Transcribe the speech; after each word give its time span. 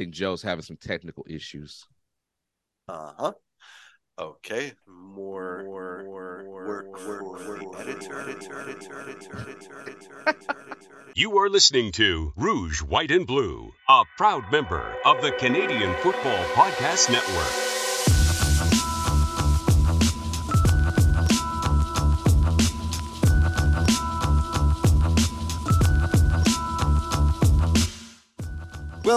think 0.00 0.14
Joe's 0.14 0.40
having 0.40 0.62
some 0.62 0.78
technical 0.78 1.26
issues. 1.28 1.84
Uh 2.88 3.12
huh. 3.18 3.32
Okay, 4.18 4.72
more, 4.88 5.62
more, 5.64 6.04
more 6.04 6.66
work 6.66 6.98
for 6.98 7.38
the 7.58 7.78
editor. 7.78 8.26
You 11.16 11.38
are 11.38 11.50
listening 11.50 11.92
to 11.92 12.32
Rouge, 12.36 12.80
White, 12.80 13.10
and 13.10 13.26
Blue, 13.26 13.72
a 13.88 14.04
proud 14.16 14.50
member 14.50 14.94
of 15.04 15.20
the 15.20 15.32
Canadian 15.32 15.94
Football 15.96 16.44
Podcast 16.54 17.10
Network. 17.10 17.69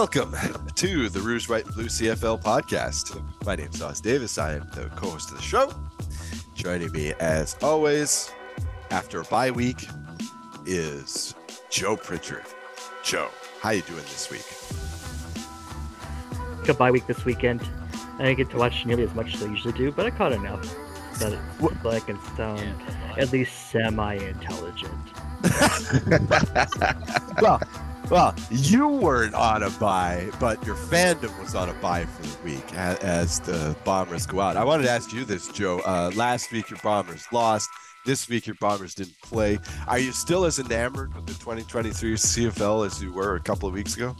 Welcome 0.04 0.36
to 0.76 1.08
the 1.08 1.22
Rouge, 1.22 1.48
White, 1.48 1.64
and 1.66 1.74
Blue 1.74 1.86
CFL 1.86 2.44
podcast. 2.44 3.24
My 3.46 3.56
name 3.56 3.70
is 3.74 3.82
Os 3.82 4.02
Davis. 4.02 4.38
I 4.38 4.56
am 4.56 4.70
the 4.74 4.92
co-host 4.98 5.32
of 5.32 5.38
the 5.38 5.42
show. 5.42 5.72
Joining 6.56 6.92
me, 6.92 7.14
as 7.22 7.56
always, 7.64 8.30
after 8.92 9.22
a 9.22 9.24
bye 9.24 9.50
week, 9.50 9.88
is 10.66 11.36
Joe 11.70 11.96
Pritchard. 11.96 12.44
Joe, 13.02 13.30
how 13.62 13.70
you 13.70 13.82
doing 13.84 14.02
this 14.02 14.30
week? 14.30 14.44
Good 16.66 16.78
bye 16.78 16.92
week 16.92 17.08
this 17.08 17.24
weekend. 17.24 17.62
I 18.20 18.26
didn't 18.26 18.40
get 18.40 18.50
to 18.50 18.58
watch 18.58 18.86
nearly 18.86 19.04
as 19.04 19.14
much 19.16 19.34
as 19.36 19.42
I 19.42 19.46
usually 19.46 19.72
do, 19.72 19.90
but 19.94 20.06
I 20.06 20.12
caught 20.12 20.34
enough 20.34 20.66
so 21.16 21.30
that 21.30 21.40
so 21.82 21.90
I 21.90 22.02
can 22.02 22.20
sound 22.36 22.76
at 23.18 23.32
least 23.32 23.72
semi-intelligent. 23.72 24.92
well, 27.42 27.62
well, 28.10 28.36
you 28.52 28.88
weren't 28.88 29.34
on 29.34 29.64
a 29.64 29.70
bye, 29.72 30.30
but 30.40 30.64
your 30.66 30.76
fandom 30.76 31.38
was 31.40 31.56
on 31.56 31.70
a 31.70 31.74
bye 31.76 32.06
for 32.06 32.22
the 32.24 32.38
week 32.44 32.74
as, 32.76 32.98
as 33.00 33.40
the 33.40 33.76
Bombers 33.84 34.26
go 34.28 34.40
out. 34.40 34.56
I 34.58 34.64
wanted 34.64 34.84
to 34.84 34.90
ask 34.92 35.12
you 35.14 35.26
this, 35.26 35.48
Joe. 35.48 35.80
Uh, 35.80 36.12
last 36.16 36.52
week 36.52 36.70
your 36.70 36.80
Bombers 36.84 37.26
lost. 37.32 37.70
This 38.06 38.28
week 38.30 38.46
your 38.46 38.58
Bombers 38.60 38.94
didn't 38.94 39.20
play. 39.22 39.58
Are 39.88 39.98
you 39.98 40.12
still 40.12 40.46
as 40.46 40.60
enamored 40.60 41.16
with 41.16 41.26
the 41.26 41.34
2023 41.34 42.14
CFL 42.16 42.86
as 42.86 43.02
you 43.02 43.14
were 43.14 43.36
a 43.36 43.40
couple 43.40 43.68
of 43.68 43.74
weeks 43.74 43.96
ago? 43.96 44.16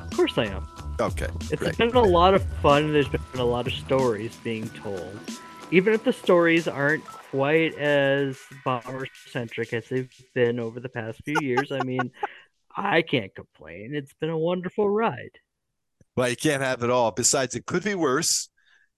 Of 0.00 0.16
course 0.16 0.36
I 0.36 0.46
am. 0.46 0.66
Okay, 1.00 1.28
It's 1.50 1.56
great. 1.62 1.78
been 1.78 1.96
a 1.96 2.02
lot 2.02 2.34
of 2.34 2.42
fun. 2.60 2.92
There's 2.92 3.08
been 3.08 3.22
a 3.34 3.44
lot 3.44 3.66
of 3.66 3.72
stories 3.72 4.36
being 4.44 4.68
told. 4.70 5.18
Even 5.70 5.94
if 5.94 6.04
the 6.04 6.12
stories 6.12 6.68
aren't 6.68 7.04
quite 7.06 7.74
as 7.78 8.36
bomber 8.64 9.06
centric 9.28 9.72
as 9.72 9.88
they've 9.88 10.12
been 10.34 10.58
over 10.60 10.78
the 10.80 10.88
past 10.88 11.22
few 11.24 11.36
years, 11.40 11.72
I 11.72 11.82
mean, 11.84 12.10
I 12.80 13.02
can't 13.02 13.34
complain. 13.34 13.94
It's 13.94 14.14
been 14.14 14.30
a 14.30 14.38
wonderful 14.38 14.88
ride. 14.88 15.38
Well, 16.16 16.28
you 16.28 16.36
can't 16.36 16.62
have 16.62 16.82
it 16.82 16.90
all. 16.90 17.10
Besides, 17.10 17.54
it 17.54 17.66
could 17.66 17.84
be 17.84 17.94
worse. 17.94 18.48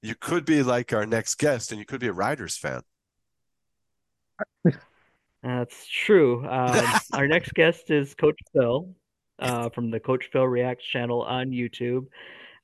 You 0.02 0.14
could 0.14 0.44
be 0.44 0.62
like 0.62 0.92
our 0.92 1.06
next 1.06 1.36
guest, 1.36 1.70
and 1.70 1.78
you 1.78 1.84
could 1.84 2.00
be 2.00 2.08
a 2.08 2.12
Riders 2.12 2.56
fan. 2.56 2.82
That's 5.42 5.86
true. 5.86 6.46
Um, 6.46 6.84
our 7.12 7.26
next 7.26 7.54
guest 7.54 7.90
is 7.90 8.14
Coach 8.14 8.38
Phil 8.52 8.94
uh, 9.38 9.68
from 9.70 9.90
the 9.90 10.00
Coach 10.00 10.30
Phil 10.32 10.46
Reacts 10.46 10.84
channel 10.84 11.22
on 11.22 11.50
YouTube. 11.50 12.06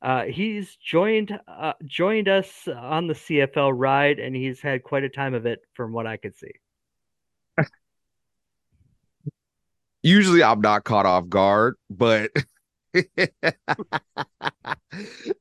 Uh, 0.00 0.24
he's 0.24 0.76
joined 0.76 1.36
uh, 1.48 1.72
joined 1.84 2.28
us 2.28 2.68
on 2.68 3.08
the 3.08 3.14
CFL 3.14 3.72
ride, 3.74 4.20
and 4.20 4.34
he's 4.34 4.60
had 4.60 4.84
quite 4.84 5.02
a 5.02 5.08
time 5.08 5.34
of 5.34 5.44
it, 5.46 5.60
from 5.74 5.92
what 5.92 6.06
I 6.06 6.16
could 6.16 6.36
see. 6.36 6.52
Usually 10.08 10.42
I'm 10.42 10.62
not 10.62 10.84
caught 10.84 11.04
off 11.04 11.28
guard, 11.28 11.76
but 11.90 12.30
no, 12.94 13.10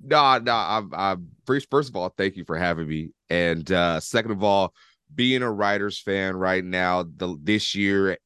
no, 0.02 0.54
I'm 0.54 0.94
I'm 0.94 1.30
first 1.46 1.70
first 1.72 1.88
of 1.88 1.96
all, 1.96 2.14
thank 2.18 2.36
you 2.36 2.44
for 2.44 2.58
having 2.58 2.86
me. 2.86 3.12
And 3.30 3.72
uh 3.72 4.02
second 4.02 4.32
of 4.32 4.44
all, 4.44 4.73
being 5.16 5.42
a 5.42 5.50
Riders 5.50 6.02
fan 6.02 6.36
right 6.36 6.66
now, 6.66 7.04
the 7.04 7.38
this 7.42 7.76
year 7.76 8.17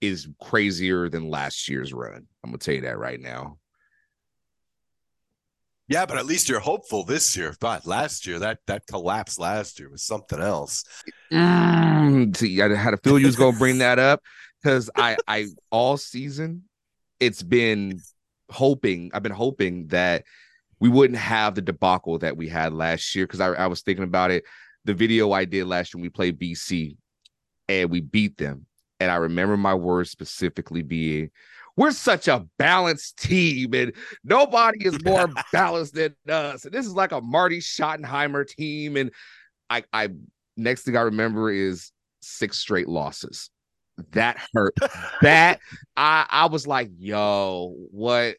is 0.00 0.28
crazier 0.42 1.08
than 1.08 1.30
last 1.30 1.68
year's 1.68 1.92
run. 1.92 2.26
I'm 2.42 2.50
gonna 2.50 2.58
tell 2.58 2.74
you 2.74 2.80
that 2.80 2.98
right 2.98 3.20
now. 3.20 3.58
Yeah, 5.86 6.06
but 6.06 6.18
at 6.18 6.26
least 6.26 6.48
you're 6.48 6.58
hopeful 6.60 7.04
this 7.04 7.36
year. 7.36 7.54
But 7.60 7.86
last 7.86 8.26
year, 8.26 8.40
that 8.40 8.58
that 8.66 8.88
collapse 8.88 9.38
last 9.38 9.78
year 9.78 9.90
was 9.90 10.02
something 10.02 10.40
else. 10.40 10.82
Mm, 11.32 12.36
see, 12.36 12.60
I 12.60 12.74
had 12.74 12.94
a 12.94 12.96
feel 12.98 13.18
you 13.18 13.26
was 13.26 13.36
gonna 13.36 13.56
bring 13.56 13.78
that 13.78 14.00
up 14.00 14.20
because 14.62 14.90
I 14.96 15.16
I 15.26 15.46
all 15.70 15.96
season 15.96 16.64
it's 17.20 17.42
been 17.42 18.00
hoping 18.50 19.10
I've 19.12 19.22
been 19.22 19.32
hoping 19.32 19.88
that 19.88 20.24
we 20.80 20.88
wouldn't 20.88 21.18
have 21.18 21.54
the 21.54 21.62
debacle 21.62 22.18
that 22.18 22.36
we 22.36 22.48
had 22.48 22.72
last 22.72 23.14
year 23.14 23.26
because 23.26 23.40
I, 23.40 23.48
I 23.48 23.66
was 23.66 23.82
thinking 23.82 24.04
about 24.04 24.30
it. 24.30 24.44
The 24.84 24.94
video 24.94 25.32
I 25.32 25.44
did 25.44 25.66
last 25.66 25.92
year 25.92 25.98
when 25.98 26.04
we 26.04 26.10
played 26.10 26.38
BC 26.38 26.96
and 27.68 27.90
we 27.90 28.00
beat 28.00 28.36
them. 28.36 28.66
And 29.00 29.10
I 29.10 29.16
remember 29.16 29.56
my 29.56 29.74
words 29.74 30.10
specifically 30.10 30.82
being, 30.82 31.30
we're 31.76 31.92
such 31.92 32.26
a 32.26 32.44
balanced 32.58 33.18
team, 33.18 33.72
and 33.74 33.92
nobody 34.24 34.84
is 34.84 35.02
more 35.04 35.28
balanced 35.52 35.94
than 35.94 36.14
us. 36.28 36.64
And 36.64 36.74
this 36.74 36.86
is 36.86 36.94
like 36.94 37.12
a 37.12 37.20
Marty 37.20 37.60
Schottenheimer 37.60 38.46
team. 38.46 38.96
And 38.96 39.12
I 39.70 39.84
I 39.92 40.08
next 40.56 40.82
thing 40.82 40.96
I 40.96 41.02
remember 41.02 41.50
is 41.50 41.92
six 42.20 42.58
straight 42.58 42.88
losses. 42.88 43.50
That 44.12 44.38
hurt. 44.54 44.74
that 45.22 45.60
I 45.96 46.26
I 46.30 46.46
was 46.46 46.66
like, 46.66 46.90
yo, 46.98 47.74
what 47.90 48.36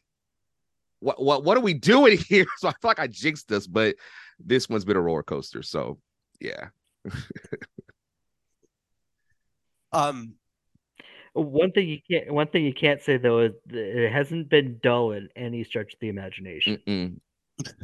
what 1.00 1.22
what 1.22 1.44
what 1.44 1.56
are 1.56 1.62
we 1.62 1.74
doing 1.74 2.18
here? 2.28 2.46
So 2.58 2.68
I 2.68 2.72
feel 2.80 2.88
like 2.88 2.98
I 2.98 3.06
jinxed 3.06 3.50
us, 3.52 3.66
but 3.66 3.96
this 4.38 4.68
one's 4.68 4.84
been 4.84 4.96
a 4.96 5.00
roller 5.00 5.22
coaster. 5.22 5.62
So 5.62 5.98
yeah. 6.40 6.68
Um, 9.92 10.34
One 11.32 11.72
thing 11.72 11.88
you 11.88 11.98
can't 12.08 12.32
one 12.32 12.46
thing 12.48 12.64
you 12.64 12.72
can't 12.74 13.02
say 13.02 13.16
though 13.16 13.40
is 13.40 13.52
it 13.68 14.12
hasn't 14.12 14.48
been 14.48 14.78
dull 14.82 15.12
in 15.12 15.28
any 15.36 15.64
stretch 15.64 15.94
of 15.94 16.00
the 16.00 16.08
imagination. 16.08 16.78
Mm-mm. 16.86 17.20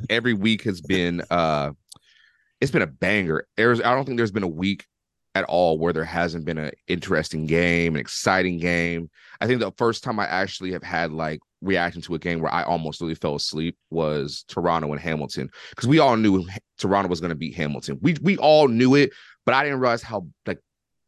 Every 0.08 0.34
week 0.34 0.62
has 0.62 0.80
been 0.80 1.22
uh 1.30 1.72
it's 2.60 2.70
been 2.70 2.82
a 2.82 2.86
banger. 2.86 3.46
There's 3.56 3.80
I 3.80 3.94
don't 3.94 4.04
think 4.04 4.16
there's 4.18 4.32
been 4.32 4.42
a 4.42 4.48
week 4.48 4.86
at 5.36 5.44
all 5.44 5.78
where 5.78 5.92
there 5.92 6.04
hasn't 6.04 6.44
been 6.44 6.58
an 6.58 6.70
interesting 6.88 7.46
game, 7.46 7.94
an 7.94 8.00
exciting 8.00 8.58
game. 8.58 9.10
I 9.40 9.46
think 9.46 9.60
the 9.60 9.72
first 9.72 10.02
time 10.02 10.18
I 10.18 10.26
actually 10.26 10.72
have 10.72 10.82
had 10.82 11.12
like 11.12 11.40
reaction 11.60 12.00
to 12.02 12.14
a 12.14 12.18
game 12.18 12.40
where 12.40 12.52
I 12.52 12.62
almost 12.62 13.00
really 13.00 13.14
fell 13.14 13.34
asleep 13.34 13.76
was 13.90 14.44
Toronto 14.48 14.90
and 14.92 15.00
Hamilton 15.00 15.50
because 15.70 15.88
we 15.88 15.98
all 15.98 16.16
knew 16.16 16.46
Toronto 16.78 17.08
was 17.08 17.20
going 17.20 17.30
to 17.30 17.36
beat 17.36 17.54
Hamilton. 17.54 17.98
We 18.00 18.16
we 18.22 18.38
all 18.38 18.68
knew 18.68 18.94
it, 18.94 19.10
but 19.44 19.54
I 19.54 19.62
didn't 19.62 19.80
realize 19.80 20.02
how 20.02 20.26
like 20.46 20.60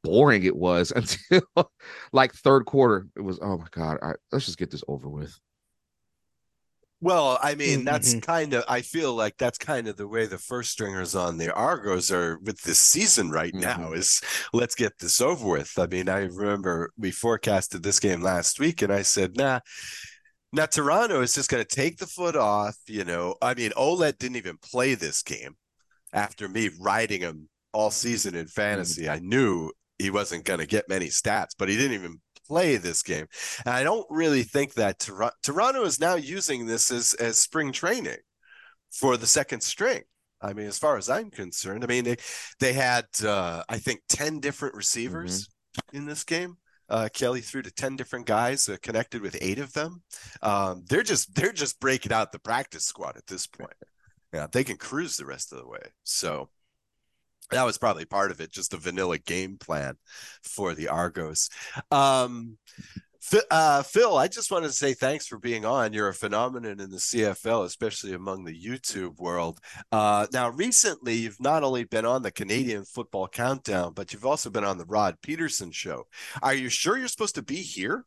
boring 0.05 0.45
it 0.45 0.57
was 0.57 0.91
until 0.97 1.43
like 2.13 2.35
third 2.35 2.67
quarter. 2.67 3.07
It 3.17 3.23
was 3.23 3.39
oh 3.41 3.57
my 3.57 3.67
god, 3.71 3.99
let's 4.31 4.45
just 4.45 4.59
get 4.59 4.71
this 4.71 4.85
over 4.89 5.09
with. 5.09 5.39
Well, 7.01 7.39
I 7.41 7.55
mean, 7.55 7.83
mm, 7.83 7.85
that's 7.85 8.15
Mhm. 8.15 8.23
kind 8.23 8.55
of. 8.55 8.65
I 8.69 8.83
feel 8.83 9.15
like 9.15 9.37
that's 9.39 9.59
kind 9.59 9.87
of 9.87 9.97
the 9.97 10.09
way 10.09 10.27
the 10.27 10.39
first 10.39 10.71
stringers 10.73 11.15
on 11.15 11.39
the 11.39 11.53
Argos 11.53 12.11
are 12.11 12.39
with 12.41 12.61
this 12.63 12.81
season 12.81 13.31
right 13.31 13.55
now. 13.55 13.77
Mm-hmm. 13.77 13.95
Is 13.95 14.21
let's 14.53 14.75
get 14.75 14.99
this 14.99 15.21
over 15.21 15.47
with. 15.47 15.79
I 15.79 15.87
mean, 15.87 16.09
I 16.09 16.23
remember 16.25 16.91
we 16.97 17.13
forecasted 17.13 17.83
this 17.83 18.01
game 18.01 18.21
last 18.21 18.59
week, 18.59 18.83
and 18.83 18.93
I 18.93 19.03
said, 19.03 19.37
nah. 19.37 19.61
Now 20.53 20.67
Toronto 20.67 21.21
is 21.21 21.35
just 21.35 21.51
going 21.51 21.63
to 21.63 21.77
take 21.77 21.99
the 21.99 22.07
foot 22.07 22.35
off. 22.35 22.77
You 22.87 23.05
know, 23.05 23.37
I 23.43 23.55
mean, 23.55 23.71
Ouellette 23.73 24.19
didn't 24.19 24.37
even 24.37 24.57
play 24.59 24.95
this 24.95 25.23
game 25.23 25.57
after 26.13 26.49
me 26.49 26.71
riding 26.81 27.21
him 27.21 27.49
all 27.73 27.91
season 27.91 28.35
in 28.35 28.47
mm-hmm. 28.47 28.61
fantasy. 28.61 29.09
I 29.09 29.21
knew 29.21 29.71
he 29.99 30.11
wasn't 30.11 30.45
going 30.45 30.61
to 30.61 30.67
get 30.67 30.89
many 30.89 31.09
stats, 31.09 31.51
but 31.59 31.69
he 31.69 31.77
didn't 31.77 31.95
even 31.95 32.21
play 32.49 32.77
this 32.77 33.03
game. 33.03 33.27
And 33.65 33.75
I 33.75 33.83
don't 33.83 34.07
really 34.11 34.43
think 34.43 34.75
that 34.75 34.99
Tor- 34.99 35.33
Toronto 35.43 35.85
is 35.85 36.01
now 36.01 36.15
using 36.15 36.67
this 36.67 36.91
as 36.91 37.15
as 37.15 37.39
spring 37.39 37.73
training 37.73 38.19
for 38.91 39.17
the 39.17 39.27
second 39.27 39.61
string. 39.63 40.03
I 40.41 40.53
mean, 40.53 40.67
as 40.67 40.79
far 40.79 40.97
as 40.97 41.11
I'm 41.11 41.31
concerned, 41.31 41.85
I 41.85 41.87
mean 41.87 42.05
they 42.05 42.17
they 42.61 42.73
had 42.73 43.07
uh, 43.25 43.63
I 43.69 43.79
think 43.79 44.01
ten 44.09 44.41
different 44.41 44.75
receivers 44.75 45.49
in 45.93 46.07
this 46.07 46.25
game. 46.25 46.57
Uh, 46.91 47.09
Kelly 47.13 47.43
threw 47.43 47.61
to 47.63 47.71
ten 47.71 47.97
different 47.97 48.27
guys, 48.27 48.69
uh, 48.69 48.77
connected 48.83 49.21
with 49.21 49.37
eight 49.41 49.59
of 49.59 49.73
them. 49.75 50.03
Um, 50.43 50.85
they're 50.89 51.03
just 51.03 51.35
they're 51.35 51.53
just 51.53 51.81
breaking 51.81 52.13
out 52.13 52.33
the 52.33 52.39
practice 52.39 52.87
squad 52.87 53.17
at 53.17 53.27
this 53.27 53.47
point. 53.47 53.75
Yeah, 54.33 54.47
they 54.51 54.65
can 54.65 54.77
cruise 54.77 55.17
the 55.17 55.27
rest 55.27 55.53
of 55.53 55.59
the 55.59 55.69
way. 55.69 55.81
So 56.05 56.49
that 57.51 57.65
was 57.65 57.79
probably 57.79 58.05
part 58.05 58.31
of 58.31 58.41
it, 58.41 58.53
just 58.53 58.75
a 58.75 58.77
vanilla 58.77 59.19
game 59.19 59.57
plan 59.59 59.95
for 60.43 60.75
the 60.75 60.89
Argos. 60.89 61.49
Um, 61.91 62.59
Phil, 63.21 63.43
uh, 63.51 63.83
Phil, 63.83 64.17
I 64.17 64.27
just 64.27 64.51
wanted 64.51 64.69
to 64.69 64.73
say 64.73 64.95
thanks 64.95 65.27
for 65.27 65.39
being 65.39 65.67
on. 65.67 65.93
You're 65.93 66.09
a 66.09 66.15
phenomenon 66.15 66.81
in 66.81 66.91
the 66.91 66.97
CFL, 66.97 67.67
especially 67.67 68.15
among 68.15 68.45
the 68.45 68.59
YouTube 68.59 69.19
world. 69.19 69.59
Uh, 69.93 70.27
now, 70.33 70.49
recently, 70.49 71.15
you've 71.15 71.41
not 71.41 71.63
only 71.63 71.85
been 71.85 72.07
on 72.07 72.23
the 72.23 72.31
Canadian 72.31 72.85
Football 72.85 73.29
Countdown, 73.29 73.93
but 73.93 74.13
you've 74.13 74.25
also 74.25 74.49
been 74.49 74.65
on 74.65 74.79
the 74.79 74.87
Rod 74.87 75.17
Pedersen 75.21 75.73
Show. 75.73 76.07
Are 76.43 76.55
you 76.55 76.71
sure 76.71 76.97
you're 76.97 77.09
supposed 77.09 77.35
to 77.35 77.43
be 77.43 77.57
here? 77.57 78.07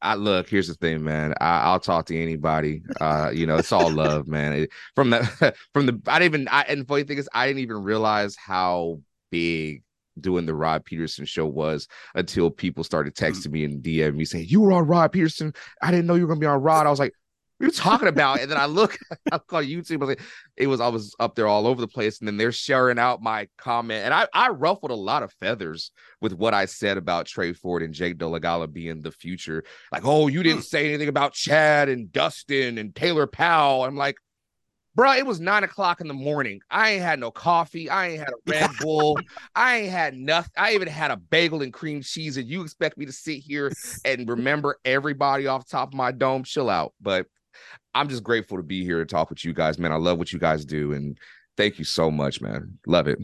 I 0.00 0.14
look. 0.14 0.48
Here's 0.48 0.68
the 0.68 0.74
thing, 0.74 1.02
man. 1.02 1.34
I, 1.40 1.72
will 1.72 1.80
talk 1.80 2.06
to 2.06 2.20
anybody. 2.20 2.82
Uh, 3.00 3.30
you 3.34 3.46
know, 3.46 3.56
it's 3.56 3.72
all 3.72 3.90
love, 3.90 4.28
man. 4.28 4.52
It, 4.52 4.70
from 4.94 5.10
the 5.10 5.54
from 5.74 5.86
the, 5.86 6.00
I 6.06 6.18
didn't 6.18 6.34
even. 6.34 6.48
I, 6.48 6.62
and 6.62 6.86
funny 6.86 7.04
thing 7.04 7.18
is, 7.18 7.28
I 7.32 7.46
didn't 7.46 7.60
even 7.60 7.82
realize 7.82 8.36
how 8.36 9.00
big 9.30 9.82
doing 10.20 10.46
the 10.46 10.54
Rod 10.54 10.84
Pedersen 10.84 11.24
show 11.24 11.46
was 11.46 11.88
until 12.14 12.50
people 12.50 12.84
started 12.84 13.14
texting 13.14 13.50
me 13.50 13.64
and 13.64 13.82
DM 13.82 14.14
me 14.14 14.24
saying, 14.24 14.46
You 14.48 14.60
were 14.60 14.72
on 14.72 14.86
Rod 14.86 15.12
Pedersen. 15.12 15.52
I 15.82 15.90
didn't 15.90 16.06
know 16.06 16.14
you 16.14 16.22
were 16.22 16.28
gonna 16.28 16.40
be 16.40 16.46
on 16.46 16.60
Rod. 16.60 16.86
I 16.86 16.90
was 16.90 16.98
like, 16.98 17.14
What 17.58 17.66
were 17.66 17.72
talking 17.72 18.08
about? 18.08 18.40
And 18.40 18.50
then 18.50 18.58
I 18.58 18.66
look, 18.66 18.96
I 19.32 19.36
look 19.36 19.52
on 19.52 19.64
YouTube, 19.64 20.06
like, 20.06 20.20
it 20.56 20.68
was 20.68 20.80
I 20.80 20.88
was 20.88 21.14
up 21.18 21.34
there 21.34 21.46
all 21.46 21.66
over 21.66 21.80
the 21.80 21.88
place. 21.88 22.20
And 22.20 22.28
then 22.28 22.36
they're 22.36 22.52
sharing 22.52 22.98
out 22.98 23.20
my 23.20 23.48
comment. 23.58 24.04
And 24.04 24.14
I, 24.14 24.28
I 24.32 24.50
ruffled 24.50 24.92
a 24.92 24.96
lot 24.96 25.22
of 25.22 25.32
feathers 25.34 25.90
with 26.20 26.32
what 26.32 26.54
I 26.54 26.66
said 26.66 26.96
about 26.96 27.26
Tre 27.26 27.52
Ford 27.52 27.82
and 27.82 27.92
Jake 27.92 28.16
Dolegala 28.16 28.72
being 28.72 29.02
the 29.02 29.10
future. 29.10 29.64
Like, 29.92 30.04
oh, 30.04 30.28
you 30.28 30.42
didn't 30.42 30.60
mm. 30.60 30.66
say 30.66 30.88
anything 30.88 31.08
about 31.08 31.32
Chad 31.32 31.88
and 31.88 32.12
Dustin 32.12 32.78
and 32.78 32.94
Taylor 32.94 33.26
Powell. 33.26 33.84
I'm 33.84 33.96
like, 33.96 34.16
bro, 34.98 35.12
it 35.12 35.24
was 35.24 35.38
nine 35.38 35.62
o'clock 35.62 36.00
in 36.00 36.08
the 36.08 36.14
morning. 36.14 36.60
I 36.70 36.90
ain't 36.90 37.02
had 37.02 37.20
no 37.20 37.30
coffee. 37.30 37.88
I 37.88 38.08
ain't 38.08 38.18
had 38.18 38.30
a 38.30 38.32
Red 38.50 38.70
Bull. 38.80 39.16
I 39.54 39.76
ain't 39.76 39.92
had 39.92 40.14
nothing. 40.14 40.52
I 40.56 40.74
even 40.74 40.88
had 40.88 41.12
a 41.12 41.16
bagel 41.16 41.62
and 41.62 41.72
cream 41.72 42.02
cheese. 42.02 42.36
And 42.36 42.48
you 42.48 42.62
expect 42.62 42.98
me 42.98 43.06
to 43.06 43.12
sit 43.12 43.38
here 43.38 43.72
and 44.04 44.28
remember 44.28 44.78
everybody 44.84 45.46
off 45.46 45.68
top 45.68 45.88
of 45.88 45.94
my 45.94 46.10
dome? 46.10 46.42
Chill 46.42 46.68
out. 46.68 46.94
But 47.00 47.26
I'm 47.94 48.08
just 48.08 48.22
grateful 48.22 48.56
to 48.56 48.62
be 48.62 48.84
here 48.84 48.98
to 48.98 49.06
talk 49.06 49.30
with 49.30 49.44
you 49.44 49.52
guys, 49.52 49.78
man. 49.78 49.92
I 49.92 49.96
love 49.96 50.18
what 50.18 50.32
you 50.32 50.38
guys 50.38 50.64
do. 50.64 50.92
And 50.92 51.18
thank 51.56 51.78
you 51.78 51.84
so 51.84 52.10
much, 52.10 52.40
man. 52.40 52.78
Love 52.86 53.08
it. 53.08 53.18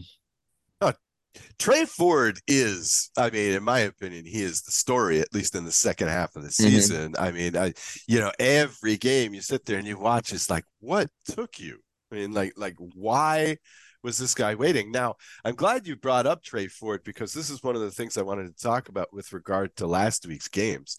Tre 1.58 1.84
Ford 1.84 2.38
is, 2.46 3.10
I 3.16 3.31
mean, 3.31 3.52
in 3.52 3.62
my 3.62 3.81
opinion, 3.81 4.25
he 4.25 4.42
is 4.42 4.62
the 4.62 4.72
story, 4.72 5.20
at 5.20 5.32
least 5.32 5.54
in 5.54 5.64
the 5.64 5.72
second 5.72 6.08
half 6.08 6.36
of 6.36 6.42
the 6.42 6.48
mm-hmm. 6.48 6.69
season. 6.69 7.12
Mm-hmm. 7.12 7.25
I 7.25 7.31
mean, 7.32 7.56
I, 7.56 7.72
you 8.06 8.20
know, 8.20 8.32
every 8.38 8.96
game 8.96 9.34
you 9.34 9.40
sit 9.40 9.64
there 9.64 9.78
and 9.78 9.86
you 9.86 9.98
watch, 9.98 10.32
it's 10.32 10.50
like, 10.50 10.64
what 10.80 11.08
took 11.26 11.58
you? 11.58 11.78
I 12.12 12.16
mean, 12.16 12.32
like, 12.32 12.52
like 12.56 12.76
why 12.78 13.56
was 14.02 14.19
this 14.19 14.34
guy 14.34 14.54
waiting? 14.54 14.92
Now, 14.92 15.14
I'm 15.44 15.54
glad 15.54 15.87
you 15.87 15.96
brought 15.96 16.26
up 16.26 16.42
Tre 16.42 16.69
Ford 16.69 17.02
because 17.04 17.32
this 17.32 17.50
is 17.50 17.62
one 17.62 17.75
of 17.75 17.80
the 17.80 17.90
things 17.90 18.16
I 18.16 18.22
wanted 18.22 18.56
to 18.56 18.62
talk 18.62 18.88
about 18.88 19.12
with 19.12 19.32
regard 19.32 19.75
to 19.76 19.87
last 19.87 20.26
week's 20.26 20.48
games. 20.48 20.98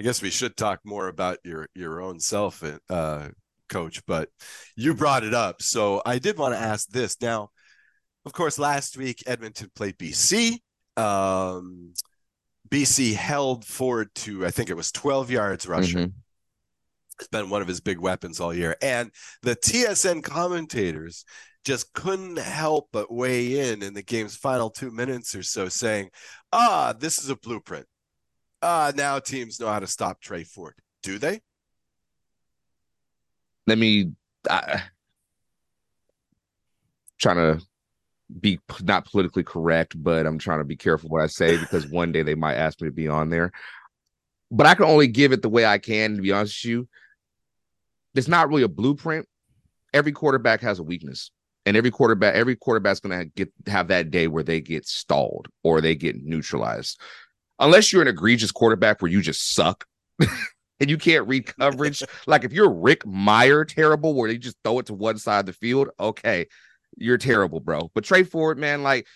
I 0.00 0.02
guess 0.02 0.22
we 0.22 0.30
should 0.30 0.56
talk 0.56 0.80
more 0.84 1.08
about 1.08 1.38
your 1.44 1.68
your 1.74 2.00
own 2.00 2.18
self, 2.18 2.64
uh, 2.88 3.28
coach, 3.68 4.04
but 4.06 4.30
you 4.74 4.94
brought 4.94 5.22
it 5.22 5.34
up, 5.34 5.62
so 5.62 6.02
I 6.04 6.18
did 6.18 6.38
want 6.38 6.54
to 6.54 6.60
ask 6.60 6.88
this 6.88 7.20
now 7.20 7.50
of 8.26 8.32
course, 8.32 8.58
last 8.58 8.96
week 8.96 9.22
Edmonton 9.26 9.70
played 9.74 9.96
BC. 9.98 10.58
Um, 10.96 11.94
BC 12.68 13.14
held 13.14 13.64
Ford 13.64 14.14
to 14.16 14.46
I 14.46 14.50
think 14.50 14.70
it 14.70 14.76
was 14.76 14.92
12 14.92 15.30
yards 15.30 15.66
rushing. 15.66 15.98
Mm-hmm. 15.98 16.18
It's 17.18 17.28
been 17.28 17.50
one 17.50 17.62
of 17.62 17.68
his 17.68 17.80
big 17.80 17.98
weapons 17.98 18.40
all 18.40 18.54
year, 18.54 18.76
and 18.80 19.10
the 19.42 19.56
TSN 19.56 20.22
commentators 20.22 21.24
just 21.64 21.92
couldn't 21.92 22.38
help 22.38 22.88
but 22.92 23.12
weigh 23.12 23.72
in 23.72 23.82
in 23.82 23.92
the 23.92 24.02
game's 24.02 24.36
final 24.36 24.70
two 24.70 24.90
minutes 24.90 25.34
or 25.34 25.42
so, 25.42 25.68
saying, 25.68 26.10
"Ah, 26.52 26.94
this 26.98 27.18
is 27.18 27.28
a 27.28 27.36
blueprint. 27.36 27.86
Ah, 28.62 28.92
now 28.94 29.18
teams 29.18 29.58
know 29.58 29.68
how 29.68 29.78
to 29.78 29.86
stop 29.86 30.20
Tre 30.20 30.44
Ford. 30.44 30.74
Do 31.02 31.18
they?" 31.18 31.40
Let 33.66 33.78
me. 33.78 34.12
I, 34.48 34.82
trying 37.20 37.36
to 37.36 37.64
be 38.40 38.60
not 38.82 39.10
politically 39.10 39.44
correct, 39.44 40.00
but 40.02 40.26
I'm 40.26 40.38
trying 40.38 40.58
to 40.58 40.64
be 40.64 40.76
careful 40.76 41.10
what 41.10 41.22
I 41.22 41.26
say 41.26 41.56
because 41.56 41.86
one 41.90 42.12
day 42.12 42.22
they 42.22 42.34
might 42.34 42.54
ask 42.54 42.80
me 42.80 42.88
to 42.88 42.92
be 42.92 43.08
on 43.08 43.28
there. 43.30 43.52
But 44.50 44.66
I 44.66 44.74
can 44.74 44.86
only 44.86 45.06
give 45.06 45.32
it 45.32 45.42
the 45.42 45.48
way 45.48 45.64
I 45.64 45.78
can, 45.78 46.16
to 46.16 46.22
be 46.22 46.32
honest 46.32 46.64
with 46.64 46.70
you. 46.70 46.88
It's 48.14 48.28
not 48.28 48.48
really 48.48 48.62
a 48.62 48.68
blueprint. 48.68 49.28
Every 49.92 50.12
quarterback 50.12 50.60
has 50.62 50.78
a 50.78 50.82
weakness. 50.82 51.30
And 51.66 51.76
every 51.76 51.90
quarterback, 51.90 52.34
every 52.34 52.56
quarterback's 52.56 53.00
gonna 53.00 53.26
get 53.26 53.52
have 53.66 53.88
that 53.88 54.10
day 54.10 54.26
where 54.26 54.42
they 54.42 54.60
get 54.60 54.86
stalled 54.86 55.48
or 55.62 55.80
they 55.80 55.94
get 55.94 56.16
neutralized. 56.24 56.98
Unless 57.60 57.92
you're 57.92 58.02
an 58.02 58.08
egregious 58.08 58.50
quarterback 58.50 59.00
where 59.00 59.10
you 59.10 59.20
just 59.20 59.54
suck 59.54 59.84
and 60.80 60.90
you 60.90 60.98
can't 60.98 61.28
read 61.28 61.46
coverage. 61.46 62.02
like 62.26 62.44
if 62.44 62.52
you're 62.52 62.70
Rick 62.70 63.06
Meyer 63.06 63.64
terrible, 63.64 64.14
where 64.14 64.28
they 64.28 64.38
just 64.38 64.56
throw 64.64 64.78
it 64.80 64.86
to 64.86 64.94
one 64.94 65.18
side 65.18 65.40
of 65.40 65.46
the 65.46 65.52
field, 65.52 65.90
okay, 66.00 66.46
you're 66.96 67.18
terrible, 67.18 67.60
bro. 67.60 67.90
But 67.94 68.04
Tre 68.04 68.24
Ford, 68.24 68.58
man, 68.58 68.82
like 68.82 69.06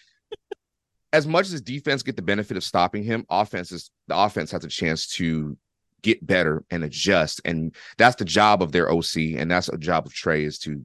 as 1.12 1.26
much 1.26 1.52
as 1.52 1.60
defense 1.60 2.02
get 2.02 2.16
the 2.16 2.22
benefit 2.22 2.56
of 2.56 2.64
stopping 2.64 3.02
him, 3.02 3.24
offenses 3.30 3.90
the 4.08 4.16
offense 4.16 4.50
has 4.50 4.64
a 4.64 4.68
chance 4.68 5.06
to 5.06 5.56
get 6.02 6.24
better 6.24 6.64
and 6.70 6.84
adjust. 6.84 7.40
And 7.44 7.74
that's 7.98 8.16
the 8.16 8.24
job 8.24 8.62
of 8.62 8.72
their 8.72 8.92
OC. 8.92 9.16
And 9.36 9.50
that's 9.50 9.68
a 9.68 9.78
job 9.78 10.06
of 10.06 10.12
Tre 10.12 10.44
is 10.44 10.58
to, 10.60 10.84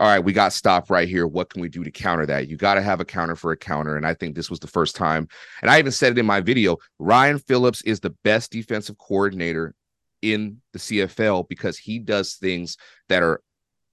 all 0.00 0.06
right, 0.06 0.24
we 0.24 0.32
got 0.32 0.54
stopped 0.54 0.88
right 0.88 1.06
here. 1.06 1.26
What 1.26 1.50
can 1.50 1.60
we 1.60 1.68
do 1.68 1.84
to 1.84 1.90
counter 1.90 2.24
that? 2.24 2.48
You 2.48 2.56
got 2.56 2.74
to 2.74 2.82
have 2.82 3.00
a 3.00 3.04
counter 3.04 3.36
for 3.36 3.52
a 3.52 3.56
counter. 3.56 3.96
And 3.96 4.06
I 4.06 4.14
think 4.14 4.34
this 4.34 4.48
was 4.48 4.58
the 4.58 4.66
first 4.66 4.96
time. 4.96 5.28
And 5.60 5.70
I 5.70 5.78
even 5.78 5.92
said 5.92 6.12
it 6.12 6.18
in 6.18 6.24
my 6.24 6.40
video 6.40 6.78
Ryan 6.98 7.38
Phillips 7.38 7.82
is 7.82 8.00
the 8.00 8.16
best 8.24 8.50
defensive 8.50 8.96
coordinator 8.96 9.74
in 10.22 10.62
the 10.72 10.78
CFL 10.78 11.46
because 11.50 11.76
he 11.76 11.98
does 11.98 12.34
things 12.34 12.78
that 13.10 13.22
are 13.22 13.42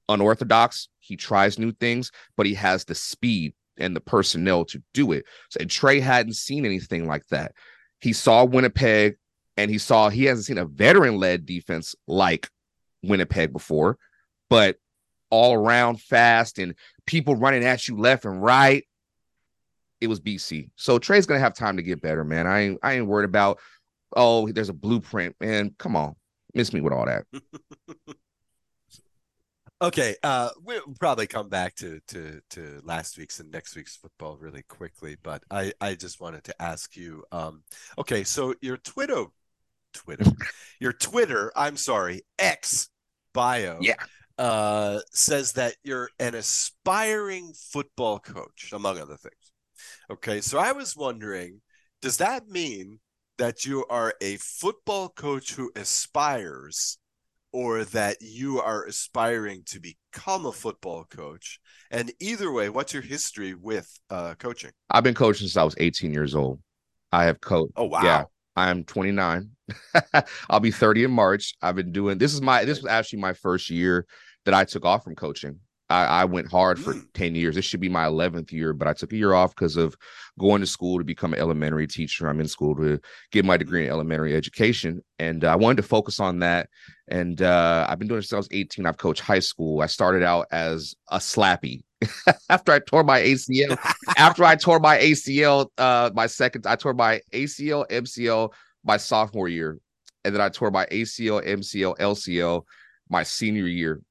unorthodox. 0.08 0.88
He 1.00 1.18
tries 1.18 1.60
new 1.60 1.74
things, 1.74 2.12
but 2.38 2.46
he 2.46 2.54
has 2.54 2.86
the 2.86 2.96
speed 2.96 3.54
and 3.78 3.94
the 3.94 4.00
personnel 4.00 4.64
to 4.66 4.82
do 4.94 5.12
it. 5.12 5.26
So, 5.50 5.58
and 5.60 5.70
Tre 5.70 6.00
hadn't 6.00 6.38
seen 6.38 6.66
anything 6.66 7.06
like 7.06 7.28
that. 7.32 7.52
He 8.00 8.14
saw 8.14 8.46
Winnipeg 8.46 9.18
and 9.58 9.70
he 9.70 9.78
saw 9.78 10.08
he 10.08 10.24
hasn't 10.24 10.46
seen 10.46 10.58
a 10.58 10.66
veteran 10.66 11.18
led 11.18 11.46
defense 11.46 11.96
like 12.08 12.50
Winnipeg 13.04 13.52
before, 13.52 13.98
but 14.50 14.78
all 15.30 15.54
around 15.54 16.02
fast 16.02 16.60
and 16.60 16.76
people 17.06 17.36
running 17.36 17.64
at 17.64 17.88
you 17.88 17.98
left 17.98 18.26
and 18.26 18.42
right. 18.42 18.86
It 20.00 20.08
was 20.08 20.20
BC. 20.20 20.70
So 20.76 21.00
Tre's 21.00 21.26
gonna 21.26 21.40
have 21.40 21.56
time 21.56 21.78
to 21.78 21.84
get 21.84 22.02
better, 22.02 22.24
man. 22.24 22.46
I 22.48 22.60
ain't 22.62 22.80
I 22.84 22.94
ain't 22.94 23.08
worried 23.08 23.26
about 23.26 23.60
oh, 24.16 24.50
there's 24.52 24.70
a 24.70 24.74
blueprint. 24.74 25.36
Man, 25.40 25.76
come 25.78 25.96
on. 25.96 26.16
Miss 26.54 26.72
me 26.72 26.82
with 26.82 26.94
all 26.94 27.06
that. 27.06 27.26
Okay, 29.80 30.16
uh, 30.24 30.50
we'll 30.64 30.82
probably 31.00 31.28
come 31.28 31.50
back 31.50 31.76
to, 31.76 32.00
to 32.08 32.42
to 32.50 32.82
last 32.84 33.16
week's 33.16 33.40
and 33.40 33.52
next 33.52 33.76
week's 33.76 33.96
football 33.96 34.36
really 34.36 34.64
quickly, 34.64 35.18
but 35.22 35.44
I 35.52 35.72
I 35.80 35.94
just 35.94 36.20
wanted 36.20 36.44
to 36.46 36.60
ask 36.60 36.98
you. 36.98 37.24
Um, 37.32 37.62
okay, 37.96 38.24
so 38.24 38.56
your 38.60 38.78
Twitter, 38.78 39.26
Twitter, 39.94 40.26
your 40.80 40.94
Twitter, 40.94 41.52
I'm 41.56 41.78
sorry, 41.78 42.24
X 42.40 42.90
bio, 43.34 43.78
yeah, 43.80 43.98
uh, 44.38 45.00
says 45.12 45.54
that 45.54 45.76
you're 45.84 46.10
an 46.20 46.36
aspiring 46.36 47.54
football 47.54 48.20
coach, 48.20 48.72
among 48.74 49.00
other 49.00 49.18
things. 49.18 49.52
Okay, 50.10 50.42
so 50.42 50.58
I 50.58 50.72
was 50.72 50.96
wondering, 50.96 51.62
does 52.02 52.18
that 52.18 52.48
mean 52.48 53.00
that 53.38 53.66
you 53.66 53.86
are 53.90 54.14
a 54.22 54.38
football 54.38 55.10
coach 55.10 55.54
who 55.54 55.72
aspires? 55.76 56.98
or 57.54 57.86
that 57.86 58.18
you 58.22 58.60
are 58.60 58.86
aspiring 58.86 59.64
to 59.66 59.80
become 59.80 60.46
a 60.46 60.52
football 60.52 61.06
coach. 61.06 61.60
And 61.90 62.12
either 62.20 62.52
way, 62.52 62.70
what's 62.70 62.94
your 62.94 63.02
history 63.02 63.54
with 63.56 63.90
uh, 64.10 64.36
coaching? 64.38 64.72
I've 64.90 65.04
been 65.04 65.14
coaching 65.14 65.48
since 65.48 65.58
I 65.58 65.64
was 65.64 65.76
18 65.80 66.14
years 66.14 66.36
old. 66.36 66.60
I 67.12 67.24
have 67.24 67.40
coached. 67.40 67.74
Oh 67.78 67.86
wow! 67.86 68.04
Yeah, 68.04 68.24
I'm 68.56 68.84
29. 68.84 69.50
I'll 70.50 70.60
be 70.60 70.72
30 70.72 71.06
in 71.06 71.12
March. 71.12 71.54
I've 71.62 71.76
been 71.76 71.92
doing 71.92 72.18
this 72.18 72.34
is 72.34 72.42
my 72.42 72.66
this 72.66 72.82
was 72.82 72.92
actually 72.92 73.20
my 73.20 73.34
first 73.34 73.70
year 73.70 74.06
that 74.48 74.54
I 74.54 74.64
took 74.64 74.86
off 74.86 75.04
from 75.04 75.14
coaching. 75.14 75.60
I, 75.90 76.06
I 76.06 76.26
went 76.26 76.50
hard 76.50 76.80
for 76.80 76.94
mm. 76.94 77.06
10 77.14 77.36
years. 77.36 77.56
This 77.56 77.66
should 77.66 77.82
be 77.82 77.90
my 77.90 78.06
11th 78.06 78.54
year, 78.54 78.72
but 78.72 78.88
I 78.88 78.94
took 78.94 79.12
a 79.12 79.18
year 79.18 79.34
off 79.34 79.54
because 79.54 79.76
of 79.76 79.94
going 80.40 80.62
to 80.62 80.68
school 80.68 80.98
to 80.98 81.04
become 81.04 81.34
an 81.34 81.40
elementary 81.40 81.86
teacher. 81.86 82.30
I'm 82.30 82.40
in 82.40 82.48
school 82.48 82.74
to 82.78 82.98
get 83.32 83.44
my 83.44 83.58
degree 83.58 83.84
in 83.84 83.92
elementary 83.92 84.36
education. 84.36 85.04
And 85.20 85.44
uh, 85.44 85.52
I 85.52 85.58
wanted 85.58 85.78
to 85.78 85.84
focus 85.84 86.22
on 86.22 86.40
that. 86.40 86.70
And 87.10 87.42
uh, 87.42 87.88
I've 87.90 88.00
been 88.00 88.08
doing 88.08 88.20
it 88.20 88.24
since 88.24 88.34
I 88.34 88.38
was 88.38 88.48
18. 88.52 88.86
I've 88.86 88.98
coached 88.98 89.20
high 89.20 89.40
school. 89.40 89.82
I 89.82 89.88
started 89.88 90.24
out 90.24 90.48
as 90.50 90.96
a 91.10 91.18
slappy. 91.18 91.84
after 92.50 92.72
I 92.72 92.80
tore 92.80 93.04
my 93.04 93.20
ACL, 93.20 93.78
after 94.18 94.46
I 94.46 94.56
tore 94.56 94.80
my 94.80 94.98
ACL, 94.98 95.68
uh, 95.78 96.10
my 96.14 96.28
second, 96.28 96.66
I 96.66 96.78
tore 96.78 96.94
my 96.94 97.20
ACL, 97.34 97.86
MCL 97.90 98.54
my 98.86 98.96
sophomore 98.96 99.50
year, 99.50 99.78
and 100.24 100.34
then 100.34 100.42
I 100.42 100.48
tore 100.48 100.72
my 100.72 100.86
ACL, 100.86 101.46
MCL, 101.46 101.98
LCL 101.98 102.64
my 103.10 103.24
senior 103.24 103.68
year 103.68 104.02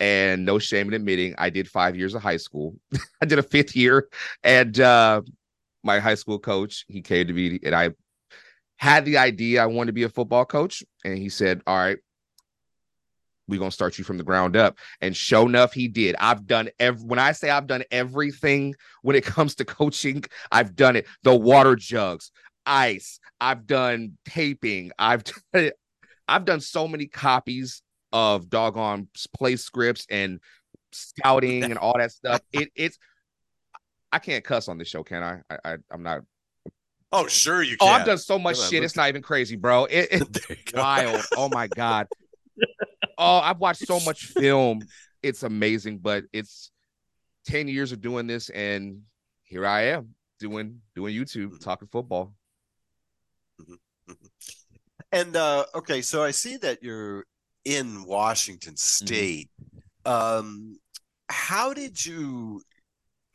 and 0.00 0.44
no 0.44 0.58
shame 0.58 0.88
in 0.88 0.94
admitting 0.94 1.34
I 1.38 1.50
did 1.50 1.68
five 1.68 1.96
years 1.96 2.14
of 2.14 2.22
high 2.22 2.36
school. 2.36 2.76
I 3.22 3.26
did 3.26 3.38
a 3.38 3.42
fifth 3.42 3.74
year, 3.76 4.08
and 4.42 4.78
uh, 4.78 5.22
my 5.82 5.98
high 5.98 6.14
school 6.14 6.38
coach 6.38 6.84
he 6.88 7.02
came 7.02 7.26
to 7.28 7.32
me 7.32 7.60
and 7.62 7.74
I 7.74 7.90
had 8.78 9.04
the 9.04 9.18
idea 9.18 9.62
I 9.62 9.66
wanted 9.66 9.86
to 9.86 9.92
be 9.92 10.02
a 10.02 10.08
football 10.08 10.44
coach, 10.44 10.82
and 11.04 11.16
he 11.16 11.28
said, 11.28 11.62
"All 11.66 11.76
right." 11.76 11.98
We're 13.48 13.60
gonna 13.60 13.70
start 13.70 13.96
you 13.96 14.02
from 14.02 14.18
the 14.18 14.24
ground 14.24 14.56
up. 14.56 14.76
And 15.00 15.16
show 15.16 15.46
enough, 15.46 15.72
he 15.72 15.86
did. 15.86 16.16
I've 16.18 16.48
done 16.48 16.68
every 16.80 17.06
when 17.06 17.20
I 17.20 17.30
say 17.30 17.48
I've 17.48 17.68
done 17.68 17.84
everything 17.92 18.74
when 19.02 19.14
it 19.14 19.24
comes 19.36 19.54
to 19.56 19.64
coaching, 19.64 20.24
I've 20.50 20.74
done 20.74 20.96
it. 20.96 21.06
The 21.22 21.34
water 21.34 21.76
jugs, 21.76 22.32
ice. 22.66 23.20
I've 23.40 23.66
done 23.66 24.18
taping. 24.24 24.90
I've 24.98 25.22
done, 25.52 25.70
I've 26.26 26.44
done 26.44 26.60
so 26.60 26.88
many 26.88 27.06
copies 27.06 27.82
of 28.12 28.48
doggone 28.48 29.08
play 29.36 29.56
scripts 29.56 30.06
and 30.10 30.40
scouting 30.92 31.64
and 31.64 31.78
all 31.78 31.96
that 31.98 32.12
stuff. 32.12 32.40
It 32.52 32.70
it's 32.74 32.98
I 34.12 34.18
can't 34.18 34.44
cuss 34.44 34.68
on 34.68 34.78
this 34.78 34.88
show, 34.88 35.02
can 35.02 35.22
I? 35.22 35.40
I, 35.50 35.58
I 35.64 35.76
am 35.92 36.02
not. 36.02 36.22
Oh, 37.12 37.26
sure 37.26 37.62
you 37.62 37.76
can. 37.76 37.88
Oh. 37.88 37.92
I've 37.92 38.06
done 38.06 38.18
so 38.18 38.38
much 38.38 38.58
on, 38.58 38.70
shit. 38.70 38.82
It's 38.82 38.96
not 38.96 39.08
even 39.08 39.22
crazy, 39.22 39.56
bro. 39.56 39.84
It, 39.84 40.08
it's 40.10 40.72
wild. 40.72 41.24
Oh 41.36 41.48
my 41.48 41.66
god. 41.68 42.06
Oh, 43.18 43.38
I've 43.38 43.58
watched 43.58 43.86
so 43.86 43.98
much 44.00 44.26
film. 44.26 44.80
It's 45.22 45.42
amazing, 45.42 45.98
but 45.98 46.24
it's 46.34 46.70
10 47.46 47.66
years 47.66 47.90
of 47.92 48.02
doing 48.02 48.26
this 48.26 48.50
and 48.50 49.00
here 49.42 49.64
I 49.66 49.84
am 49.84 50.14
doing 50.38 50.80
doing 50.94 51.14
YouTube, 51.14 51.46
mm-hmm. 51.46 51.56
talking 51.56 51.88
football. 51.88 52.34
Mm-hmm. 53.60 54.12
Mm-hmm. 54.12 54.26
And 55.12 55.36
uh 55.36 55.64
okay, 55.74 56.02
so 56.02 56.22
I 56.22 56.32
see 56.32 56.56
that 56.58 56.82
you're 56.82 57.24
in 57.66 58.04
Washington 58.06 58.76
Mm-hmm. 59.02 59.34
State. 59.36 59.50
Um 60.06 60.78
how 61.28 61.74
did 61.74 62.04
you 62.06 62.62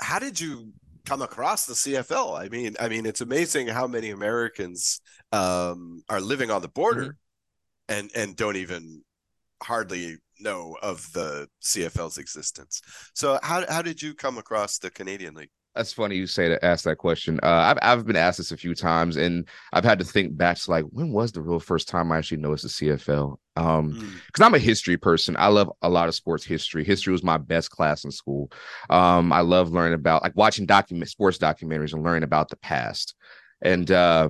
how 0.01 0.19
did 0.19 0.39
you 0.39 0.73
come 1.05 1.21
across 1.21 1.65
the 1.65 1.75
CFL? 1.75 2.35
I 2.39 2.49
mean, 2.49 2.75
I 2.79 2.89
mean 2.89 3.05
it's 3.05 3.21
amazing 3.21 3.67
how 3.67 3.87
many 3.87 4.11
Americans 4.11 5.01
um 5.31 6.03
are 6.09 6.21
living 6.21 6.51
on 6.51 6.61
the 6.63 6.69
border 6.69 7.17
Mm-hmm. 7.89 7.95
and 7.95 8.11
and 8.15 8.35
don't 8.37 8.57
even 8.57 9.03
hardly 9.63 10.17
know 10.39 10.77
of 10.81 11.11
the 11.13 11.47
CFL's 11.63 12.17
existence. 12.19 12.81
So 13.15 13.39
how 13.43 13.65
how 13.69 13.83
did 13.83 14.01
you 14.01 14.15
come 14.15 14.37
across 14.39 14.79
the 14.79 14.91
Canadian 14.91 15.35
League? 15.35 15.51
That's 15.75 15.93
funny 15.93 16.17
you 16.17 16.27
say 16.27 16.49
to 16.49 16.63
ask 16.65 16.83
that 16.83 16.97
question. 16.97 17.39
Uh, 17.41 17.47
I've 17.47 17.77
I've 17.81 18.05
been 18.05 18.17
asked 18.17 18.39
this 18.39 18.51
a 18.51 18.57
few 18.57 18.75
times, 18.75 19.15
and 19.15 19.47
I've 19.71 19.85
had 19.85 19.99
to 19.99 20.05
think 20.05 20.35
back 20.35 20.57
to 20.57 20.69
like 20.71 20.83
when 20.91 21.13
was 21.13 21.31
the 21.31 21.41
real 21.41 21.61
first 21.61 21.87
time 21.87 22.11
I 22.11 22.17
actually 22.17 22.41
noticed 22.41 22.63
the 22.63 22.69
CFL? 22.87 23.37
Um, 23.55 23.93
Mm. 23.93 24.15
because 24.27 24.45
I'm 24.45 24.53
a 24.53 24.59
history 24.59 24.97
person. 24.97 25.35
I 25.39 25.47
love 25.47 25.71
a 25.81 25.89
lot 25.89 26.09
of 26.09 26.15
sports 26.15 26.43
history. 26.43 26.83
History 26.83 27.11
was 27.13 27.23
my 27.23 27.37
best 27.37 27.69
class 27.71 28.03
in 28.03 28.11
school. 28.11 28.51
Um, 28.89 29.31
I 29.31 29.41
love 29.41 29.71
learning 29.71 29.93
about 29.93 30.23
like 30.23 30.35
watching 30.35 30.65
document 30.65 31.09
sports 31.09 31.37
documentaries 31.37 31.93
and 31.93 32.03
learning 32.03 32.23
about 32.23 32.49
the 32.49 32.57
past. 32.57 33.15
And 33.61 33.89
uh, 33.91 34.29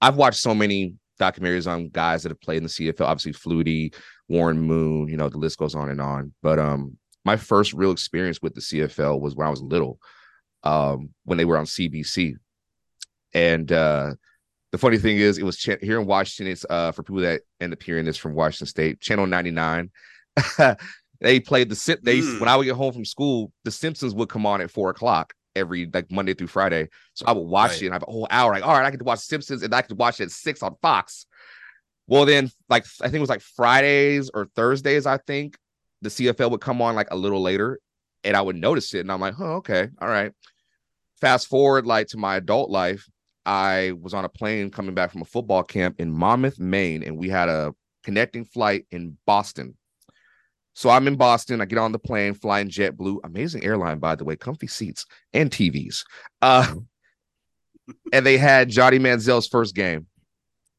I've 0.00 0.16
watched 0.16 0.40
so 0.40 0.54
many 0.54 0.94
documentaries 1.20 1.70
on 1.70 1.88
guys 1.88 2.22
that 2.22 2.30
have 2.30 2.40
played 2.40 2.58
in 2.58 2.62
the 2.64 2.68
CFL. 2.68 3.06
Obviously, 3.06 3.32
Flutie, 3.32 3.94
Warren 4.28 4.58
Moon. 4.60 5.08
You 5.08 5.16
know, 5.16 5.28
the 5.28 5.38
list 5.38 5.58
goes 5.58 5.74
on 5.76 5.88
and 5.88 6.00
on. 6.00 6.32
But 6.42 6.58
um, 6.58 6.96
my 7.24 7.36
first 7.36 7.72
real 7.74 7.90
experience 7.92 8.40
with 8.42 8.54
the 8.54 8.60
CFL 8.60 9.20
was 9.20 9.34
when 9.36 9.46
I 9.46 9.50
was 9.50 9.60
little, 9.62 9.98
um, 10.64 11.10
when 11.24 11.38
they 11.38 11.44
were 11.44 11.56
on 11.56 11.64
CBC. 11.66 12.34
And 13.34 13.70
uh, 13.72 14.14
the 14.72 14.78
funny 14.78 14.98
thing 14.98 15.18
is, 15.18 15.38
it 15.38 15.44
was 15.44 15.56
ch- 15.58 15.78
here 15.80 16.00
in 16.00 16.06
Washington. 16.06 16.52
It's 16.52 16.64
uh, 16.68 16.92
for 16.92 17.02
people 17.02 17.20
that 17.22 17.42
end 17.60 17.72
up 17.72 17.82
hearing 17.82 18.04
this 18.04 18.16
from 18.16 18.34
Washington 18.34 18.66
State, 18.66 19.00
Channel 19.00 19.26
99. 19.26 19.90
they 21.20 21.40
played 21.40 21.68
the 21.68 21.74
Sim- 21.76 21.98
they 22.02 22.18
Mm. 22.20 22.40
when 22.40 22.48
I 22.48 22.56
would 22.56 22.64
get 22.64 22.74
home 22.76 22.92
from 22.92 23.04
school, 23.04 23.52
the 23.64 23.70
Simpsons 23.70 24.14
would 24.14 24.28
come 24.28 24.46
on 24.46 24.60
at 24.60 24.70
four 24.70 24.90
o'clock 24.90 25.32
every 25.56 25.90
like 25.92 26.10
Monday 26.10 26.34
through 26.34 26.46
Friday. 26.46 26.88
So 27.14 27.26
I 27.26 27.32
would 27.32 27.40
watch 27.46 27.72
Right. 27.72 27.82
it 27.82 27.86
and 27.86 27.94
I 27.94 27.96
have 27.96 28.04
a 28.06 28.10
whole 28.10 28.28
hour. 28.30 28.52
Like, 28.52 28.64
all 28.66 28.72
right, 28.74 28.84
I 28.86 28.90
get 28.90 28.98
to 28.98 29.04
watch 29.04 29.18
Simpsons 29.20 29.62
and 29.62 29.74
I 29.74 29.82
could 29.82 29.98
watch 29.98 30.20
it 30.20 30.24
at 30.24 30.30
six 30.30 30.62
on 30.62 30.76
Fox. 30.80 31.26
Well, 32.06 32.24
then, 32.24 32.50
like 32.68 32.84
I 33.00 33.04
think 33.04 33.16
it 33.16 33.20
was 33.20 33.28
like 33.28 33.40
Fridays 33.42 34.30
or 34.32 34.46
Thursdays, 34.54 35.04
I 35.06 35.18
think 35.18 35.56
the 36.00 36.08
CFL 36.08 36.50
would 36.52 36.60
come 36.60 36.80
on 36.80 36.94
like 36.94 37.08
a 37.10 37.16
little 37.16 37.42
later, 37.42 37.80
and 38.28 38.36
I 38.36 38.42
would 38.42 38.56
notice 38.56 38.92
it, 38.92 39.00
and 39.00 39.10
I'm 39.10 39.22
like, 39.22 39.40
oh, 39.40 39.54
okay, 39.54 39.88
all 40.02 40.08
right. 40.08 40.32
Fast 41.18 41.48
forward 41.48 41.86
like 41.86 42.08
to 42.08 42.18
my 42.18 42.36
adult 42.36 42.68
life, 42.68 43.08
I 43.46 43.92
was 43.98 44.12
on 44.12 44.26
a 44.26 44.28
plane 44.28 44.70
coming 44.70 44.94
back 44.94 45.10
from 45.10 45.22
a 45.22 45.24
football 45.24 45.62
camp 45.62 45.96
in 45.98 46.12
Monmouth, 46.12 46.58
Maine, 46.58 47.02
and 47.02 47.16
we 47.16 47.30
had 47.30 47.48
a 47.48 47.74
connecting 48.04 48.44
flight 48.44 48.86
in 48.90 49.16
Boston. 49.24 49.78
So 50.74 50.90
I'm 50.90 51.08
in 51.08 51.16
Boston. 51.16 51.62
I 51.62 51.64
get 51.64 51.78
on 51.78 51.90
the 51.90 51.98
plane, 51.98 52.34
flying 52.34 52.68
JetBlue, 52.68 53.20
amazing 53.24 53.64
airline, 53.64 53.98
by 53.98 54.14
the 54.14 54.24
way, 54.24 54.36
comfy 54.36 54.66
seats 54.66 55.06
and 55.32 55.50
TVs. 55.50 56.04
Uh, 56.42 56.74
and 58.12 58.26
they 58.26 58.36
had 58.36 58.68
Johnny 58.68 58.98
Manziel's 58.98 59.48
first 59.48 59.74
game, 59.74 60.06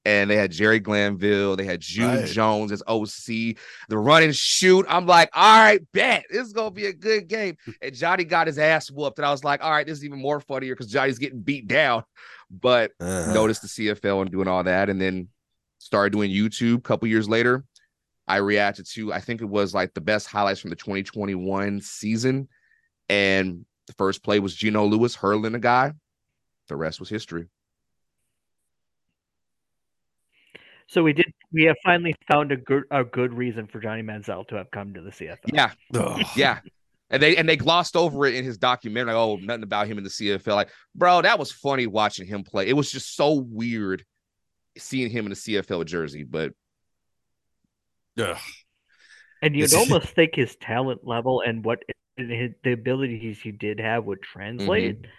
and 0.05 0.29
they 0.29 0.35
had 0.37 0.51
Jerry 0.51 0.79
Glanville, 0.79 1.55
they 1.55 1.65
had 1.65 1.81
June 1.81 2.21
Right. 2.21 2.25
Jones 2.25 2.71
as 2.71 2.81
OC, 2.87 3.57
the 3.89 3.97
run 3.97 4.23
and 4.23 4.35
shoot. 4.35 4.85
I'm 4.87 5.05
like, 5.05 5.29
all 5.33 5.59
right, 5.61 5.81
bet 5.93 6.25
this 6.29 6.47
is 6.47 6.53
gonna 6.53 6.71
be 6.71 6.85
a 6.85 6.93
good 6.93 7.27
game. 7.27 7.57
And 7.81 7.93
Johnny 7.93 8.23
got 8.23 8.47
his 8.47 8.57
ass 8.57 8.89
whooped, 8.89 9.19
and 9.19 9.25
I 9.25 9.31
was 9.31 9.43
like, 9.43 9.63
all 9.63 9.71
right, 9.71 9.85
this 9.85 9.97
is 9.99 10.05
even 10.05 10.19
more 10.19 10.39
funnier 10.39 10.73
because 10.73 10.91
Johnny's 10.91 11.19
getting 11.19 11.41
beat 11.41 11.67
down. 11.67 12.03
But 12.49 12.91
Uh-huh. 12.99 13.31
noticed 13.31 13.61
the 13.61 13.67
CFL 13.67 14.21
and 14.21 14.31
doing 14.31 14.47
all 14.47 14.63
that, 14.63 14.89
and 14.89 14.99
then 15.01 15.27
started 15.79 16.11
doing 16.13 16.31
YouTube. 16.31 16.77
A 16.79 16.81
couple 16.81 17.07
years 17.07 17.27
later, 17.29 17.63
I 18.27 18.37
reacted 18.37 18.85
to 18.93 19.11
I 19.13 19.19
think 19.19 19.41
it 19.41 19.45
was 19.49 19.73
like 19.73 19.93
the 19.93 20.01
best 20.01 20.27
highlights 20.27 20.59
from 20.59 20.69
the 20.69 20.75
2021 20.75 21.81
season, 21.81 22.47
and 23.09 23.65
the 23.87 23.93
first 23.93 24.23
play 24.23 24.39
was 24.39 24.53
Geno 24.55 24.85
Lewis 24.85 25.15
hurling 25.15 25.55
a 25.55 25.59
guy. 25.59 25.93
The 26.67 26.75
rest 26.75 26.99
was 26.99 27.09
history. 27.09 27.47
So 30.89 31.03
we 31.03 31.13
did. 31.13 31.31
We 31.51 31.63
have 31.65 31.75
finally 31.83 32.15
found 32.31 32.51
a 32.51 32.57
good 32.57 32.83
a 32.89 33.03
good 33.03 33.31
reason 33.31 33.67
for 33.67 33.79
Johnny 33.79 34.01
Manziel 34.01 34.47
to 34.47 34.55
have 34.55 34.71
come 34.71 34.95
to 34.95 35.01
the 35.01 35.11
CFL. 35.11 35.37
Yeah, 35.53 35.71
Ugh. 35.93 36.21
yeah. 36.35 36.59
And 37.11 37.21
they 37.21 37.37
and 37.37 37.47
they 37.47 37.57
glossed 37.57 37.95
over 37.95 38.25
it 38.25 38.33
in 38.33 38.43
his 38.43 38.57
documentary. 38.57 39.13
Like, 39.13 39.21
oh, 39.21 39.35
nothing 39.35 39.63
about 39.63 39.85
him 39.85 39.99
in 39.99 40.03
the 40.03 40.09
CFL. 40.09 40.55
Like, 40.55 40.69
bro, 40.95 41.21
that 41.21 41.37
was 41.37 41.51
funny 41.51 41.85
watching 41.85 42.27
him 42.27 42.43
play. 42.43 42.67
It 42.67 42.73
was 42.73 42.91
just 42.91 43.15
so 43.15 43.33
weird 43.33 44.03
seeing 44.79 45.11
him 45.11 45.25
in 45.25 45.29
the 45.29 45.35
CFL 45.35 45.85
jersey. 45.85 46.23
But 46.23 46.53
Ugh. 48.19 48.37
And 49.43 49.55
you'd 49.55 49.73
almost 49.75 50.07
think 50.09 50.35
his 50.35 50.55
talent 50.55 51.01
level 51.03 51.41
and 51.45 51.63
what 51.63 51.83
and 52.17 52.31
his, 52.31 52.51
the 52.63 52.73
abilities 52.73 53.39
he 53.39 53.51
did 53.51 53.79
have 53.79 54.05
would 54.05 54.23
translate. 54.23 55.03
Mm-hmm. 55.03 55.11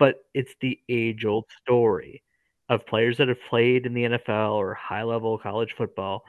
But 0.00 0.16
it's 0.34 0.54
the 0.60 0.80
age 0.88 1.24
old 1.24 1.44
story 1.62 2.24
of 2.68 2.86
players 2.86 3.18
that 3.18 3.28
have 3.28 3.42
played 3.48 3.86
in 3.86 3.94
the 3.94 4.04
NFL 4.04 4.52
or 4.52 4.74
high 4.74 5.02
level 5.02 5.38
college 5.38 5.74
football 5.76 6.24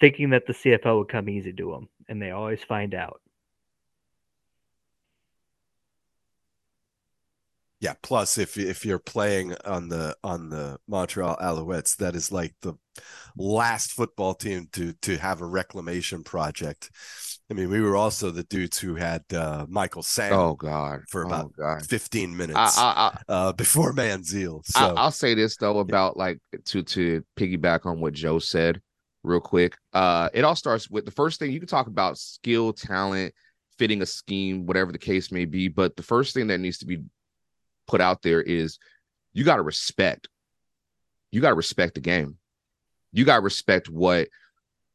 thinking 0.00 0.30
that 0.30 0.46
the 0.46 0.52
CFL 0.52 0.98
would 0.98 1.08
come 1.08 1.28
easy 1.28 1.52
to 1.52 1.70
them, 1.70 1.88
and 2.08 2.20
they 2.20 2.30
always 2.30 2.62
find 2.64 2.94
out. 2.94 3.20
Yeah. 7.84 7.92
Plus, 8.02 8.38
if 8.38 8.56
if 8.56 8.86
you're 8.86 8.98
playing 8.98 9.54
on 9.66 9.88
the 9.90 10.16
on 10.24 10.48
the 10.48 10.78
Montreal 10.88 11.36
Alouettes, 11.36 11.96
that 11.98 12.16
is 12.16 12.32
like 12.32 12.54
the 12.62 12.72
last 13.36 13.92
football 13.92 14.34
team 14.34 14.68
to 14.72 14.94
to 15.02 15.18
have 15.18 15.42
a 15.42 15.46
reclamation 15.46 16.24
project. 16.24 16.90
I 17.50 17.52
mean, 17.52 17.68
we 17.68 17.82
were 17.82 17.94
also 17.94 18.30
the 18.30 18.44
dudes 18.44 18.78
who 18.78 18.94
had 18.94 19.22
uh, 19.34 19.66
Michael 19.68 20.02
Sam 20.02 20.32
oh 20.32 20.54
god, 20.54 21.00
For 21.10 21.24
oh, 21.24 21.28
about 21.28 21.52
god. 21.58 21.84
15 21.84 22.34
minutes 22.34 22.78
I, 22.78 22.82
I, 22.82 23.18
I, 23.28 23.32
uh, 23.32 23.52
before 23.52 23.92
Manziel. 23.92 24.62
I, 24.74 24.88
So 24.88 24.94
I'll 24.96 25.10
say 25.10 25.34
this 25.34 25.58
though 25.58 25.80
about 25.80 26.16
like 26.16 26.38
to 26.64 26.82
to 26.82 27.22
piggyback 27.36 27.84
on 27.84 28.00
what 28.00 28.14
Joe 28.14 28.38
said 28.38 28.80
real 29.24 29.40
quick. 29.40 29.76
Uh, 29.92 30.30
it 30.32 30.42
all 30.42 30.56
starts 30.56 30.88
with 30.88 31.04
the 31.04 31.10
first 31.10 31.38
thing 31.38 31.52
you 31.52 31.60
can 31.60 31.68
talk 31.68 31.86
about 31.86 32.16
skill, 32.16 32.72
talent, 32.72 33.34
fitting 33.78 34.00
a 34.00 34.06
scheme, 34.06 34.64
whatever 34.64 34.90
the 34.90 34.98
case 34.98 35.30
may 35.30 35.44
be. 35.44 35.68
But 35.68 35.96
the 35.96 36.02
first 36.02 36.32
thing 36.32 36.46
that 36.46 36.60
needs 36.60 36.78
to 36.78 36.86
be 36.86 37.02
put 37.86 38.00
out 38.00 38.22
there 38.22 38.42
is 38.42 38.78
you 39.32 39.44
got 39.44 39.56
to 39.56 39.62
respect. 39.62 40.28
You 41.30 41.40
got 41.40 41.50
to 41.50 41.54
respect 41.54 41.94
the 41.94 42.00
game. 42.00 42.38
You 43.12 43.24
got 43.24 43.36
to 43.36 43.42
respect 43.42 43.88
what 43.88 44.28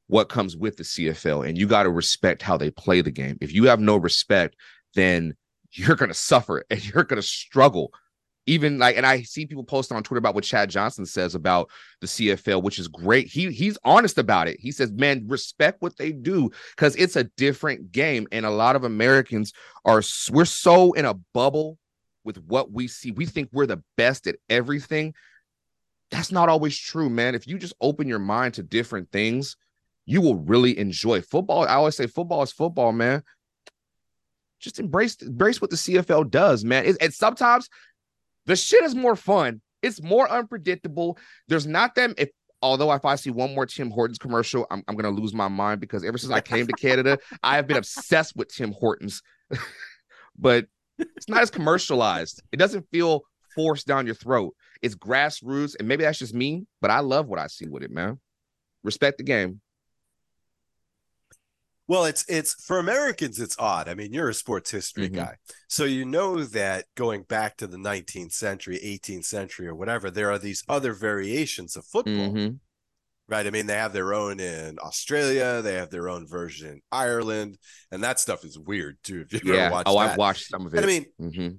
what 0.07 0.29
comes 0.29 0.57
with 0.57 0.75
the 0.75 0.83
CFL, 0.83 1.47
and 1.47 1.57
you 1.57 1.67
got 1.67 1.83
to 1.83 1.89
respect 1.91 2.41
how 2.41 2.57
they 2.57 2.71
play 2.71 3.01
the 3.01 3.11
game. 3.11 3.37
If 3.41 3.53
you 3.53 3.65
have 3.65 3.79
no 3.79 3.95
respect, 3.95 4.55
then 4.95 5.35
you're 5.71 5.95
gonna 5.95 6.13
suffer 6.13 6.63
and 6.71 6.83
you're 6.83 7.03
gonna 7.03 7.21
struggle 7.21 7.93
even 8.49 8.79
like 8.79 8.97
and 8.97 9.05
I 9.05 9.21
see 9.21 9.45
people 9.45 9.63
posting 9.63 9.95
on 9.95 10.03
Twitter 10.03 10.17
about 10.17 10.33
what 10.33 10.43
Chad 10.43 10.69
Johnson 10.69 11.05
says 11.05 11.35
about 11.35 11.69
the 12.01 12.07
CFL, 12.07 12.63
which 12.63 12.79
is 12.79 12.87
great. 12.87 13.27
He 13.27 13.51
he's 13.51 13.77
honest 13.83 14.17
about 14.17 14.47
it. 14.47 14.59
He 14.59 14.71
says, 14.71 14.91
"Man, 14.91 15.25
respect 15.27 15.81
what 15.81 15.97
they 15.97 16.11
do 16.11 16.49
because 16.75 16.95
it's 16.95 17.15
a 17.15 17.25
different 17.37 17.91
game." 17.91 18.27
And 18.31 18.45
a 18.45 18.49
lot 18.49 18.75
of 18.75 18.83
Americans 18.83 19.53
are 19.85 20.01
we're 20.31 20.45
so 20.45 20.93
in 20.93 21.05
a 21.05 21.13
bubble 21.13 21.77
with 22.23 22.37
what 22.43 22.71
we 22.71 22.87
see. 22.87 23.11
We 23.11 23.25
think 23.25 23.49
we're 23.51 23.65
the 23.65 23.83
best 23.97 24.27
at 24.27 24.35
everything. 24.49 25.13
That's 26.11 26.31
not 26.31 26.49
always 26.49 26.77
true, 26.77 27.09
man. 27.09 27.35
If 27.35 27.47
you 27.47 27.57
just 27.57 27.73
open 27.81 28.07
your 28.07 28.19
mind 28.19 28.55
to 28.55 28.63
different 28.63 29.11
things, 29.11 29.55
you 30.05 30.21
will 30.21 30.35
really 30.35 30.77
enjoy 30.77 31.21
football. 31.21 31.63
I 31.63 31.75
always 31.75 31.95
say 31.95 32.07
football 32.07 32.41
is 32.41 32.51
football, 32.51 32.91
man. 32.91 33.23
Just 34.59 34.79
embrace 34.79 35.15
embrace 35.21 35.61
what 35.61 35.69
the 35.69 35.75
CFL 35.75 36.29
does, 36.29 36.65
man. 36.65 36.85
It, 36.85 36.97
and 36.99 37.13
sometimes 37.13 37.69
the 38.45 38.55
shit 38.55 38.83
is 38.83 38.95
more 38.95 39.15
fun. 39.15 39.61
It's 39.81 40.01
more 40.01 40.29
unpredictable. 40.29 41.17
There's 41.47 41.67
not 41.67 41.95
them. 41.95 42.15
If 42.17 42.29
although 42.61 42.91
if 42.93 43.05
I 43.05 43.15
see 43.15 43.29
one 43.29 43.53
more 43.53 43.65
Tim 43.65 43.91
Hortons 43.91 44.17
commercial, 44.17 44.65
I'm, 44.71 44.83
I'm 44.87 44.95
gonna 44.95 45.11
lose 45.11 45.33
my 45.33 45.47
mind 45.47 45.79
because 45.79 46.03
ever 46.03 46.17
since 46.17 46.33
I 46.33 46.41
came 46.41 46.65
to 46.67 46.73
Canada, 46.73 47.19
I 47.43 47.55
have 47.55 47.67
been 47.67 47.77
obsessed 47.77 48.35
with 48.35 48.53
Tim 48.53 48.73
Hortons. 48.73 49.21
but 50.37 50.65
it's 50.99 51.29
not 51.29 51.41
as 51.41 51.49
commercialized. 51.49 52.41
It 52.51 52.57
doesn't 52.57 52.87
feel 52.91 53.23
forced 53.55 53.87
down 53.87 54.05
your 54.05 54.15
throat. 54.15 54.55
It's 54.81 54.95
grassroots, 54.95 55.75
and 55.79 55.87
maybe 55.87 56.03
that's 56.03 56.19
just 56.19 56.33
me, 56.33 56.65
but 56.81 56.91
I 56.91 56.99
love 56.99 57.27
what 57.27 57.39
I 57.39 57.47
see 57.47 57.67
with 57.67 57.83
it, 57.83 57.91
man. 57.91 58.19
Respect 58.83 59.17
the 59.17 59.23
game. 59.23 59.61
Well, 61.87 62.05
it's 62.05 62.23
it's 62.29 62.53
for 62.65 62.77
Americans, 62.77 63.39
it's 63.39 63.55
odd. 63.57 63.89
I 63.89 63.95
mean, 63.95 64.13
you're 64.13 64.29
a 64.29 64.33
sports 64.33 64.69
history 64.69 65.09
Mhm. 65.09 65.13
guy, 65.15 65.35
so 65.67 65.85
you 65.85 66.05
know 66.05 66.43
that 66.43 66.85
going 66.95 67.23
back 67.23 67.57
to 67.57 67.67
the 67.67 67.79
19th 67.79 68.31
century, 68.31 68.77
18th 68.83 69.25
century, 69.25 69.67
or 69.67 69.73
whatever, 69.73 70.11
there 70.11 70.31
are 70.31 70.37
these 70.37 70.63
other 70.69 70.93
variations 70.93 71.75
of 71.75 71.85
football, 71.85 72.31
Mhm. 72.33 72.59
Right? 73.29 73.45
I 73.45 73.49
mean, 73.51 73.67
they 73.67 73.75
have 73.75 73.93
their 73.93 74.13
own 74.13 74.39
in 74.39 74.77
Australia, 74.79 75.61
they 75.61 75.75
have 75.75 75.89
their 75.89 76.09
own 76.09 76.27
version 76.27 76.67
in 76.73 76.81
Ireland, 76.91 77.57
and 77.91 78.03
that 78.03 78.19
stuff 78.19 78.43
is 78.43 78.57
weird 78.57 78.97
too. 79.03 79.25
If 79.29 79.43
you 79.43 79.53
ever 79.53 79.57
Yeah. 79.75 79.83
Oh, 79.85 79.93
that. 79.99 80.11
I've 80.11 80.17
watched 80.17 80.49
some 80.49 80.65
of 80.65 80.73
it. 80.73 80.77
And 80.77 80.85
I 80.85 80.87
mean, 80.87 81.05
Mhm. 81.21 81.57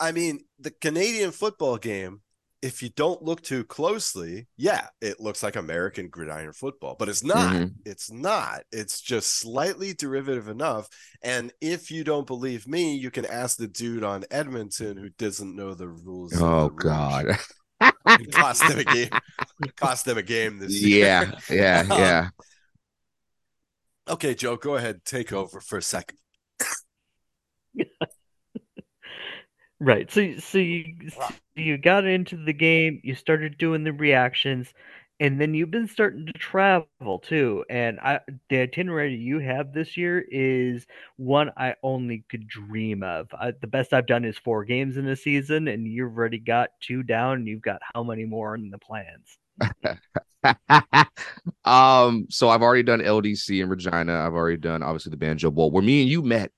I 0.00 0.12
mean, 0.12 0.44
the 0.58 0.70
Canadian 0.72 1.30
football 1.30 1.76
game, 1.76 2.22
if 2.60 2.82
you 2.82 2.88
don't 2.90 3.22
look 3.22 3.40
too 3.42 3.64
closely, 3.64 4.46
yeah, 4.56 4.86
it 5.00 5.18
looks 5.20 5.42
like 5.42 5.56
American 5.56 6.08
gridiron 6.08 6.52
football, 6.52 6.94
but 6.98 7.08
it's 7.08 7.24
not. 7.24 7.52
Mhm. 7.54 7.74
It's 7.84 8.10
not. 8.10 8.62
It's 8.70 9.00
just 9.00 9.30
slightly 9.40 9.94
derivative 9.94 10.46
enough. 10.48 10.88
And 11.22 11.52
if 11.60 11.90
you 11.90 12.04
don't 12.04 12.26
believe 12.26 12.66
me, 12.68 12.94
you 12.96 13.10
can 13.10 13.26
ask 13.26 13.56
the 13.58 13.66
dude 13.68 14.04
on 14.04 14.24
Edmonton 14.30 14.96
who 14.96 15.08
doesn't 15.10 15.56
know 15.56 15.74
the 15.74 15.88
rules. 15.88 16.32
of 16.34 16.42
Oh 16.42 16.68
the. 16.68 16.74
God. 16.74 17.26
It 18.18 18.30
cost 18.32 18.66
them 18.66 18.78
a 18.78 18.84
game. 18.84 19.10
Cost 19.76 20.04
them 20.04 20.18
a 20.18 20.22
game 20.22 20.58
this 20.58 20.82
year. 20.82 20.96
yeah, 20.96 21.32
yeah, 21.50 21.84
Um, 21.90 21.98
yeah. 21.98 22.30
Okay, 24.08 24.34
Joe, 24.34 24.56
go 24.56 24.76
ahead. 24.76 25.04
Take 25.04 25.32
over 25.32 25.60
for 25.60 25.78
a 25.78 25.82
second. 25.82 26.18
Right. 29.80 30.10
So 30.10 30.36
so 30.38 30.58
you 30.58 30.84
so 31.10 31.20
you 31.56 31.76
got 31.76 32.04
into 32.06 32.36
the 32.36 32.52
game, 32.52 33.00
you 33.02 33.14
started 33.14 33.58
doing 33.58 33.84
the 33.84 33.92
reactions, 33.92 34.72
and 35.22 35.40
then 35.40 35.54
you've 35.54 35.70
been 35.70 35.86
starting 35.86 36.26
to 36.26 36.32
travel 36.32 37.20
too. 37.20 37.64
And 37.70 38.00
I 38.00 38.18
the 38.48 38.58
itinerary 38.58 39.14
you 39.14 39.38
have 39.38 39.72
this 39.72 39.96
year 39.96 40.24
is 40.28 40.84
one 41.16 41.52
I 41.56 41.76
only 41.84 42.24
could 42.28 42.48
dream 42.48 43.04
of. 43.04 43.28
I, 43.32 43.52
the 43.52 43.68
best 43.68 43.92
I've 43.92 44.08
done 44.08 44.24
is 44.24 44.36
four 44.36 44.64
games 44.64 44.96
in 44.96 45.06
a 45.06 45.14
season, 45.14 45.68
and 45.68 45.86
you've 45.86 46.18
already 46.18 46.40
got 46.40 46.70
two 46.80 47.04
down, 47.04 47.34
and 47.38 47.46
you've 47.46 47.62
got 47.62 47.80
how 47.94 48.02
many 48.02 48.24
more 48.24 48.56
in 48.56 48.70
the 48.70 48.78
plans? 48.78 49.38
um, 51.64 52.26
so 52.28 52.48
I've 52.48 52.62
already 52.62 52.82
done 52.82 53.00
LDC 53.00 53.62
in 53.62 53.68
Regina. 53.68 54.26
I've 54.26 54.34
already 54.34 54.56
done 54.56 54.82
obviously 54.82 55.10
the 55.10 55.18
Banjo 55.18 55.52
Bowl 55.52 55.70
where 55.70 55.84
me 55.84 56.02
and 56.02 56.10
you 56.10 56.22
met. 56.22 56.50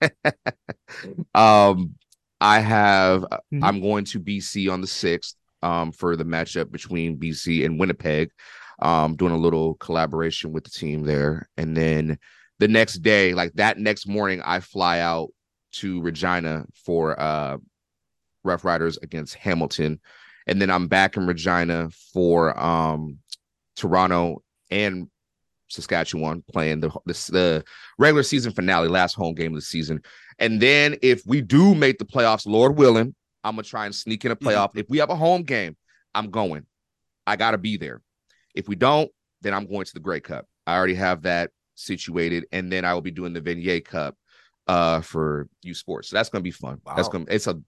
um, 1.34 1.94
I 2.40 2.60
have 2.60 3.26
Mhm. 3.52 3.62
I'm 3.62 3.82
going 3.82 4.06
to 4.06 4.20
BC 4.20 4.70
on 4.70 4.80
the 4.80 4.86
sixth 4.86 5.36
um 5.62 5.92
for 5.92 6.16
the 6.16 6.24
matchup 6.24 6.70
between 6.70 7.18
BC 7.18 7.64
and 7.64 7.78
Winnipeg. 7.78 8.30
Um, 8.80 9.14
doing 9.14 9.32
a 9.32 9.38
little 9.38 9.74
collaboration 9.74 10.52
with 10.52 10.64
the 10.64 10.70
team 10.70 11.02
there. 11.02 11.50
And 11.58 11.76
then 11.76 12.18
the 12.60 12.68
next 12.68 13.02
day, 13.02 13.34
like 13.34 13.52
that 13.54 13.76
next 13.76 14.06
morning, 14.06 14.40
I 14.42 14.60
fly 14.60 15.00
out 15.00 15.28
to 15.72 16.00
Regina 16.00 16.66
for 16.84 17.18
uh 17.20 17.58
Roughriders 18.46 18.96
against 19.02 19.34
Hamilton. 19.34 20.00
And 20.46 20.60
then 20.60 20.70
I'm 20.70 20.88
back 20.88 21.16
in 21.16 21.26
Regina 21.26 21.90
for 22.12 22.58
um 22.58 23.18
Toronto 23.76 24.42
and 24.70 25.08
Saskatchewan 25.68 26.42
playing 26.50 26.80
the 26.80 26.90
the, 27.06 27.12
the 27.32 27.64
regular 27.98 28.22
season 28.22 28.52
finale, 28.52 28.88
last 28.88 29.14
home 29.14 29.34
game 29.34 29.52
of 29.52 29.56
the 29.56 29.62
season. 29.62 30.02
And 30.38 30.60
then 30.60 30.96
if 31.02 31.22
we 31.26 31.40
do 31.40 31.74
make 31.74 31.98
the 31.98 32.04
playoffs, 32.04 32.46
Lord 32.46 32.76
willing, 32.76 33.14
I'm 33.44 33.54
gonna 33.54 33.62
try 33.62 33.86
and 33.86 33.94
sneak 33.94 34.24
in 34.24 34.32
a 34.32 34.36
playoff. 34.36 34.70
If 34.74 34.88
we 34.88 34.98
have 34.98 35.10
a 35.10 35.16
home 35.16 35.42
game, 35.42 35.76
I'm 36.14 36.30
going. 36.30 36.66
I 37.26 37.36
gotta 37.36 37.58
be 37.58 37.76
there. 37.76 38.02
If 38.54 38.68
we 38.68 38.76
don't, 38.76 39.10
then 39.42 39.54
I'm 39.54 39.66
going 39.66 39.84
to 39.84 39.94
the 39.94 40.00
Grey 40.00 40.20
Cup. 40.20 40.46
I 40.66 40.76
already 40.76 40.94
have 40.94 41.22
that 41.22 41.50
situated, 41.74 42.46
and 42.52 42.70
then 42.70 42.84
I 42.84 42.94
will 42.94 43.00
be 43.00 43.10
doing 43.10 43.32
the 43.32 43.40
Vanier 43.40 43.84
Cup 43.84 44.16
uh 44.66 45.00
for 45.00 45.48
U 45.62 45.74
Sports. 45.74 46.08
So 46.08 46.16
that's 46.16 46.28
gonna 46.28 46.42
be 46.42 46.50
fun. 46.50 46.80
That's 46.96 47.08
gonna 47.08 47.26
it's 47.28 47.46
a 47.46 47.60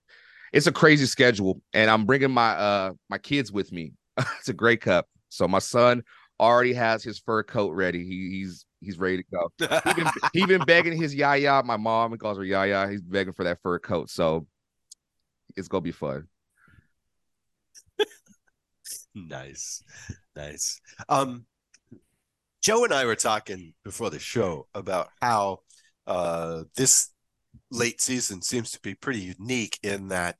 it's 0.53 0.67
a 0.67 0.73
crazy 0.73 1.07
schedule, 1.07 1.61
and 1.73 1.91
I'm 1.91 2.05
bringing 2.05 2.31
my 2.31 2.51
uh 2.51 2.93
my 3.09 3.19
kids 3.19 3.51
with 3.51 3.73
me. 3.73 3.93
it's 4.19 4.49
a 4.49 4.53
Grey 4.53 4.77
Cup, 4.77 5.07
so 5.29 5.49
my 5.49 5.59
son 5.59 6.03
already 6.39 6.75
has 6.75 7.03
his 7.05 7.19
fur 7.19 7.43
coat 7.43 7.73
ready. 7.73 8.05
He, 8.05 8.31
he's 8.31 8.67
he's 8.81 8.99
ready 8.99 9.19
to 9.19 9.25
go. 9.33 9.53
He 9.59 9.95
been, 9.95 10.11
he 10.33 10.47
been 10.47 10.61
begging 10.67 11.01
his 11.01 11.15
yaya. 11.15 11.63
My 11.65 11.77
mom 11.77 12.17
calls 12.19 12.37
her 12.37 12.45
yaya. 12.45 12.89
He's 12.91 13.01
begging 13.01 13.33
for 13.33 13.45
that 13.45 13.61
fur 13.63 13.79
coat, 13.79 14.11
so 14.11 14.47
it's 15.57 15.69
gonna 15.69 15.83
be 15.83 15.93
fun. 15.93 16.29
nice 19.15 19.83
nice 20.35 20.81
um 21.09 21.45
joe 22.63 22.85
and 22.85 22.93
i 22.93 23.05
were 23.05 23.15
talking 23.15 23.75
before 23.85 24.11
the 24.11 24.19
show 24.19 24.67
about 24.75 25.09
how 25.21 25.59
uh 26.07 26.63
this 26.77 27.11
late 27.71 28.01
season 28.01 28.41
seems 28.43 28.71
to 28.71 28.81
be 28.81 28.95
pretty 28.95 29.35
unique 29.39 29.79
in 29.83 30.09
that 30.09 30.37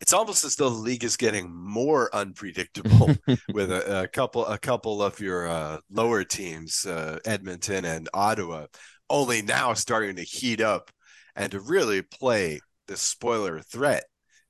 it's 0.00 0.12
almost 0.12 0.44
as 0.44 0.56
though 0.56 0.70
the 0.70 0.74
league 0.74 1.04
is 1.04 1.16
getting 1.16 1.54
more 1.54 2.14
unpredictable 2.14 3.10
with 3.52 3.70
a, 3.70 4.02
a 4.02 4.08
couple 4.08 4.44
a 4.46 4.58
couple 4.58 5.02
of 5.02 5.20
your 5.20 5.46
uh, 5.48 5.78
lower 5.90 6.24
teams 6.24 6.84
uh, 6.86 7.18
edmonton 7.24 7.84
and 7.84 8.08
ottawa 8.12 8.66
only 9.08 9.42
now 9.42 9.74
starting 9.74 10.16
to 10.16 10.22
heat 10.22 10.60
up 10.60 10.90
and 11.36 11.52
to 11.52 11.60
really 11.60 12.02
play 12.02 12.60
the 12.88 12.96
spoiler 12.96 13.60
threat 13.60 14.04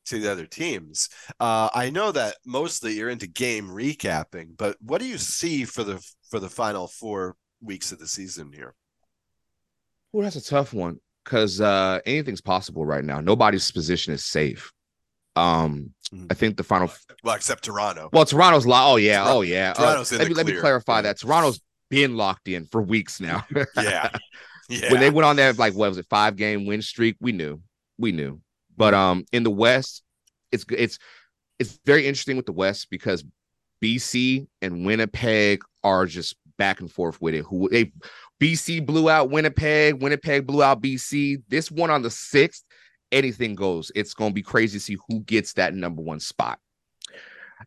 to 0.06 0.18
the 0.20 0.30
other 0.30 0.46
teams. 0.46 1.08
Uh, 1.40 1.68
I 1.74 1.90
know 1.90 2.12
that 2.12 2.36
mostly 2.44 2.94
you're 2.94 3.10
into 3.10 3.26
game 3.26 3.68
recapping, 3.68 4.56
but 4.56 4.76
what 4.80 5.00
do 5.00 5.06
you 5.06 5.18
see 5.18 5.64
for 5.64 5.84
the 5.84 6.02
for 6.30 6.38
the 6.40 6.48
final 6.48 6.88
four 6.88 7.36
weeks 7.60 7.92
of 7.92 7.98
the 7.98 8.08
season 8.08 8.52
here? 8.52 8.74
Well, 10.12 10.24
that's 10.24 10.36
a 10.36 10.44
tough 10.44 10.74
one 10.74 10.98
because 11.24 11.60
uh, 11.60 12.00
anything's 12.04 12.40
possible 12.40 12.84
right 12.84 13.04
now. 13.04 13.20
Nobody's 13.20 13.70
position 13.70 14.12
is 14.12 14.24
safe. 14.24 14.72
Um, 15.36 15.94
Mhm. 16.12 16.26
I 16.30 16.34
think 16.34 16.58
the 16.58 16.62
final. 16.62 16.92
Well, 17.24 17.34
except 17.36 17.64
Toronto. 17.64 18.10
Well, 18.12 18.26
Toronto's 18.26 18.66
lo- 18.66 18.92
Oh 18.92 18.96
yeah. 18.96 19.20
Toronto- 19.22 19.38
Oh 19.38 19.40
yeah. 19.40 19.70
Uh, 19.70 19.80
Toronto's 19.80 20.12
in 20.12 20.18
let 20.18 20.28
me 20.28 20.34
let 20.34 20.46
me 20.46 20.56
clarify 20.56 21.00
that 21.00 21.18
Toronto's 21.18 21.58
been 21.88 22.18
locked 22.18 22.48
in 22.48 22.66
for 22.66 22.82
weeks 22.82 23.18
now. 23.18 23.46
yeah, 23.76 24.10
yeah. 24.68 24.90
when 24.92 25.00
they 25.00 25.08
went 25.08 25.24
on 25.24 25.36
that 25.36 25.56
like 25.58 25.72
what 25.72 25.88
was 25.88 25.96
it 25.96 26.04
five 26.10 26.36
game 26.36 26.66
win 26.66 26.82
streak 26.82 27.16
we 27.18 27.32
knew 27.32 27.62
we 27.96 28.12
knew 28.12 28.41
but 28.76 28.94
um 28.94 29.24
in 29.32 29.42
the 29.42 29.50
west 29.50 30.02
it's 30.50 30.64
it's 30.70 30.98
it's 31.58 31.78
very 31.84 32.06
interesting 32.06 32.36
with 32.36 32.46
the 32.46 32.52
west 32.52 32.88
because 32.90 33.24
bc 33.82 34.46
and 34.60 34.86
winnipeg 34.86 35.62
are 35.84 36.06
just 36.06 36.36
back 36.56 36.80
and 36.80 36.92
forth 36.92 37.20
with 37.20 37.34
it. 37.34 37.44
Who 37.46 37.68
they 37.68 37.92
bc 38.40 38.84
blew 38.86 39.10
out 39.10 39.30
winnipeg 39.30 40.00
winnipeg 40.02 40.46
blew 40.46 40.62
out 40.62 40.82
bc 40.82 41.42
this 41.48 41.70
one 41.70 41.90
on 41.90 42.02
the 42.02 42.10
sixth 42.10 42.64
anything 43.10 43.54
goes. 43.54 43.92
It's 43.94 44.14
to 44.14 44.30
be 44.30 44.42
crazy 44.42 44.78
to 44.78 44.84
see 44.84 44.96
who 45.08 45.20
gets 45.20 45.52
that 45.54 45.74
number 45.74 46.00
one 46.00 46.18
spot. 46.18 46.58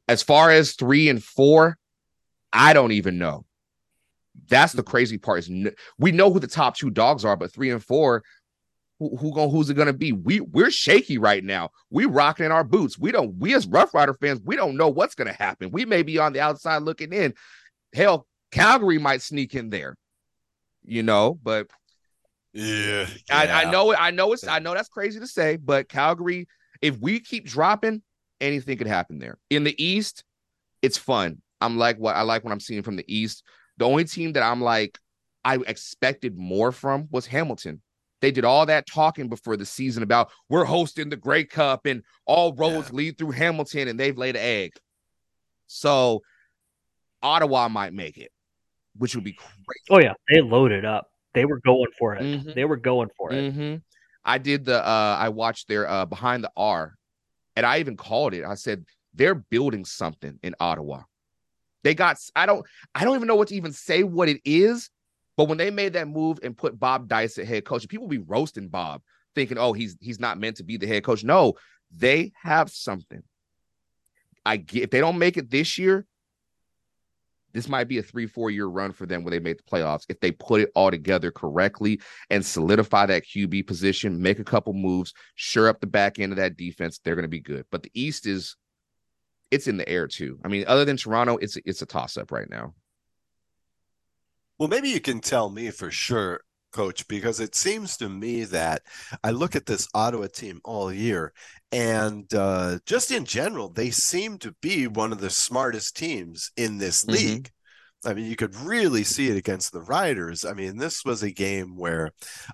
As 0.08 0.24
far 0.24 0.50
as 0.50 0.74
three 0.74 1.10
and 1.10 1.24
four 1.24 1.78
i 2.54 2.74
don't 2.74 2.94
even 2.94 3.18
know. 3.18 3.46
That's 4.50 4.74
the 4.74 4.84
crazy 4.84 5.18
part 5.18 5.40
is 5.40 5.72
we 5.98 6.12
know 6.12 6.32
who 6.32 6.40
the 6.40 6.48
top 6.48 6.78
two 6.78 6.90
dogs 6.90 7.26
are, 7.26 7.38
but 7.38 7.54
three 7.54 7.72
and 7.72 7.84
four, 7.84 8.24
who, 9.00 9.16
who 9.18 9.34
going 9.34 9.50
who's 9.52 9.70
it 9.70 9.76
gonna 9.76 9.94
be? 9.94 10.12
We 10.12 10.40
we're 10.40 10.72
shaky 10.72 11.18
right 11.18 11.44
now. 11.44 11.72
We 11.90 12.06
rocking 12.06 12.46
in 12.46 12.52
our 12.52 12.64
boots. 12.64 12.98
We 12.98 13.12
don't. 13.12 13.38
We 13.38 13.54
as 13.54 13.68
Roughrider 13.68 14.18
fans, 14.20 14.42
we 14.44 14.56
don't 14.56 14.78
know 14.78 14.90
what's 14.90 15.16
gonna 15.16 15.34
happen. 15.34 15.72
We 15.72 15.86
may 15.86 16.04
be 16.04 16.18
on 16.18 16.34
the 16.34 16.40
outside 16.40 16.84
looking 16.84 17.12
in. 17.14 17.34
Hell, 17.94 18.28
Calgary 18.52 18.98
might 18.98 19.22
sneak 19.22 19.54
in 19.56 19.70
there, 19.70 19.98
you 20.84 21.04
know. 21.04 21.38
But 21.42 21.68
yeah, 22.54 23.08
I, 23.30 23.46
yeah. 23.46 23.58
I 23.58 23.72
know 23.72 23.92
it. 23.92 23.98
I 24.00 24.12
know 24.12 24.34
it's. 24.34 24.48
I 24.48 24.60
know 24.60 24.74
that's 24.74 24.90
crazy 24.90 25.20
to 25.20 25.28
say, 25.28 25.58
but 25.58 25.90
Calgary, 25.90 26.48
if 26.82 26.98
we 27.00 27.20
keep 27.20 27.46
dropping, 27.46 28.02
anything 28.40 28.78
could 28.78 28.88
happen 28.88 29.20
there. 29.20 29.38
In 29.50 29.64
the 29.66 29.84
East, 29.84 30.24
it's 30.82 30.98
fun. 30.98 31.42
I'm 31.60 31.78
like 31.78 31.98
what 31.98 32.16
I 32.16 32.22
like 32.22 32.44
what 32.44 32.52
I'm 32.54 32.60
seeing 32.60 32.84
from 32.84 32.96
the 32.96 33.14
East. 33.14 33.44
The 33.78 33.86
only 33.86 34.06
team 34.06 34.34
that 34.34 34.44
I'm 34.44 34.62
like 34.62 34.98
I 35.44 35.58
expected 35.68 36.38
more 36.38 36.72
from 36.72 37.08
was 37.12 37.28
Hamilton. 37.28 37.82
They 38.26 38.32
did 38.32 38.44
all 38.44 38.66
that 38.66 38.88
talking 38.88 39.30
before 39.30 39.56
the 39.56 39.68
season 39.68 40.02
about 40.02 40.32
we're 40.50 40.66
hosting 40.66 41.10
the 41.10 41.16
Grey 41.16 41.44
Cup 41.44 41.86
and 41.86 42.02
all 42.26 42.56
roads 42.56 42.92
lead 42.92 43.20
through 43.20 43.30
Hamilton, 43.30 43.88
and 43.88 44.00
they've 44.00 44.18
laid 44.18 44.36
an 44.36 44.42
egg. 44.42 44.72
So 45.68 46.24
Ottawa 47.22 47.70
might 47.70 47.94
make 47.94 48.18
it, 48.18 48.32
which 48.98 49.14
would 49.14 49.24
be 49.24 49.34
crazy. 49.34 49.84
Oh 49.92 50.00
yeah, 50.00 50.14
they 50.28 50.42
loaded 50.42 50.86
up. 50.86 51.12
They 51.36 51.46
were 51.46 51.60
going 51.60 51.92
for 52.00 52.16
it. 52.16 52.24
Mhm. 52.24 52.56
They 52.56 52.66
were 52.66 52.78
going 52.78 53.10
for 53.16 53.32
it. 53.32 53.54
hmm 53.54 53.76
I 54.24 54.40
did 54.40 54.66
the 54.66 54.84
uh 54.84 55.18
I 55.20 55.30
watched 55.30 55.68
their 55.68 55.88
uh 55.88 56.08
behind 56.08 56.44
the 56.44 56.52
R 56.58 56.96
and 57.56 57.64
I 57.64 57.78
even 57.78 57.96
called 57.96 58.34
it. 58.34 58.44
I 58.44 58.56
said 58.56 58.86
they're 59.14 59.36
building 59.36 59.86
something 59.86 60.40
in 60.42 60.56
Ottawa. 60.60 61.04
They 61.84 61.94
got 61.94 62.18
I 62.36 62.48
don't 62.48 62.66
I 62.96 63.04
don't 63.04 63.18
even 63.18 63.28
know 63.28 63.36
what 63.36 63.50
to 63.50 63.56
even 63.56 63.72
say 63.72 64.02
what 64.02 64.30
it 64.30 64.42
is, 64.44 64.90
but 65.38 65.46
when 65.46 65.58
they 65.58 65.70
made 65.70 65.94
that 65.94 66.08
move 66.08 66.40
and 66.44 66.58
put 66.58 66.80
Bob 66.80 67.08
Dyce 67.08 67.38
at 67.38 67.48
head 67.48 67.66
coach, 67.66 67.88
people 67.88 68.08
be 68.08 68.18
roasting 68.18 68.68
Bob, 68.68 69.02
thinking, 69.34 69.58
oh, 69.58 69.74
he's 69.74 69.98
he's 70.00 70.20
not 70.20 70.40
meant 70.40 70.58
to 70.58 70.64
be 70.64 70.78
the 70.78 70.88
head 70.88 71.04
coach. 71.04 71.24
No, 71.24 71.54
they 71.96 72.32
have 72.42 72.70
something. 72.70 73.24
I 74.46 74.58
get 74.58 74.84
if 74.84 74.90
they 74.92 75.00
don't 75.00 75.18
make 75.18 75.38
it 75.38 75.50
this 75.50 75.78
year, 75.78 76.06
this 77.56 77.70
might 77.70 77.88
be 77.88 77.98
a 77.98 78.04
three, 78.04 78.28
four 78.28 78.52
year 78.52 78.66
run 78.66 78.92
for 78.92 79.06
them 79.06 79.24
when 79.24 79.32
they 79.32 79.40
make 79.40 79.58
the 79.58 79.64
playoffs. 79.64 80.06
If 80.10 80.20
they 80.20 80.32
put 80.32 80.62
it 80.62 80.72
all 80.76 80.92
together 80.92 81.32
correctly 81.32 82.02
and 82.30 82.46
solidify 82.46 83.06
that 83.06 83.24
QB 83.24 83.66
position, 83.66 84.22
make 84.22 84.40
a 84.40 84.44
couple 84.44 84.74
moves, 84.74 85.14
sure 85.36 85.70
up 85.70 85.80
the 85.80 85.88
back 85.88 86.20
end 86.20 86.34
of 86.34 86.38
that 86.38 86.58
defense, 86.58 87.00
they're 87.00 87.16
going 87.16 87.24
to 87.24 87.30
be 87.30 87.40
good. 87.40 87.66
But 87.72 87.84
the 87.84 87.92
East 87.94 88.28
is, 88.28 88.58
it's 89.52 89.68
in 89.68 89.78
the 89.78 89.88
air 89.88 90.06
too. 90.06 90.38
I 90.44 90.50
mean, 90.50 90.66
other 90.68 90.84
than 90.84 90.98
Toronto, 90.98 91.38
it's 91.38 91.58
it's 91.66 91.82
a 91.82 91.86
toss 91.86 92.18
up 92.18 92.32
right 92.32 92.50
now. 92.50 92.74
Well, 94.58 94.70
maybe 94.70 94.90
you 94.90 95.02
can 95.02 95.20
tell 95.20 95.50
me 95.50 95.70
for 95.72 95.92
sure, 95.92 96.42
coach, 96.72 97.08
because 97.08 97.40
it 97.40 97.56
seems 97.56 97.98
to 97.98 98.10
me 98.10 98.44
that 98.46 98.84
I 99.24 99.32
look 99.32 99.56
at 99.56 99.66
this 99.66 99.88
Ottawa 99.94 100.28
team 100.28 100.62
all 100.64 100.92
year, 100.94 101.34
and 101.72 102.32
uh, 102.34 102.80
just 102.86 103.12
in 103.12 103.26
general, 103.26 103.70
they 103.70 103.92
seem 103.92 104.38
to 104.40 104.54
be 104.62 104.88
one 104.88 105.12
of 105.12 105.20
the 105.20 105.30
smartest 105.30 105.96
teams 105.98 106.52
in 106.58 106.78
this 106.78 107.06
Mhm. 107.08 107.12
league. 107.12 107.52
I 108.06 108.14
mean, 108.14 108.26
you 108.28 108.36
could 108.36 108.56
really 108.56 109.04
see 109.04 109.30
it 109.30 109.38
against 109.38 109.72
the 109.74 109.82
Riders. 109.82 110.46
I 110.46 110.54
mean, 110.54 110.78
this 110.78 111.04
was 111.06 111.24
a 111.24 111.32
game 111.32 111.76
where 111.76 112.12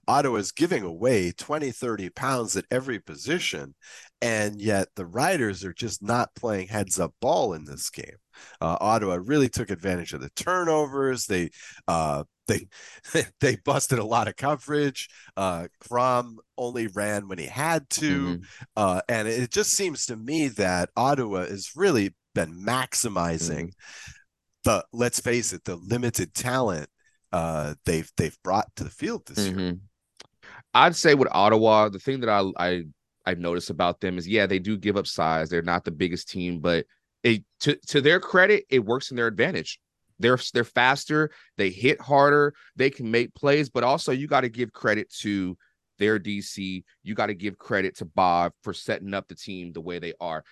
Ottawa's 0.08 0.52
giving 0.54 0.84
away 0.84 1.32
20, 1.34 1.72
30 1.72 2.10
pounds 2.10 2.56
at 2.58 2.66
every 2.72 3.00
position, 3.00 3.76
and 4.22 4.62
yet 4.62 4.90
the 4.96 5.06
Riders 5.06 5.64
are 5.66 5.74
just 5.74 6.02
not 6.02 6.36
playing 6.36 6.70
heads 6.70 7.00
up 7.00 7.14
ball 7.22 7.54
in 7.54 7.66
this 7.66 7.90
game. 7.92 8.18
Uh, 8.60 8.78
Ottawa 8.80 9.20
really 9.22 9.50
took 9.50 9.70
advantage 9.70 10.14
of 10.14 10.22
the 10.22 10.30
turnovers. 10.32 11.26
They 11.26 11.50
uh, 11.88 12.24
they 12.48 12.68
they 13.40 13.56
busted 13.64 14.00
a 14.00 14.04
lot 14.04 14.28
of 14.28 14.36
coverage. 14.36 15.08
Uh, 15.38 15.68
Crum 15.88 16.38
only 16.58 16.88
ran 16.88 17.28
when 17.28 17.38
he 17.38 17.46
had 17.46 17.90
to, 17.92 18.38
Mhm. 18.38 18.44
uh, 18.76 19.02
and 19.08 19.28
it 19.28 19.52
just 19.52 19.72
seems 19.72 20.06
to 20.08 20.16
me 20.18 20.50
that 20.50 20.90
Ottawa 20.98 21.46
has 21.46 21.72
really 21.76 22.14
been 22.36 22.64
maximizing 22.66 23.72
the. 24.64 24.84
Let's 24.92 25.20
face 25.20 25.54
it, 25.54 25.64
the 25.64 25.76
limited 25.78 26.34
talent 26.34 26.90
uh, 27.32 27.76
they've 27.86 28.12
they've 28.18 28.38
brought 28.44 28.68
to 28.76 28.84
the 28.84 28.90
field 28.90 29.26
this 29.28 29.48
year. 29.48 29.56
Mhm. 29.56 29.80
I'd 30.74 30.96
say 30.96 31.16
with 31.16 31.30
Ottawa, 31.32 31.90
the 31.90 32.00
thing 32.00 32.22
that 32.22 32.30
I 32.30 32.44
I 32.58 32.84
I 33.26 33.34
notice 33.36 33.70
about 33.70 34.02
them 34.02 34.18
is 34.18 34.28
yeah, 34.28 34.46
they 34.48 34.60
do 34.60 34.78
give 34.78 34.98
up 34.98 35.08
size. 35.08 35.50
They're 35.50 35.62
not 35.62 35.86
the 35.86 35.92
biggest 35.92 36.28
team, 36.30 36.60
but 36.60 36.86
it 37.24 37.44
to 37.62 37.76
to 37.88 38.02
their 38.02 38.20
credit, 38.20 38.66
it 38.70 38.86
works 38.86 39.12
in 39.12 39.18
their 39.18 39.28
advantage. 39.28 39.80
They're 40.20 40.40
they're 40.54 40.64
faster, 40.64 41.32
they 41.58 41.70
hit 41.70 42.00
harder, 42.00 42.54
they 42.76 42.90
can 42.90 43.10
make 43.10 43.34
plays, 43.34 43.70
but 43.70 43.84
also 43.84 44.12
you 44.12 44.28
got 44.28 44.42
to 44.42 44.50
give 44.50 44.72
credit 44.72 45.12
to 45.22 45.58
their 46.00 46.20
DC. 46.20 46.84
You 47.04 47.16
got 47.16 47.28
to 47.28 47.34
give 47.34 47.58
credit 47.58 47.98
to 47.98 48.06
Bob 48.06 48.54
for 48.64 48.74
setting 48.74 49.14
up 49.14 49.28
the 49.28 49.36
team 49.36 49.72
the 49.72 49.82
way 49.82 50.00
they 50.00 50.14
are. 50.20 50.44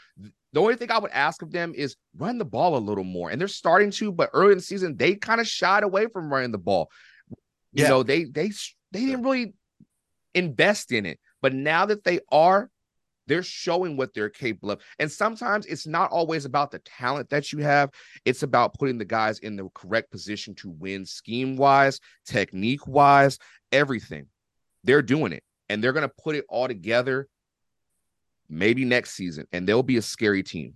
The 0.54 0.62
only 0.62 0.76
thing 0.76 0.92
I 0.92 0.98
would 1.00 1.12
ask 1.12 1.42
of 1.42 1.52
them 1.52 1.74
is 1.76 1.96
run 2.18 2.38
the 2.38 2.46
ball 2.46 2.78
a 2.78 2.80
little 2.80 3.04
more. 3.04 3.30
And 3.30 3.40
they're 3.40 3.48
starting 3.48 3.92
to, 3.92 4.12
but 4.12 4.30
early 4.34 4.52
in 4.52 4.58
the 4.58 4.64
season, 4.64 4.96
they 4.98 5.16
kind 5.16 5.40
of 5.40 5.48
shied 5.48 5.84
away 5.84 6.08
from 6.08 6.32
running 6.32 6.52
the 6.52 6.58
ball. 6.58 6.90
You 7.74 7.84
Yeah. 7.84 7.90
know, 7.90 8.04
they 8.04 8.24
they 8.26 8.52
they 8.92 9.06
didn't 9.06 9.24
really 9.24 9.54
invest 10.34 10.92
in 10.92 11.06
it. 11.06 11.20
But 11.42 11.54
now 11.54 11.86
that 11.86 12.04
they 12.04 12.20
are, 12.32 12.70
they're 13.30 13.44
showing 13.44 13.96
what 13.96 14.14
they're 14.14 14.30
capable 14.30 14.72
of. 14.72 14.82
And 14.98 15.10
sometimes 15.10 15.66
it's 15.68 15.88
not 15.88 16.12
always 16.12 16.44
about 16.46 16.72
the 16.72 16.80
talent 16.80 17.30
that 17.30 17.54
you 17.54 17.60
have, 17.60 17.92
it's 18.26 18.44
about 18.44 18.74
putting 18.74 18.98
the 18.98 19.06
guys 19.06 19.40
in 19.40 19.56
the 19.56 19.70
correct 19.74 20.12
position 20.12 20.56
to 20.56 20.70
win 20.70 21.06
scheme 21.06 21.56
wise, 21.56 22.00
technique 22.26 22.88
wise, 22.88 23.38
everything. 23.72 24.26
They're 24.84 25.04
doing 25.04 25.32
it 25.32 25.44
and 25.70 25.82
they're 25.82 25.94
going 25.94 26.08
to 26.08 26.14
put 26.22 26.36
it 26.36 26.46
all 26.50 26.68
together 26.68 27.30
maybe 28.50 28.84
next 28.84 29.12
season 29.12 29.46
and 29.52 29.68
they'll 29.68 29.84
be 29.84 29.98
a 29.98 30.02
scary 30.02 30.42
team. 30.44 30.74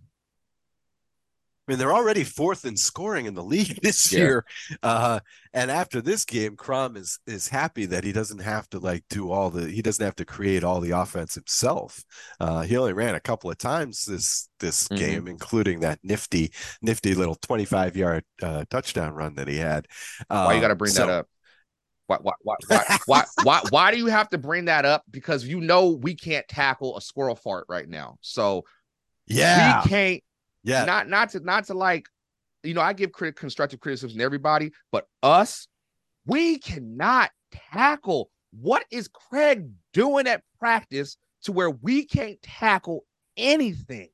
I 1.66 1.72
mean, 1.72 1.80
they're 1.80 1.94
already 1.94 2.26
fourth 2.26 2.66
in 2.66 2.76
scoring 2.76 3.26
in 3.26 3.36
the 3.36 3.44
league 3.44 3.80
this 3.82 4.12
Yeah. 4.12 4.20
year. 4.20 4.46
Uh, 4.82 5.20
and 5.54 5.72
after 5.72 6.02
this 6.02 6.26
game, 6.26 6.56
Crum 6.58 6.98
is 6.98 7.20
is 7.26 7.48
happy 7.48 7.86
that 7.86 8.04
he 8.04 8.12
doesn't 8.12 8.40
have 8.42 8.70
to 8.72 8.80
like 8.80 9.06
do 9.10 9.32
all 9.32 9.50
the 9.50 9.70
he 9.70 9.82
doesn't 9.82 10.04
have 10.04 10.16
to 10.18 10.26
create 10.26 10.64
all 10.64 10.82
the 10.82 10.92
offense 10.92 11.36
himself. 11.36 12.04
Uh, 12.40 12.62
he 12.64 12.76
only 12.76 12.92
ran 12.94 13.16
a 13.16 13.20
couple 13.20 13.50
of 13.50 13.58
times 13.58 14.04
this 14.06 14.50
this 14.60 14.88
Mhm. 14.90 14.98
game, 14.98 15.28
including 15.28 15.80
that 15.82 16.00
nifty 16.04 16.52
nifty 16.82 17.16
little 17.16 17.36
twenty 17.36 17.66
five 17.66 17.96
yard 17.96 18.26
uh, 18.42 18.66
touchdown 18.70 19.14
run 19.14 19.36
that 19.36 19.48
he 19.48 19.58
had. 19.58 19.88
Uh, 20.30 20.44
Why 20.46 20.56
you 20.56 20.62
got 20.62 20.68
to 20.70 20.76
bring 20.76 20.92
so- 20.92 21.06
that 21.08 21.14
up? 21.14 21.28
Why, 22.08 22.18
why, 22.22 22.34
why, 22.42 22.56
why, 22.68 22.98
why, 23.06 23.24
why, 23.44 23.62
why 23.70 23.92
do 23.92 23.98
you 23.98 24.08
have 24.08 24.30
to 24.32 24.38
bring 24.38 24.66
that 24.66 24.84
up? 24.84 25.04
Because 25.10 25.46
you 25.46 25.62
know 25.62 25.92
we 25.92 26.14
can't 26.16 26.46
tackle 26.50 26.98
a 26.98 27.02
squirrel 27.02 27.36
fart 27.36 27.66
right 27.70 27.88
now. 27.88 28.18
So 28.20 28.66
Yeah, 29.26 29.82
we 29.84 29.90
can't 29.90 30.24
yeah. 30.64 30.86
not 30.86 31.08
not 31.10 31.30
to 31.30 31.40
not 31.40 31.66
to 31.66 31.74
like 31.74 32.08
you 32.64 32.74
know 32.74 32.82
i 32.82 32.94
give 32.94 33.12
crit- 33.12 33.36
constructive 33.36 33.80
criticism 33.80 34.18
to 34.18 34.24
everybody 34.24 34.72
but 34.92 35.08
us 35.22 35.68
we 36.26 36.58
cannot 36.58 37.30
tackle 37.72 38.30
what 38.52 38.86
is 38.92 39.08
craig 39.08 39.70
doing 39.94 40.28
at 40.28 40.42
practice 40.60 41.18
to 41.44 41.52
where 41.52 41.70
we 41.70 42.06
can't 42.06 42.42
tackle 42.42 43.04
anything 43.38 44.10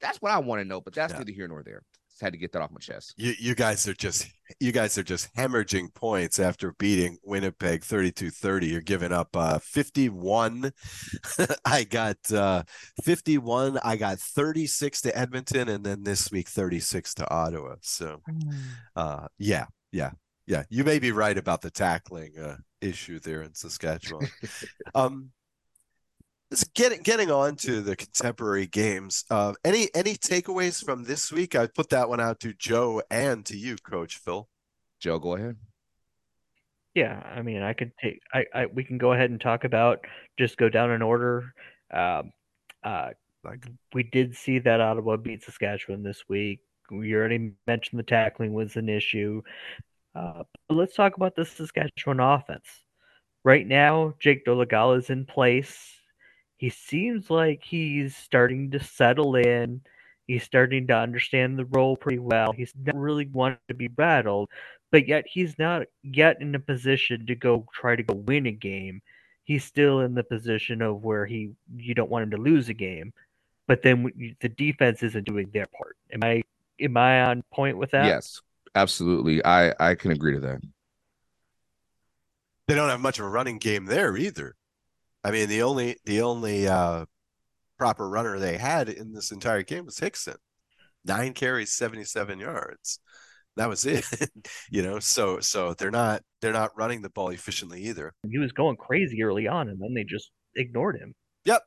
that's 0.00 0.20
what 0.20 0.32
i 0.32 0.38
want 0.38 0.60
to 0.60 0.64
know 0.64 0.80
but 0.80 0.92
that's 0.94 1.12
Yeah. 1.12 1.18
neither 1.18 1.32
here 1.32 1.48
nor 1.48 1.62
there 1.62 1.82
just 2.16 2.22
had 2.22 2.32
to 2.32 2.38
get 2.38 2.50
that 2.52 2.62
off 2.62 2.70
my 2.70 2.78
chest 2.78 3.12
You 3.18 3.34
you 3.38 3.54
guys 3.54 3.86
are 3.86 3.94
just 3.94 4.26
you 4.58 4.72
guys 4.72 4.96
are 4.96 5.02
just 5.02 5.34
hemorrhaging 5.34 5.92
points 5.92 6.38
after 6.38 6.72
beating 6.72 7.18
Winnipeg 7.22 7.82
32-30. 7.82 8.70
You're 8.70 8.80
giving 8.80 9.12
up 9.12 9.36
uh 9.36 9.58
51. 9.58 10.72
I 11.64 11.84
got 11.84 12.16
uh 12.32 12.62
51. 13.04 13.78
I 13.84 13.96
got 13.96 14.18
36 14.18 15.02
to 15.02 15.18
Edmonton 15.18 15.68
and 15.68 15.84
then 15.84 16.04
this 16.04 16.30
week 16.30 16.48
36 16.48 17.14
to 17.14 17.30
Ottawa. 17.30 17.74
So 17.82 18.22
uh 18.94 19.26
yeah, 19.38 19.66
yeah. 19.92 20.12
Yeah, 20.46 20.62
you 20.70 20.84
may 20.84 21.00
be 21.00 21.10
right 21.10 21.36
about 21.36 21.60
the 21.60 21.70
tackling 21.70 22.38
uh 22.38 22.56
issue 22.80 23.18
there 23.18 23.42
in 23.42 23.52
Saskatchewan. 23.52 24.28
um 24.94 25.32
Let's 26.50 26.64
getting 26.64 27.02
getting 27.02 27.30
on 27.30 27.56
to 27.56 27.80
the 27.80 27.96
contemporary 27.96 28.66
games. 28.66 29.24
Uh, 29.30 29.54
any 29.64 29.88
any 29.94 30.14
takeaways 30.14 30.84
from 30.84 31.02
this 31.04 31.32
week? 31.32 31.56
I 31.56 31.66
put 31.66 31.88
that 31.90 32.08
one 32.08 32.20
out 32.20 32.38
to 32.40 32.52
Joe 32.54 33.02
and 33.10 33.44
to 33.46 33.56
you, 33.56 33.76
Coach 33.76 34.18
Phil. 34.18 34.48
joe 35.00 35.18
go 35.18 35.34
ahead 35.34 35.56
Yeah, 36.94 37.20
I 37.34 37.42
mean, 37.42 37.62
I 37.62 37.72
could 37.72 37.92
take. 38.00 38.20
I, 38.32 38.44
I 38.54 38.66
we 38.66 38.84
can 38.84 38.96
go 38.96 39.12
ahead 39.12 39.30
and 39.30 39.40
talk 39.40 39.64
about 39.64 40.04
just 40.38 40.56
go 40.56 40.68
down 40.68 40.92
in 40.92 41.02
order. 41.02 41.52
Um, 41.92 42.32
uh, 42.84 43.10
Like- 43.44 43.66
we 43.92 44.04
did 44.04 44.36
see 44.36 44.60
that 44.60 44.80
Ottawa 44.80 45.16
beat 45.16 45.42
Saskatchewan 45.42 46.02
this 46.04 46.28
week. 46.28 46.60
We 46.90 47.14
already 47.14 47.52
mentioned 47.66 47.98
the 47.98 48.04
tackling 48.04 48.52
was 48.54 48.76
an 48.76 48.88
issue. 48.88 49.42
Uh, 50.14 50.44
but 50.68 50.74
let's 50.76 50.94
talk 50.94 51.16
about 51.16 51.34
the 51.34 51.44
Saskatchewan 51.44 52.20
offense. 52.20 52.66
Right 53.44 53.66
now, 53.66 54.14
Jake 54.20 54.44
Dolegala 54.46 54.98
is 54.98 55.10
in 55.10 55.26
place. 55.26 55.92
He 56.56 56.70
seems 56.70 57.30
like 57.30 57.62
he's 57.62 58.16
starting 58.16 58.70
to 58.70 58.80
settle 58.80 59.36
in. 59.36 59.82
He's 60.26 60.42
starting 60.42 60.86
to 60.88 60.96
understand 60.96 61.58
the 61.58 61.66
role 61.66 61.96
pretty 61.96 62.18
well. 62.18 62.52
He's 62.52 62.72
not 62.82 62.96
really 62.96 63.26
wanting 63.26 63.58
to 63.68 63.74
be 63.74 63.88
rattled 63.94 64.48
but 64.90 65.08
yet 65.08 65.26
he's 65.26 65.58
not 65.58 65.82
yet 66.02 66.40
in 66.40 66.54
a 66.54 66.60
position 66.60 67.26
to 67.26 67.34
go 67.34 67.66
try 67.74 67.96
to 67.96 68.02
go 68.02 68.14
win 68.14 68.46
a 68.46 68.52
game. 68.52 69.02
He's 69.44 69.64
still 69.64 70.00
in 70.00 70.14
the 70.14 70.24
position 70.24 70.82
of 70.82 71.02
where 71.02 71.26
he 71.26 71.50
you 71.76 71.94
don't 71.94 72.10
want 72.10 72.24
him 72.24 72.30
to 72.32 72.36
lose 72.36 72.68
a 72.68 72.74
game, 72.74 73.12
but 73.66 73.82
then 73.82 74.10
the 74.40 74.48
defense 74.48 75.02
isn't 75.02 75.24
doing 75.24 75.50
their 75.52 75.66
part. 75.66 75.96
Am 76.12 76.24
I 76.24 76.42
am 76.80 76.96
I 76.96 77.22
on 77.22 77.42
point 77.52 77.78
with 77.78 77.90
that? 77.92 78.06
yes 78.06 78.40
absolutely 78.74 79.42
i 79.44 79.72
i 79.80 79.94
can 79.94 80.10
agree 80.10 80.34
to 80.34 80.40
that 80.40 80.60
They 82.68 82.74
don't 82.74 82.90
have 82.90 83.00
much 83.00 83.18
of 83.18 83.24
a 83.24 83.28
running 83.28 83.58
game 83.58 83.86
there 83.86 84.16
either. 84.16 84.54
I 85.26 85.32
mean, 85.32 85.48
the 85.48 85.62
only 85.62 85.96
the 86.04 86.22
only 86.22 86.68
uh, 86.68 87.04
proper 87.78 88.08
runner 88.08 88.38
they 88.38 88.58
had 88.58 88.88
in 88.88 89.12
this 89.12 89.32
entire 89.32 89.64
game 89.64 89.84
was 89.84 89.98
Hickson. 89.98 90.36
Nine 91.04 91.32
carries, 91.32 91.72
77 91.72 92.38
yards. 92.38 93.00
That 93.56 93.68
was 93.68 93.84
it. 93.86 94.06
you 94.70 94.84
know, 94.84 95.00
so 95.00 95.40
so 95.40 95.74
they're 95.74 95.90
not 95.90 96.22
they're 96.40 96.52
not 96.52 96.78
running 96.78 97.02
the 97.02 97.10
ball 97.10 97.30
efficiently 97.30 97.82
either. 97.82 98.14
He 98.30 98.38
was 98.38 98.52
going 98.52 98.76
crazy 98.76 99.20
early 99.24 99.48
on, 99.48 99.68
and 99.68 99.82
then 99.82 99.94
they 99.94 100.04
just 100.04 100.30
ignored 100.54 100.96
him. 100.96 101.12
Yep, 101.44 101.62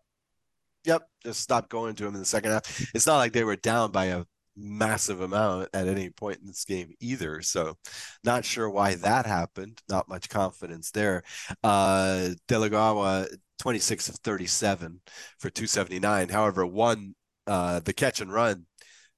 yep. 0.85 1.01
just 1.25 1.41
stopped 1.41 1.69
going 1.69 1.95
to 1.95 2.07
him 2.07 2.13
in 2.13 2.21
the 2.21 2.25
second 2.25 2.51
half. 2.51 2.89
It's 2.95 3.07
not 3.07 3.17
like 3.17 3.33
they 3.33 3.43
were 3.43 3.57
down 3.57 3.91
by 3.91 4.05
a 4.05 4.23
massive 4.59 5.21
amount 5.21 5.69
at 5.73 5.87
any 5.87 6.09
point 6.09 6.39
in 6.39 6.47
this 6.47 6.65
game 6.65 6.93
either. 6.99 7.41
So, 7.41 7.77
not 8.23 8.45
sure 8.45 8.69
why 8.69 8.95
that 8.95 9.25
happened. 9.25 9.81
Not 9.89 10.09
much 10.09 10.29
confidence 10.29 10.91
there. 10.91 11.23
Uh, 11.63 12.29
Dolegala, 12.47 13.27
26 13.59 14.09
of 14.09 14.15
37 14.15 15.01
for 15.37 15.49
279. 15.49 16.29
However, 16.29 16.65
one 16.65 17.15
uh, 17.47 17.79
the 17.79 17.93
catch 17.93 18.21
and 18.21 18.31
run 18.31 18.65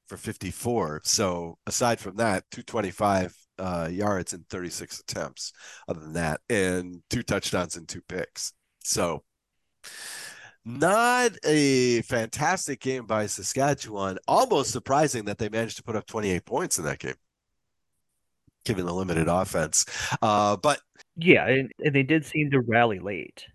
for 0.07 0.17
54. 0.17 1.01
So, 1.03 1.57
aside 1.65 1.99
from 1.99 2.15
that, 2.17 2.43
225 2.51 3.35
uh, 3.59 3.89
yards 3.91 4.33
in 4.33 4.45
36 4.49 4.99
attempts. 5.01 5.53
Other 5.87 5.99
than 5.99 6.13
that, 6.13 6.41
and 6.49 7.01
two 7.09 7.23
touchdowns 7.23 7.75
and 7.75 7.87
two 7.87 8.01
picks. 8.07 8.53
So, 8.83 9.23
Not 10.63 11.31
a 11.43 12.01
fantastic 12.03 12.79
game 12.81 13.05
by 13.07 13.25
Saskatchewan. 13.25 14.19
Almost 14.27 14.71
surprising 14.71 15.25
that 15.25 15.39
they 15.39 15.49
managed 15.49 15.77
to 15.77 15.83
put 15.83 15.95
up 15.95 16.05
28 16.05 16.45
points 16.45 16.77
in 16.77 16.85
that 16.85 16.99
game, 16.99 17.15
given 18.63 18.85
the 18.85 18.93
limited 18.93 19.27
offense. 19.27 19.85
Uh, 20.21 20.57
but 20.57 20.79
yeah, 21.15 21.47
and, 21.47 21.71
and, 21.79 21.95
they 21.95 22.03
did 22.03 22.25
seem 22.25 22.51
to 22.51 22.59
rally 22.61 22.99
late. 22.99 23.45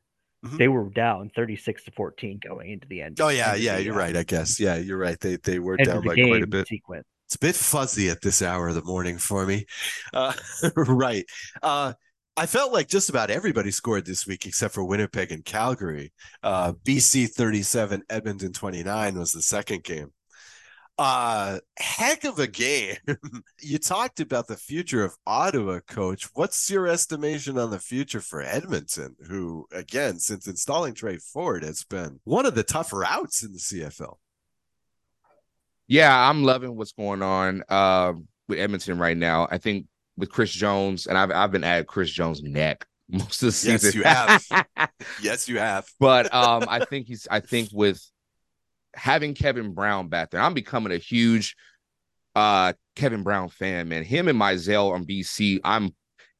Mhm. 0.45 0.59
They 0.59 0.69
were 0.69 0.90
down 0.90 1.31
36 1.35 1.85
to 1.85 1.90
14 1.92 2.40
going 2.45 2.71
into 2.73 2.88
the 2.88 3.03
end. 3.03 3.21
oh 3.21 3.29
yeah, 3.29 3.55
yeah, 3.55 3.79
you're 3.79 3.95
right. 3.95 4.16
I 4.16 4.25
guess 4.25 4.59
yeah, 4.59 4.77
you're 4.77 4.99
right. 4.99 5.19
They 5.21 5.37
they 5.37 5.61
were 5.61 5.77
End 5.79 5.87
down 5.87 6.05
by 6.05 6.14
quite 6.14 6.42
a 6.42 6.47
bit. 6.47 6.66
sequence. 6.66 7.05
It's 7.27 7.37
a 7.37 7.40
bit 7.40 7.57
fuzzy 7.57 8.09
at 8.09 8.21
this 8.21 8.42
hour 8.42 8.69
of 8.69 8.75
the 8.75 8.85
morning 8.85 9.19
for 9.19 9.47
me. 9.47 9.66
Uh, 10.12 10.33
right. 10.77 11.25
Uh, 11.62 11.95
I 12.38 12.44
felt 12.44 12.72
like 12.72 12.88
just 12.88 13.09
about 13.09 13.31
everybody 13.31 13.70
scored 13.70 14.05
this 14.05 14.27
week 14.27 14.44
except 14.44 14.75
for 14.75 14.85
Winnipeg 14.85 15.33
and 15.33 15.44
Calgary. 15.44 16.12
Uh, 16.42 16.75
BC 16.85 17.31
37, 17.31 18.03
Edmonton 18.11 18.53
29 18.53 19.18
was 19.18 19.33
the 19.33 19.40
second 19.40 19.85
game. 19.85 20.12
Uh, 20.99 21.59
heck 21.79 22.25
of 22.25 22.38
a 22.38 22.46
game. 22.46 22.96
you 23.61 23.79
talked 23.79 24.20
about 24.20 24.49
the 24.49 24.57
future 24.57 25.03
of 25.03 25.16
Ottawa, 25.27 25.81
coach. 25.87 26.29
What's 26.35 26.70
your 26.70 26.88
estimation 26.88 27.59
on 27.59 27.70
the 27.70 27.79
future 27.79 28.20
for 28.20 28.42
Edmonton, 28.42 29.16
who, 29.27 29.66
again, 29.72 30.18
since 30.18 30.46
installing 30.46 30.94
Tre 30.94 31.16
Ford, 31.18 31.64
has 31.64 31.85
been 31.85 32.20
one 32.25 32.44
of 32.44 32.55
the 32.55 32.62
tougher 32.62 33.05
outs 33.05 33.42
in 33.42 33.53
the 33.53 33.59
CFL? 33.59 34.16
Yeah, 35.87 36.29
I'm 36.29 36.44
loving 36.44 36.77
what's 36.77 36.92
going 36.92 37.22
on 37.22 37.62
uh, 37.68 38.12
with 38.49 38.59
Edmonton 38.59 38.99
right 38.99 39.16
now. 39.16 39.49
I 39.51 39.59
think 39.59 39.87
with 40.17 40.31
Chris 40.31 40.51
Jones, 40.51 41.07
and 41.07 41.17
I've 41.17 41.31
I've 41.31 41.53
been 41.53 41.65
at 41.65 41.87
Chris 41.87 42.11
Jones' 42.11 42.43
neck 42.43 42.87
most 43.09 43.43
of 43.43 43.47
the 43.47 43.53
season. 43.53 43.93
Yes, 43.93 43.95
you 43.95 44.03
have. 44.03 44.91
Yes, 45.23 45.49
you 45.49 45.59
have. 45.59 45.87
but 46.01 46.33
um, 46.35 46.65
I 46.69 46.85
think 46.85 47.07
he's. 47.07 47.29
I 47.31 47.41
think 47.41 47.69
with 47.73 48.03
having 48.95 49.35
Kevin 49.35 49.73
Brown 49.73 50.09
back 50.09 50.31
there, 50.31 50.41
I'm 50.41 50.55
becoming 50.55 50.93
a 50.93 50.99
huge 50.99 51.55
uh 52.35 52.73
Kevin 52.97 53.23
Brown 53.23 53.49
fan. 53.49 53.89
Man, 53.89 54.05
him 54.05 54.29
and 54.29 54.39
Mizzell 54.39 54.93
on 54.93 55.05
BC. 55.05 55.61
I'm 55.65 55.95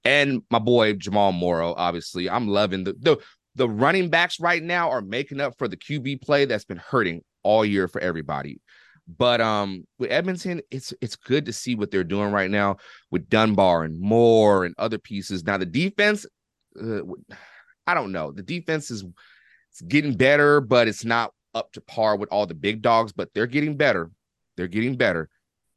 and 0.05 0.43
my 0.51 0.59
boy 0.59 0.95
Jamal 0.95 1.33
Morrow. 1.33 1.75
Obviously, 1.77 2.29
I'm 2.31 2.49
loving 2.49 2.85
the 2.85 2.95
the 2.95 3.17
the 3.57 3.69
running 3.69 4.11
backs 4.11 4.39
right 4.39 4.63
now 4.63 4.91
are 4.91 5.01
making 5.01 5.41
up 5.41 5.57
for 5.59 5.67
the 5.67 5.77
QB 5.77 6.23
play 6.23 6.45
that's 6.45 6.65
been 6.65 6.77
hurting 6.77 7.23
all 7.43 7.65
year 7.65 7.89
for 7.89 8.01
everybody. 8.01 8.61
But 9.09 9.41
um 9.41 9.87
with 9.99 10.11
Edmonton, 10.11 10.61
it's 10.71 10.93
it's 11.01 11.17
good 11.17 11.47
to 11.47 11.53
see 11.53 11.75
what 11.75 11.91
they're 11.91 12.05
doing 12.05 12.33
right 12.33 12.51
now 12.51 12.77
with 13.11 13.29
Dunbar 13.29 13.85
and 13.85 14.01
Moore 14.01 14.65
and 14.65 14.75
other 14.79 14.99
pieces. 14.99 15.45
Now 15.45 15.59
the 15.59 15.67
defense, 15.67 16.27
uh, 16.81 17.01
I 17.87 17.95
don't 17.95 18.13
know. 18.13 18.33
The 18.33 18.43
defense 18.43 18.91
is 18.91 19.05
it's 19.71 19.83
getting 19.83 20.15
better, 20.15 20.61
but 20.61 20.89
it's 20.89 21.05
not 21.05 21.33
up 21.55 21.73
to 21.73 21.81
par 21.81 22.17
with 22.17 22.31
all 22.31 22.47
the 22.47 22.55
big 22.55 22.83
dogs. 22.83 23.13
But 23.13 23.33
they're 23.33 23.47
getting 23.47 23.77
better. 23.77 24.11
They're 24.57 24.69
getting 24.69 24.97
better. 24.97 25.29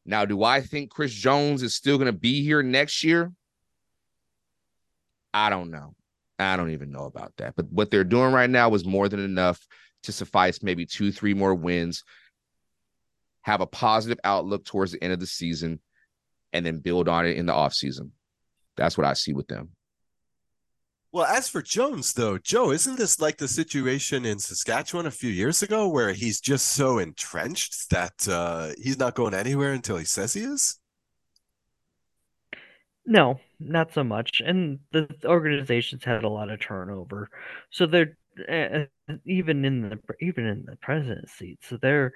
Now, 0.06 0.26
do 0.26 0.44
I 0.44 0.62
think 0.62 0.90
Chris 0.90 1.14
Jones 1.14 1.62
is 1.62 1.76
still 1.76 1.98
going 1.98 2.12
to 2.12 2.18
be 2.18 2.44
here 2.44 2.64
next 2.64 3.04
year? 3.04 3.32
I 5.34 5.50
don't 5.52 5.70
know. 5.70 5.94
I 6.40 6.56
don't 6.56 6.72
even 6.72 6.92
know 6.92 7.06
about 7.06 7.34
that. 7.38 7.56
But 7.56 7.72
what 7.72 7.92
they're 7.92 8.04
doing 8.04 8.32
right 8.32 8.50
now 8.50 8.74
is 8.74 8.86
more 8.86 9.10
than 9.10 9.20
enough 9.20 9.60
to 10.04 10.12
suffice 10.12 10.64
maybe 10.64 10.86
two, 10.86 11.12
three 11.12 11.34
more 11.34 11.54
wins, 11.54 12.04
have 13.42 13.62
a 13.62 13.68
positive 13.68 14.20
outlook 14.24 14.66
towards 14.66 14.92
the 14.92 15.04
end 15.04 15.14
of 15.14 15.20
the 15.20 15.28
season, 15.28 15.80
and 16.54 16.66
then 16.66 16.80
build 16.80 17.08
on 17.08 17.26
it 17.26 17.38
in 17.38 17.46
the 17.46 17.54
offseason. 17.54 18.12
That's 18.76 18.98
what 18.98 19.08
I 19.08 19.14
see 19.14 19.34
with 19.34 19.48
them. 19.48 19.70
Well, 21.12 21.26
as 21.26 21.50
for 21.50 21.64
Jones, 21.64 22.14
though, 22.14 22.38
Joe, 22.38 22.72
isn't 22.72 22.98
this 22.98 23.20
like 23.20 23.38
the 23.38 23.48
situation 23.48 24.26
in 24.26 24.38
Saskatchewan 24.38 25.08
a 25.08 25.12
few 25.12 25.32
years 25.32 25.64
ago 25.64 25.88
where 25.88 26.14
he's 26.14 26.40
just 26.40 26.68
so 26.68 27.00
entrenched 27.00 27.90
that 27.90 28.28
uh, 28.28 28.74
he's 28.78 29.00
not 29.00 29.16
going 29.16 29.34
anywhere 29.34 29.72
until 29.72 29.98
he 29.98 30.06
says 30.06 30.34
he 30.34 30.42
is? 30.42 30.80
No, 33.08 33.40
not 33.60 33.92
so 33.92 34.04
much. 34.04 34.40
And 34.46 34.80
the 34.92 35.10
organization's 35.26 36.04
had 36.04 36.24
a 36.24 36.30
lot 36.30 36.52
of 36.52 36.60
turnover, 36.60 37.32
so 37.72 37.88
they're 37.88 38.16
uh, 38.48 38.86
even 39.26 39.66
in 39.66 39.90
the 39.90 40.00
even 40.22 40.46
in 40.46 40.64
the 40.66 40.76
president's 40.76 41.34
seat. 41.34 41.58
So 41.64 41.78
they're 41.82 42.14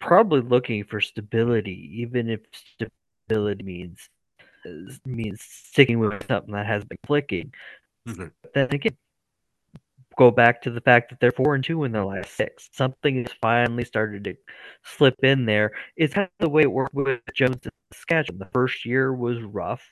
probably 0.00 0.40
looking 0.40 0.84
for 0.84 1.00
stability, 1.00 2.00
even 2.02 2.28
if 2.28 2.40
stability 2.52 3.64
means 3.64 4.08
means 5.04 5.40
sticking 5.42 5.98
with 6.00 6.26
something 6.26 6.52
that 6.52 6.66
has 6.66 6.84
been 6.84 6.98
clicking. 7.06 7.52
Mhm. 8.08 8.32
Then 8.52 8.68
again, 8.72 8.96
go 10.16 10.30
back 10.30 10.62
to 10.62 10.70
the 10.70 10.80
fact 10.80 11.10
that 11.10 11.20
they're 11.20 11.32
four 11.32 11.54
and 11.54 11.62
two 11.62 11.84
in 11.84 11.92
their 11.92 12.04
last 12.04 12.32
six. 12.32 12.68
Something 12.72 13.22
has 13.22 13.32
finally 13.40 13.84
started 13.84 14.24
to 14.24 14.36
slip 14.82 15.22
in 15.22 15.46
there. 15.46 15.72
It's 15.96 16.14
kind 16.14 16.26
of 16.26 16.44
the 16.44 16.48
way 16.48 16.62
it 16.62 16.72
worked 16.72 16.94
with 16.94 17.20
Jones 17.34 17.58
and 17.62 17.72
Saskatchewan. 17.92 18.38
The 18.38 18.46
first 18.46 18.84
year 18.84 19.12
was 19.12 19.40
rough. 19.42 19.84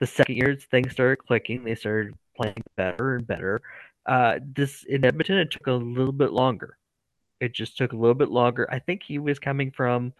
The 0.00 0.06
second 0.06 0.36
year, 0.36 0.56
things 0.56 0.92
started 0.92 1.24
clicking. 1.26 1.64
They 1.64 1.74
started 1.74 2.14
playing 2.36 2.62
better 2.76 3.16
and 3.16 3.26
better. 3.26 3.60
Uh, 4.06 4.40
this 4.42 4.84
in 4.84 5.04
Edmonton, 5.04 5.38
it 5.38 5.50
took 5.50 5.66
a 5.66 5.72
little 5.72 6.12
bit 6.12 6.32
longer. 6.32 6.76
It 7.42 7.52
just 7.52 7.76
took 7.76 7.92
a 7.92 7.96
little 7.96 8.14
bit 8.14 8.30
longer. 8.30 8.68
I 8.70 8.78
think 8.78 9.02
he 9.02 9.18
was 9.18 9.40
coming 9.40 9.72
from. 9.72 10.12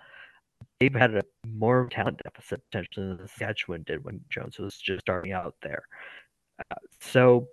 They've 0.81 0.93
had 0.93 1.15
a 1.15 1.23
more 1.47 1.89
talent 1.89 2.21
deficit 2.25 2.61
potentially 2.69 3.15
than 3.17 3.29
Saskatchewan 3.29 3.85
did 3.85 4.03
when 4.05 4.21
Jones 4.29 4.59
was 4.59 4.77
just 4.77 5.03
starting 5.03 5.31
out 5.31 5.55
there. 5.63 5.85
Uh, 6.59 6.75
so 7.01 7.47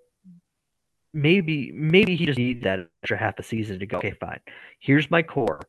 maybe 1.14 1.72
maybe 1.72 2.16
he 2.16 2.26
just 2.26 2.40
needs 2.40 2.64
that 2.64 2.88
extra 3.04 3.16
half 3.16 3.38
a 3.38 3.44
season 3.44 3.78
to 3.78 3.86
go. 3.86 3.98
Okay, 4.00 4.16
fine. 4.20 4.40
Here's 4.80 5.12
my 5.12 5.22
core. 5.22 5.62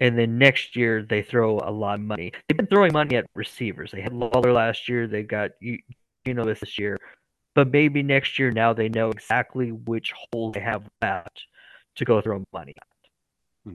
And 0.00 0.18
then 0.18 0.38
next 0.38 0.74
year 0.74 1.02
they 1.02 1.20
throw 1.20 1.58
a 1.58 1.70
lot 1.70 1.98
of 1.98 2.06
money. 2.06 2.32
They've 2.48 2.56
been 2.56 2.66
throwing 2.66 2.94
money 2.94 3.16
at 3.16 3.26
receivers. 3.34 3.90
They 3.90 4.00
had 4.00 4.14
Lawler 4.14 4.54
last 4.54 4.88
year. 4.88 5.06
They 5.06 5.22
got 5.22 5.50
you 5.60 5.80
you 6.24 6.32
know 6.32 6.44
this 6.44 6.60
this 6.60 6.78
year. 6.78 6.96
But 7.54 7.70
maybe 7.70 8.02
next 8.02 8.38
year 8.38 8.50
now 8.50 8.72
they 8.72 8.88
know 8.88 9.10
exactly 9.10 9.72
which 9.72 10.14
hole 10.32 10.50
they 10.50 10.60
have 10.60 10.88
left 11.02 11.46
to 11.96 12.04
go 12.04 12.20
throw 12.20 12.44
money 12.52 12.74
at. 12.76 13.72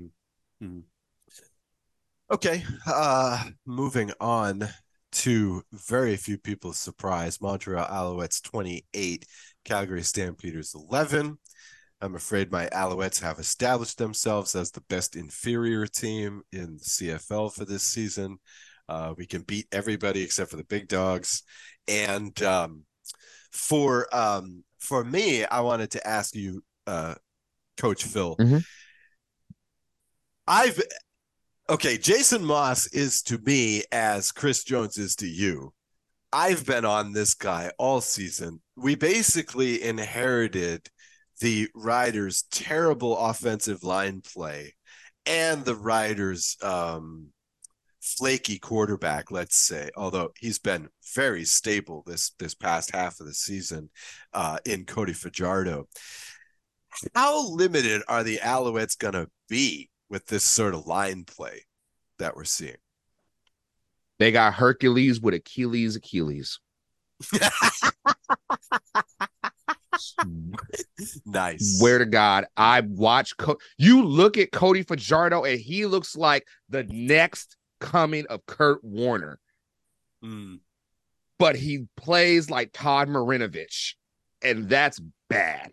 Okay, 2.32 2.64
uh, 2.88 3.44
moving 3.66 4.12
on 4.22 4.68
to 5.12 5.62
very 5.74 6.16
few 6.16 6.38
people's 6.38 6.78
surprise 6.78 7.42
Montreal 7.42 7.86
Alouettes 7.88 8.42
28, 8.42 9.26
Calgary 9.66 10.04
Stampeders 10.04 10.74
11. 10.74 11.38
I'm 12.00 12.16
afraid 12.16 12.52
my 12.52 12.68
Alouettes 12.68 13.22
have 13.22 13.38
established 13.38 13.98
themselves 13.98 14.56
as 14.56 14.72
the 14.72 14.82
best 14.90 15.16
inferior 15.16 15.86
team 15.86 16.42
in 16.52 16.78
CFL 16.80 17.54
for 17.54 17.66
this 17.66 17.84
season. 17.84 18.38
Uh, 18.88 19.14
we 19.18 19.28
can 19.28 19.42
beat 19.44 19.68
everybody 19.72 20.24
except 20.24 20.50
for 20.50 20.58
the 20.58 20.64
big 20.64 20.88
dogs. 20.88 21.44
And 21.88 22.42
um, 22.44 22.86
for 23.52 24.08
um, 24.16 24.64
for 24.80 25.04
me, 25.04 25.46
I 25.46 25.62
wanted 25.62 25.92
to 25.92 26.08
ask 26.08 26.36
you, 26.36 26.64
uh, 26.88 27.16
Coach 27.78 28.04
Phil. 28.04 28.36
Mhm. 28.38 28.64
I've 30.48 30.82
okay. 31.70 31.98
Jason 31.98 32.44
Maas 32.44 32.88
is 32.88 33.22
to 33.24 33.38
me 33.40 33.84
as 33.92 34.32
Chris 34.32 34.64
Jones 34.64 34.98
is 34.98 35.16
to 35.18 35.28
you. 35.28 35.74
I've 36.34 36.66
been 36.66 36.86
on 36.86 37.12
this 37.14 37.34
guy 37.34 37.72
all 37.78 38.02
season. 38.02 38.62
We 38.76 38.96
basically 38.96 39.84
inherited 39.84 40.90
the 41.40 41.68
Riders' 41.76 42.44
terrible 42.52 43.18
offensive 43.18 43.84
line 43.84 44.22
play 44.22 44.76
and 45.26 45.66
the 45.66 45.76
Riders' 45.76 46.56
um, 46.62 47.28
flaky 48.00 48.60
quarterback, 48.60 49.32
let's 49.32 49.58
say, 49.58 49.90
although 49.96 50.32
he's 50.40 50.60
been 50.60 50.90
very 51.14 51.44
stable 51.46 52.04
this 52.06 52.32
this 52.40 52.54
past 52.54 52.92
half 52.92 53.20
of 53.20 53.28
the 53.28 53.34
season 53.34 53.90
uh, 54.34 54.58
in 54.66 54.86
Cody 54.86 55.14
Fajardo. 55.14 55.88
How 57.16 57.48
limited 57.50 58.02
are 58.08 58.24
the 58.24 58.38
Alouettes 58.38 58.98
going 58.98 59.14
to 59.14 59.30
be 59.50 59.90
with 60.10 60.26
this 60.28 60.44
sort 60.44 60.74
of 60.74 60.88
line 60.88 61.24
play 61.26 61.66
that 62.20 62.36
we're 62.36 62.44
seeing? 62.44 62.78
They 64.20 64.32
got 64.32 64.54
Hercules 64.54 65.20
with 65.20 65.34
Achilles, 65.34 65.96
Achilles. 65.96 66.60
Nice. 71.26 71.80
Where 71.82 72.00
to 72.00 72.06
God, 72.06 72.46
I 72.56 72.82
watch. 72.82 73.36
Co- 73.38 73.58
you 73.78 74.04
look 74.06 74.38
at 74.38 74.52
Cody 74.52 74.84
Fajardo, 74.84 75.44
and 75.44 75.60
he 75.60 75.86
looks 75.86 76.16
like 76.16 76.46
the 76.70 76.84
next 76.84 77.58
coming 77.80 78.26
of 78.28 78.46
Kurt 78.46 78.84
Warner, 78.84 79.40
Mm, 80.24 80.60
but 81.40 81.56
he 81.56 81.88
plays 81.98 82.50
like 82.52 82.70
Todd 82.74 83.08
Marinovich, 83.08 83.96
and 84.44 84.70
that's 84.70 85.02
bad. 85.30 85.72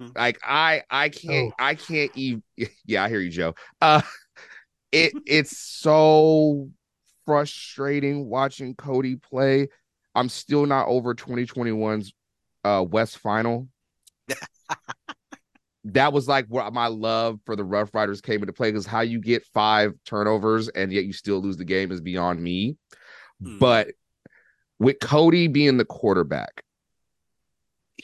Hmm. 0.00 0.08
Like 0.16 0.38
I, 0.44 0.82
I 0.90 1.08
can't, 1.10 1.52
Oh. 1.52 1.64
I 1.64 1.74
can't 1.74 2.10
even. 2.16 2.42
Yeah, 2.86 3.04
I 3.04 3.08
hear 3.08 3.20
you, 3.20 3.30
Joe. 3.30 3.54
Uh, 3.80 4.02
it 4.92 5.12
it's 5.26 5.58
so 5.58 6.70
frustrating 7.26 8.28
watching 8.28 8.74
Cody 8.74 9.16
play. 9.16 9.68
I'm 10.14 10.28
still 10.28 10.66
not 10.66 10.88
over 10.88 11.14
2021's 11.14 12.12
uh 12.64 12.84
West 12.88 13.18
Final. 13.18 13.68
that 15.84 16.12
was 16.12 16.28
like 16.28 16.46
where 16.48 16.70
my 16.70 16.88
love 16.88 17.40
for 17.46 17.56
the 17.56 17.62
Roughriders 17.62 18.22
came 18.22 18.40
into 18.42 18.52
play 18.52 18.70
because 18.70 18.86
how 18.86 19.00
you 19.00 19.18
get 19.18 19.46
five 19.54 19.94
turnovers 20.04 20.68
and 20.68 20.92
yet 20.92 21.04
you 21.04 21.12
still 21.12 21.40
lose 21.40 21.56
the 21.56 21.64
game 21.64 21.90
is 21.90 22.00
beyond 22.00 22.42
me. 22.42 22.76
Hmm. 23.42 23.58
But 23.58 23.88
with 24.78 24.98
Cody 25.00 25.46
being 25.48 25.76
the 25.76 25.84
quarterback, 25.84 26.62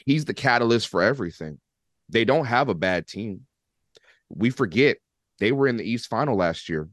he's 0.05 0.25
the 0.25 0.33
catalyst 0.33 0.87
for 0.87 1.01
everything. 1.03 1.59
They 2.09 2.25
don't 2.25 2.45
have 2.45 2.69
a 2.69 2.75
bad 2.75 3.07
team. 3.07 3.41
We 4.29 4.49
forget 4.49 4.97
they 5.39 5.51
were 5.51 5.67
in 5.67 5.77
the 5.77 5.89
East 5.89 6.07
Final 6.07 6.35
last 6.35 6.69
year. 6.69 6.89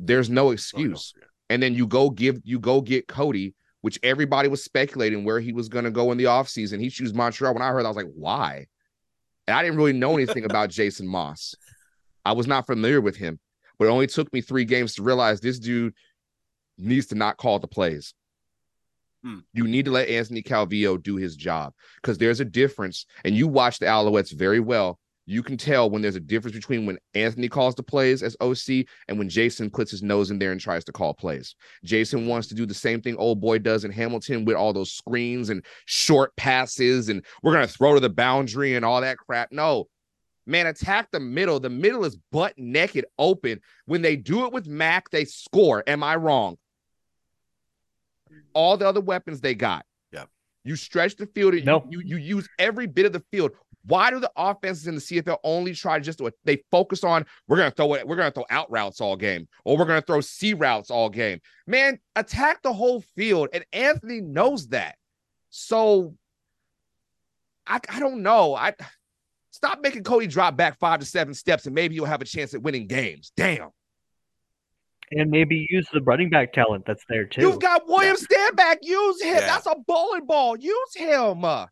There's 0.00 0.30
no 0.30 0.48
Oh, 0.48 0.50
excuse. 0.52 1.12
no. 1.16 1.22
And 1.50 1.62
then 1.62 1.74
you 1.74 1.86
go 1.86 2.10
give 2.10 2.40
you 2.44 2.58
go 2.58 2.80
get 2.80 3.06
Cody, 3.06 3.54
which 3.82 3.98
everybody 4.02 4.48
was 4.48 4.64
speculating 4.64 5.24
where 5.24 5.40
he 5.40 5.52
was 5.52 5.68
going 5.68 5.84
to 5.84 5.90
go 5.90 6.10
in 6.10 6.18
the 6.18 6.24
offseason. 6.24 6.80
He 6.80 6.90
chooses 6.90 7.14
Montreal. 7.14 7.52
When 7.54 7.62
I 7.62 7.68
heard, 7.70 7.84
I 7.84 7.88
was 7.88 7.96
like, 7.96 8.10
why? 8.14 8.66
And 9.46 9.56
I 9.56 9.62
didn't 9.62 9.76
really 9.76 9.92
know 9.92 10.14
anything 10.14 10.44
about 10.46 10.70
Jason 10.70 11.06
Maas. 11.06 11.54
I 12.24 12.32
was 12.32 12.46
not 12.46 12.66
familiar 12.66 13.00
with 13.02 13.16
him, 13.16 13.38
but 13.78 13.84
it 13.86 13.90
only 13.90 14.06
took 14.06 14.32
me 14.32 14.40
three 14.40 14.64
games 14.64 14.94
to 14.94 15.02
realize 15.02 15.40
this 15.40 15.58
dude 15.58 15.92
needs 16.78 17.06
to 17.08 17.14
not 17.14 17.36
call 17.36 17.58
the 17.58 17.68
plays. 17.68 18.14
Hmm. 19.24 19.38
You 19.54 19.66
need 19.66 19.86
to 19.86 19.90
let 19.90 20.08
Anthony 20.08 20.42
Calvillo 20.42 21.02
do 21.02 21.16
his 21.16 21.34
job 21.34 21.72
because 22.02 22.18
there's 22.18 22.40
a 22.40 22.44
difference. 22.44 23.06
And 23.24 23.34
you 23.34 23.48
watch 23.48 23.78
the 23.78 23.86
Alouettes 23.86 24.32
very 24.32 24.60
well. 24.60 24.98
You 25.26 25.42
can 25.42 25.56
tell 25.56 25.88
when 25.88 26.02
there's 26.02 26.16
a 26.16 26.20
difference 26.20 26.54
between 26.54 26.84
when 26.84 26.98
Anthony 27.14 27.48
calls 27.48 27.74
the 27.74 27.82
plays 27.82 28.22
as 28.22 28.36
OC 28.42 28.86
and 29.08 29.18
when 29.18 29.30
Jason 29.30 29.70
puts 29.70 29.90
his 29.90 30.02
nose 30.02 30.30
in 30.30 30.38
there 30.38 30.52
and 30.52 30.60
tries 30.60 30.84
to 30.84 30.92
call 30.92 31.14
plays. 31.14 31.54
Jason 31.82 32.26
wants 32.26 32.48
to 32.48 32.54
do 32.54 32.66
the 32.66 32.74
same 32.74 33.00
thing 33.00 33.16
old 33.16 33.40
boy 33.40 33.58
does 33.58 33.86
in 33.86 33.90
Hamilton 33.90 34.44
with 34.44 34.56
all 34.56 34.74
those 34.74 34.92
screens 34.92 35.48
and 35.48 35.64
short 35.86 36.36
passes 36.36 37.08
and 37.08 37.24
we're 37.42 37.54
going 37.54 37.66
to 37.66 37.72
throw 37.72 37.94
to 37.94 38.00
the 38.00 38.10
boundary 38.10 38.74
and 38.74 38.84
all 38.84 39.00
that 39.00 39.16
crap. 39.16 39.50
No, 39.50 39.88
man, 40.46 40.66
attack 40.66 41.10
the 41.10 41.20
middle. 41.20 41.58
The 41.58 41.70
middle 41.70 42.04
is 42.04 42.18
butt 42.30 42.52
naked 42.58 43.06
open. 43.18 43.60
When 43.86 44.02
they 44.02 44.16
do 44.16 44.44
it 44.44 44.52
with 44.52 44.66
Mack, 44.66 45.08
they 45.08 45.24
score. 45.24 45.82
Am 45.86 46.02
I 46.02 46.16
wrong? 46.16 46.58
All 48.52 48.76
the 48.76 48.88
other 48.88 49.00
weapons 49.00 49.40
they 49.40 49.54
got. 49.54 49.84
Yep. 50.12 50.28
You 50.64 50.76
stretch 50.76 51.16
the 51.16 51.26
field. 51.26 51.54
you- 51.54 51.62
No. 51.64 51.84
You, 51.88 52.00
you 52.04 52.16
use 52.16 52.48
every 52.58 52.86
bit 52.86 53.06
of 53.06 53.12
the 53.12 53.22
field. 53.32 53.52
Why 53.86 54.10
do 54.10 54.18
the 54.18 54.30
offenses 54.36 54.86
in 54.86 54.94
the 54.94 55.00
CFL 55.00 55.36
only 55.44 55.74
try 55.74 55.98
to 55.98 56.04
just 56.04 56.18
do 56.18 56.26
it? 56.26 56.34
They 56.44 56.62
focus 56.70 57.04
on 57.04 57.26
we're 57.48 57.58
gonna 57.58 57.70
throw 57.70 57.92
it, 57.94 58.06
we're 58.08 58.16
gonna 58.16 58.30
throw 58.30 58.46
out 58.48 58.70
routes 58.70 58.98
all 59.00 59.14
game, 59.14 59.46
or 59.66 59.76
we're 59.76 59.84
gonna 59.84 60.00
throw 60.00 60.22
C 60.22 60.54
routes 60.54 60.90
all 60.90 61.10
game. 61.10 61.38
Man, 61.66 61.98
attack 62.16 62.62
the 62.62 62.72
whole 62.72 63.02
field, 63.14 63.48
and 63.52 63.62
Anthony 63.74 64.22
knows 64.22 64.68
that. 64.68 64.94
So 65.50 66.14
I, 67.66 67.78
I 67.90 68.00
don't 68.00 68.22
know. 68.22 68.54
I 68.54 68.72
stop 69.50 69.80
making 69.82 70.02
Cody 70.04 70.26
drop 70.26 70.56
back 70.56 70.78
five 70.78 71.00
to 71.00 71.06
seven 71.06 71.34
steps, 71.34 71.66
and 71.66 71.74
maybe 71.74 71.94
you'll 71.94 72.06
have 72.06 72.22
a 72.22 72.26
chance 72.26 72.54
at 72.54 72.62
winning 72.62 72.86
games. 72.86 73.32
Damn. 73.36 73.68
And 75.16 75.30
maybe 75.30 75.66
use 75.70 75.86
the 75.92 76.02
running 76.02 76.28
back 76.28 76.52
talent 76.52 76.84
that's 76.86 77.04
there 77.08 77.24
too. 77.24 77.42
You've 77.42 77.60
got 77.60 77.86
William 77.86 78.16
Stanback. 78.16 78.78
Use 78.82 79.22
him. 79.22 79.34
Yeah. 79.34 79.40
That's 79.40 79.66
a 79.66 79.76
bowling 79.86 80.26
ball. 80.26 80.56
Use 80.58 80.94
him. 80.94 81.44
Uh, 81.44 81.66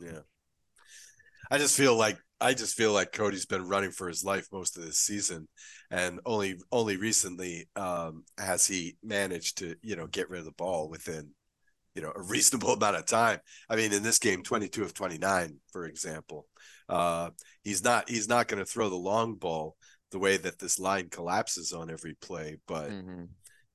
Yeah. 0.00 0.20
I 1.50 1.58
just 1.58 1.76
feel 1.76 1.96
like 1.96 2.18
I 2.40 2.54
just 2.54 2.76
feel 2.76 2.92
like 2.92 3.12
Cody's 3.12 3.46
been 3.46 3.66
running 3.66 3.90
for 3.90 4.08
his 4.08 4.22
life 4.22 4.46
most 4.52 4.76
of 4.76 4.84
this 4.84 4.98
season, 4.98 5.48
and 5.90 6.20
only 6.24 6.56
only 6.70 6.96
recently 6.96 7.68
um, 7.74 8.24
has 8.38 8.66
he 8.66 8.96
managed 9.02 9.58
to 9.58 9.74
you 9.82 9.96
know 9.96 10.06
get 10.06 10.30
rid 10.30 10.40
of 10.40 10.44
the 10.44 10.52
ball 10.52 10.88
within 10.88 11.30
you 11.94 12.02
know 12.02 12.12
a 12.14 12.22
reasonable 12.22 12.72
amount 12.74 12.96
of 12.96 13.06
time. 13.06 13.40
I 13.68 13.76
mean, 13.76 13.92
in 13.92 14.02
this 14.02 14.18
game, 14.18 14.42
twenty 14.42 14.68
two 14.68 14.82
of 14.82 14.94
twenty 14.94 15.18
nine, 15.18 15.56
for 15.72 15.86
example, 15.86 16.46
uh, 16.88 17.30
he's 17.64 17.82
not 17.82 18.08
he's 18.08 18.28
not 18.28 18.46
going 18.46 18.60
to 18.62 18.70
throw 18.70 18.88
the 18.88 18.96
long 18.96 19.34
ball 19.34 19.76
the 20.10 20.18
way 20.18 20.36
that 20.36 20.58
this 20.58 20.78
line 20.78 21.08
collapses 21.10 21.72
on 21.72 21.90
every 21.90 22.14
play, 22.14 22.58
but 22.66 22.90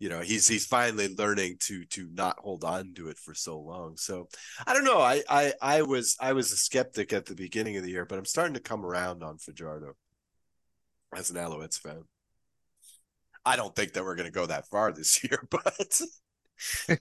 you 0.04 0.10
know 0.10 0.20
he's 0.20 0.50
he's 0.50 0.66
finally 0.66 1.16
learning 1.16 1.56
to 1.62 1.86
to 1.86 2.10
not 2.14 2.38
hold 2.40 2.66
on 2.66 2.94
to 2.94 3.08
it 3.08 3.18
for 3.18 3.34
so 3.34 3.58
long. 3.58 3.96
So 3.96 4.28
i 4.68 4.74
don't 4.74 4.84
know 4.84 5.00
i 5.00 5.24
i 5.30 5.54
i 5.62 5.82
was 5.82 6.18
i 6.20 6.34
was 6.34 6.52
a 6.52 6.58
skeptic 6.58 7.14
at 7.14 7.26
the 7.26 7.36
beginning 7.36 7.78
of 7.78 7.84
the 7.84 7.92
year 7.92 8.06
but 8.06 8.18
i'm 8.18 8.26
starting 8.26 8.56
to 8.56 8.60
come 8.60 8.86
around 8.86 9.24
on 9.24 9.38
fajardo 9.38 9.94
as 11.16 11.30
an 11.30 11.38
alouettes 11.38 11.80
fan. 11.80 12.04
I 13.46 13.56
don't 13.56 13.76
think 13.76 13.94
that 13.94 14.04
we're 14.04 14.16
going 14.16 14.28
to 14.28 14.40
go 14.40 14.46
that 14.46 14.68
far 14.68 14.92
this 14.92 15.24
year 15.30 15.48
but 15.50 16.02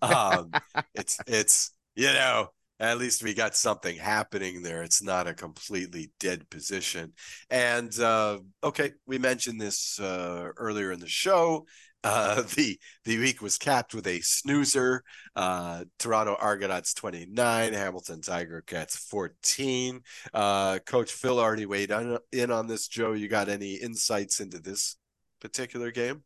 um 0.00 0.52
it's 0.94 1.18
it's 1.26 1.72
you 1.96 2.06
know 2.06 2.48
at 2.82 2.98
least 2.98 3.22
we 3.22 3.32
got 3.32 3.54
something 3.54 3.96
happening 3.96 4.62
there 4.62 4.82
it's 4.82 5.02
not 5.02 5.26
a 5.26 5.34
completely 5.34 6.10
dead 6.20 6.48
position 6.50 7.12
and 7.50 7.98
uh 8.00 8.38
okay 8.62 8.92
we 9.06 9.18
mentioned 9.18 9.60
this 9.60 9.98
uh 10.00 10.48
earlier 10.56 10.92
in 10.92 11.00
the 11.00 11.08
show 11.08 11.64
uh, 12.04 12.42
the 12.56 12.78
the 13.04 13.18
week 13.18 13.40
was 13.40 13.58
capped 13.58 13.94
with 13.94 14.06
a 14.06 14.20
snoozer. 14.20 15.02
Uh, 15.36 15.84
Toronto 15.98 16.36
Argonauts 16.38 16.94
29, 16.94 17.72
Hamilton 17.72 18.20
Tiger 18.20 18.62
Cats 18.66 18.96
14. 18.96 20.00
Uh, 20.34 20.78
Coach 20.80 21.12
Phil 21.12 21.38
already 21.38 21.66
weighed 21.66 21.92
on, 21.92 22.18
in 22.32 22.50
on 22.50 22.66
this. 22.66 22.88
Joe, 22.88 23.12
you 23.12 23.28
got 23.28 23.48
any 23.48 23.74
insights 23.74 24.40
into 24.40 24.58
this 24.58 24.96
particular 25.40 25.90
game? 25.90 26.22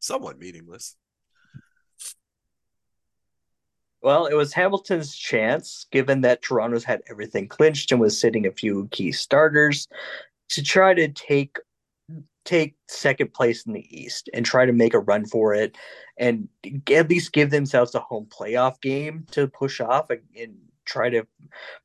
Somewhat 0.00 0.38
meaningless. 0.38 0.96
Well, 4.02 4.26
it 4.26 4.34
was 4.34 4.52
Hamilton's 4.52 5.14
chance, 5.14 5.86
given 5.92 6.22
that 6.22 6.42
Toronto's 6.42 6.84
had 6.84 7.02
everything 7.08 7.46
clinched 7.46 7.92
and 7.92 8.00
was 8.00 8.18
sitting 8.18 8.46
a 8.46 8.52
few 8.52 8.88
key 8.90 9.12
starters, 9.12 9.86
to 10.50 10.62
try 10.62 10.92
to 10.94 11.08
take 11.08 11.58
take 12.44 12.74
second 12.88 13.32
place 13.32 13.64
in 13.66 13.72
the 13.72 13.86
East 13.96 14.28
and 14.34 14.44
try 14.44 14.66
to 14.66 14.72
make 14.72 14.94
a 14.94 14.98
run 14.98 15.24
for 15.24 15.54
it, 15.54 15.76
and 16.16 16.48
at 16.90 17.08
least 17.08 17.32
give 17.32 17.50
themselves 17.50 17.94
a 17.94 18.00
home 18.00 18.26
playoff 18.26 18.80
game 18.80 19.24
to 19.30 19.46
push 19.46 19.80
off 19.80 20.10
and, 20.10 20.22
and 20.36 20.56
try 20.84 21.08
to 21.08 21.24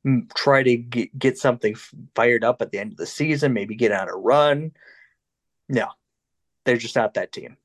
mm, 0.04 0.32
try 0.34 0.64
to 0.64 0.76
get, 0.76 1.16
get 1.16 1.38
something 1.38 1.76
fired 2.16 2.42
up 2.42 2.60
at 2.60 2.72
the 2.72 2.78
end 2.78 2.90
of 2.90 2.98
the 2.98 3.06
season. 3.06 3.52
Maybe 3.52 3.76
get 3.76 3.92
on 3.92 4.08
a 4.08 4.16
run. 4.16 4.72
No, 5.68 5.86
they're 6.64 6.76
just 6.76 6.96
not 6.96 7.14
that 7.14 7.30
team. 7.30 7.56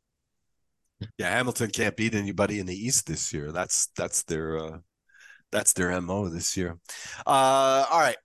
Yeah, 1.18 1.30
Hamilton 1.30 1.70
can't 1.70 1.96
beat 1.96 2.16
anybody 2.16 2.60
in 2.60 2.66
the 2.66 2.76
East 2.76 3.08
this 3.08 3.34
year. 3.34 3.52
That's 3.52 3.89
that's 3.96 4.24
their 4.24 4.58
uh, 4.58 4.78
that's 5.52 5.74
their 5.74 6.00
mo 6.02 6.30
this 6.30 6.58
year. 6.58 6.78
Uh, 7.26 7.86
all 7.89 8.00
right, 8.00 8.18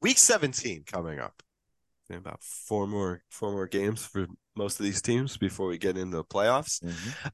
week 0.00 0.18
17 0.18 0.84
coming 0.86 1.18
up. 1.18 1.42
In 2.10 2.16
about 2.16 2.42
four 2.42 2.86
more 2.86 3.22
four 3.30 3.52
more 3.52 3.66
games 3.66 4.04
for 4.04 4.26
most 4.54 4.78
of 4.78 4.84
these 4.84 5.00
teams 5.00 5.36
before 5.36 5.66
we 5.68 5.78
get 5.78 5.96
into 5.96 6.18
the 6.18 6.24
playoffs. 6.24 6.82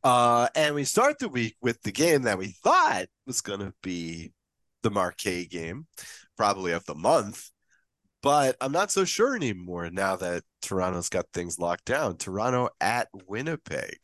Uh, 0.04 0.48
and 0.54 0.74
we 0.74 0.84
start 0.84 1.18
the 1.18 1.28
week 1.28 1.56
with 1.60 1.82
the 1.82 1.90
game 1.90 2.22
that 2.22 2.38
we 2.38 2.48
thought 2.62 3.06
was 3.26 3.40
going 3.40 3.60
to 3.60 3.74
be 3.82 4.32
the 4.82 4.90
marquee 4.90 5.46
game, 5.46 5.86
probably 6.36 6.72
of 6.72 6.84
the 6.84 6.94
month. 6.94 7.50
But 8.22 8.56
I'm 8.60 8.72
not 8.72 8.90
so 8.90 9.04
sure 9.04 9.34
anymore 9.36 9.90
now 9.90 10.16
that 10.16 10.42
Toronto's 10.62 11.08
got 11.08 11.26
things 11.32 11.58
locked 11.58 11.84
down. 11.84 12.16
Toronto 12.16 12.68
at 12.80 13.08
Winnipeg. 13.26 13.96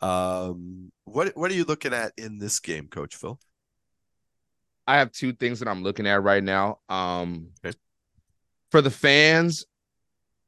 Um, 0.00 0.90
what 1.04 1.36
what 1.36 1.50
are 1.50 1.54
you 1.54 1.64
looking 1.64 1.92
at 1.92 2.12
in 2.16 2.38
this 2.38 2.60
game, 2.60 2.88
Coach 2.88 3.16
Phil? 3.16 3.38
I 4.86 4.98
have 4.98 5.12
two 5.12 5.32
things 5.32 5.58
that 5.58 5.68
I'm 5.68 5.82
looking 5.82 6.06
at 6.06 6.22
right 6.22 6.42
now. 6.42 6.78
Um, 6.88 7.48
Okay. 7.64 7.76
for 8.70 8.80
the 8.80 8.90
fans, 8.90 9.66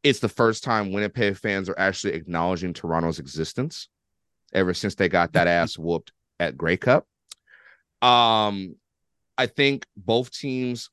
it's 0.03 0.21
the 0.21 0.29
first 0.29 0.65
time 0.65 0.93
Winnipeg 0.93 1.37
fans 1.37 1.69
are 1.69 1.79
actually 1.79 2.15
acknowledging 2.15 2.73
Toronto's 2.73 3.19
existence 3.19 3.89
ever 4.53 4.73
since 4.73 4.95
they 4.95 5.09
got 5.09 5.33
that 5.35 5.47
ass 5.47 5.77
whooped 5.79 6.13
at 6.39 6.57
Grey 6.57 6.77
Cup. 6.77 7.07
Um, 8.01 8.77
I 9.37 9.47
think 9.47 9.85
both 9.97 10.31
teams 10.31 10.91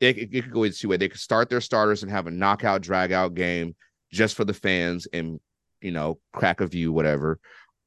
it, 0.00 0.16
it, 0.16 0.28
it 0.32 0.42
could 0.44 0.52
go 0.52 0.64
either 0.64 0.74
two 0.74 0.88
way. 0.88 0.96
They 0.96 1.08
could 1.08 1.20
start 1.20 1.50
their 1.50 1.60
starters 1.60 2.02
and 2.02 2.10
have 2.10 2.26
a 2.26 2.30
knockout, 2.30 2.82
drag 2.82 3.12
out 3.12 3.34
game 3.34 3.74
just 4.12 4.34
for 4.34 4.44
the 4.44 4.54
fans 4.54 5.06
and 5.12 5.40
you 5.82 5.90
know 5.90 6.18
crack 6.32 6.60
a 6.60 6.66
view, 6.66 6.92
whatever. 6.92 7.38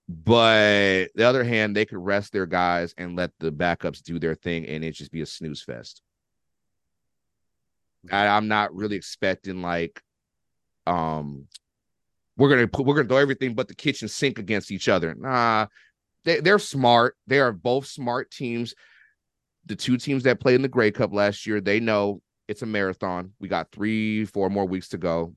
But 0.10 1.08
the 1.16 1.24
other 1.24 1.44
hand, 1.44 1.76
they 1.76 1.86
could 1.86 1.98
rest 1.98 2.34
their 2.34 2.46
guys 2.46 2.94
and 2.98 3.16
let 3.16 3.32
the 3.40 3.52
backups 3.52 4.02
do 4.02 4.20
their 4.20 4.36
thing, 4.36 4.66
and 4.66 4.84
it 4.84 4.92
just 4.92 5.12
be 5.12 5.22
a 5.22 5.26
snooze 5.26 5.62
fest. 5.62 6.02
I, 8.12 8.28
I'm 8.28 8.48
not 8.50 8.76
really 8.76 8.98
expecting 8.98 9.62
like, 9.62 10.02
um, 10.86 11.48
we're 12.36 12.50
gonna 12.50 12.68
put 12.68 12.86
we're 12.86 12.96
gonna 12.96 13.08
throw 13.08 13.18
everything 13.18 13.54
but 13.54 13.68
the 13.68 13.76
kitchen 13.76 14.08
sink 14.08 14.40
against 14.40 14.72
each 14.72 14.90
other. 14.90 15.16
Nah, 15.16 15.68
they 16.26 16.40
they're 16.40 16.60
smart. 16.60 17.16
They 17.28 17.40
are 17.40 17.54
both 17.54 17.86
smart 17.86 18.32
teams. 18.32 18.74
The 19.66 19.76
two 19.76 19.98
teams 19.98 20.24
that 20.24 20.42
played 20.42 20.56
in 20.56 20.62
the 20.62 20.68
Grey 20.68 20.92
Cup 20.92 21.14
last 21.14 21.48
year, 21.48 21.62
they 21.62 21.80
know 21.80 22.22
it's 22.50 22.62
a 22.62 22.66
marathon. 22.66 23.32
We 23.40 23.48
got 23.48 23.72
three, 23.72 24.26
four 24.26 24.50
more 24.50 24.66
weeks 24.66 24.90
to 24.90 24.98
go. 24.98 25.36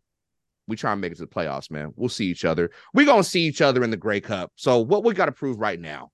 We 0.68 0.76
try 0.76 0.92
and 0.92 1.00
make 1.00 1.12
it 1.12 1.16
to 1.16 1.22
the 1.22 1.28
playoffs, 1.28 1.70
man. 1.70 1.92
We'll 1.96 2.08
see 2.08 2.26
each 2.26 2.44
other. 2.44 2.70
We're 2.92 3.06
gonna 3.06 3.22
see 3.24 3.42
each 3.42 3.60
other 3.60 3.84
in 3.84 3.90
the 3.90 3.96
Grey 3.96 4.20
Cup. 4.20 4.52
So 4.56 4.78
what 4.80 5.04
we 5.04 5.14
got 5.14 5.26
to 5.26 5.32
prove 5.32 5.58
right 5.60 5.80
now? 5.80 6.10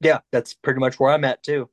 Yeah, 0.00 0.18
that's 0.30 0.54
pretty 0.54 0.80
much 0.80 0.98
where 0.98 1.12
I'm 1.12 1.24
at 1.24 1.42
too. 1.42 1.68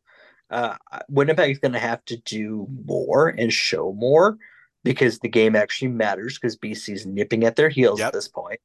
Uh, 0.49 0.76
Winnipeg 1.09 1.51
is 1.51 1.59
going 1.59 1.74
to 1.74 1.80
have 1.80 2.03
to 2.05 2.17
do 2.17 2.67
more 2.86 3.30
and 3.30 3.53
show 3.53 3.93
more 3.93 4.38
because 4.84 5.20
the 5.20 5.30
game 5.30 5.55
actually 5.55 5.89
matters 5.89 6.38
because 6.39 6.57
BC's 6.57 7.05
nipping 7.05 7.43
at 7.43 7.55
their 7.55 7.70
heels 7.70 7.99
Yep. 7.99 8.07
at 8.07 8.13
this 8.13 8.28
point. 8.28 8.59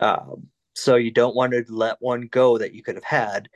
Um, 0.00 0.48
so 0.74 0.96
you 0.96 1.10
don't 1.10 1.34
want 1.36 1.52
to 1.52 1.64
let 1.68 1.96
one 2.00 2.22
go 2.30 2.56
that 2.58 2.72
you 2.74 2.82
could 2.82 2.94
have 2.94 3.04
had. 3.04 3.48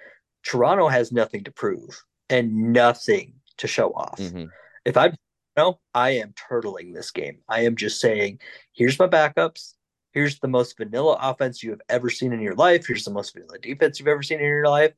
Toronto 0.44 0.88
has 0.88 1.10
nothing 1.10 1.44
to 1.44 1.50
prove 1.50 2.02
and 2.28 2.72
nothing 2.72 3.34
to 3.58 3.66
show 3.66 3.90
off. 3.92 4.18
Mhm. 4.18 4.48
If 4.84 4.96
I 4.98 5.12
no, 5.56 5.78
I 5.94 6.10
am 6.10 6.32
turtling 6.32 6.94
this 6.94 7.10
game. 7.10 7.38
I 7.48 7.60
am 7.62 7.76
just 7.76 8.00
saying, 8.00 8.40
here's 8.72 8.98
my 8.98 9.06
backups. 9.06 9.74
Here's 10.12 10.38
the 10.38 10.48
most 10.48 10.76
vanilla 10.76 11.18
offense 11.20 11.62
you 11.62 11.70
have 11.70 11.80
ever 11.88 12.08
seen 12.10 12.32
in 12.32 12.40
your 12.40 12.54
life. 12.54 12.86
Here's 12.86 13.04
the 13.04 13.10
most 13.10 13.32
vanilla 13.34 13.58
defense 13.58 13.98
you've 13.98 14.08
ever 14.08 14.22
seen 14.22 14.38
in 14.38 14.46
your 14.46 14.66
life. 14.66 14.94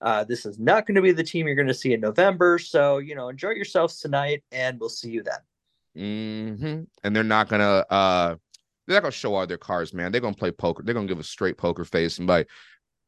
Uh, 0.00 0.24
this 0.24 0.46
is 0.46 0.58
not 0.58 0.86
going 0.86 0.94
to 0.96 1.02
be 1.02 1.12
the 1.12 1.22
team 1.22 1.46
you're 1.46 1.56
going 1.56 1.68
to 1.68 1.74
see 1.74 1.92
in 1.92 2.00
November. 2.00 2.58
So, 2.58 2.98
you 2.98 3.14
know, 3.14 3.28
enjoy 3.28 3.50
yourselves 3.50 4.00
tonight 4.00 4.42
and 4.52 4.78
we'll 4.80 4.88
see 4.88 5.10
you 5.10 5.22
then. 5.22 5.38
hmm 5.94 6.82
And 7.04 7.16
they're 7.16 7.24
not 7.24 7.48
gonna 7.48 7.84
uh 7.88 8.36
they're 8.86 8.96
not 8.96 9.02
gonna 9.02 9.12
show 9.12 9.34
all 9.34 9.46
their 9.46 9.58
cards, 9.58 9.94
man. 9.94 10.12
They're 10.12 10.20
gonna 10.20 10.34
play 10.34 10.50
poker. 10.50 10.82
They're 10.82 10.94
gonna 10.94 11.06
give 11.06 11.18
a 11.18 11.24
straight 11.24 11.56
poker 11.56 11.84
face 11.84 12.18
and 12.18 12.26
be 12.26 12.32
like, 12.32 12.50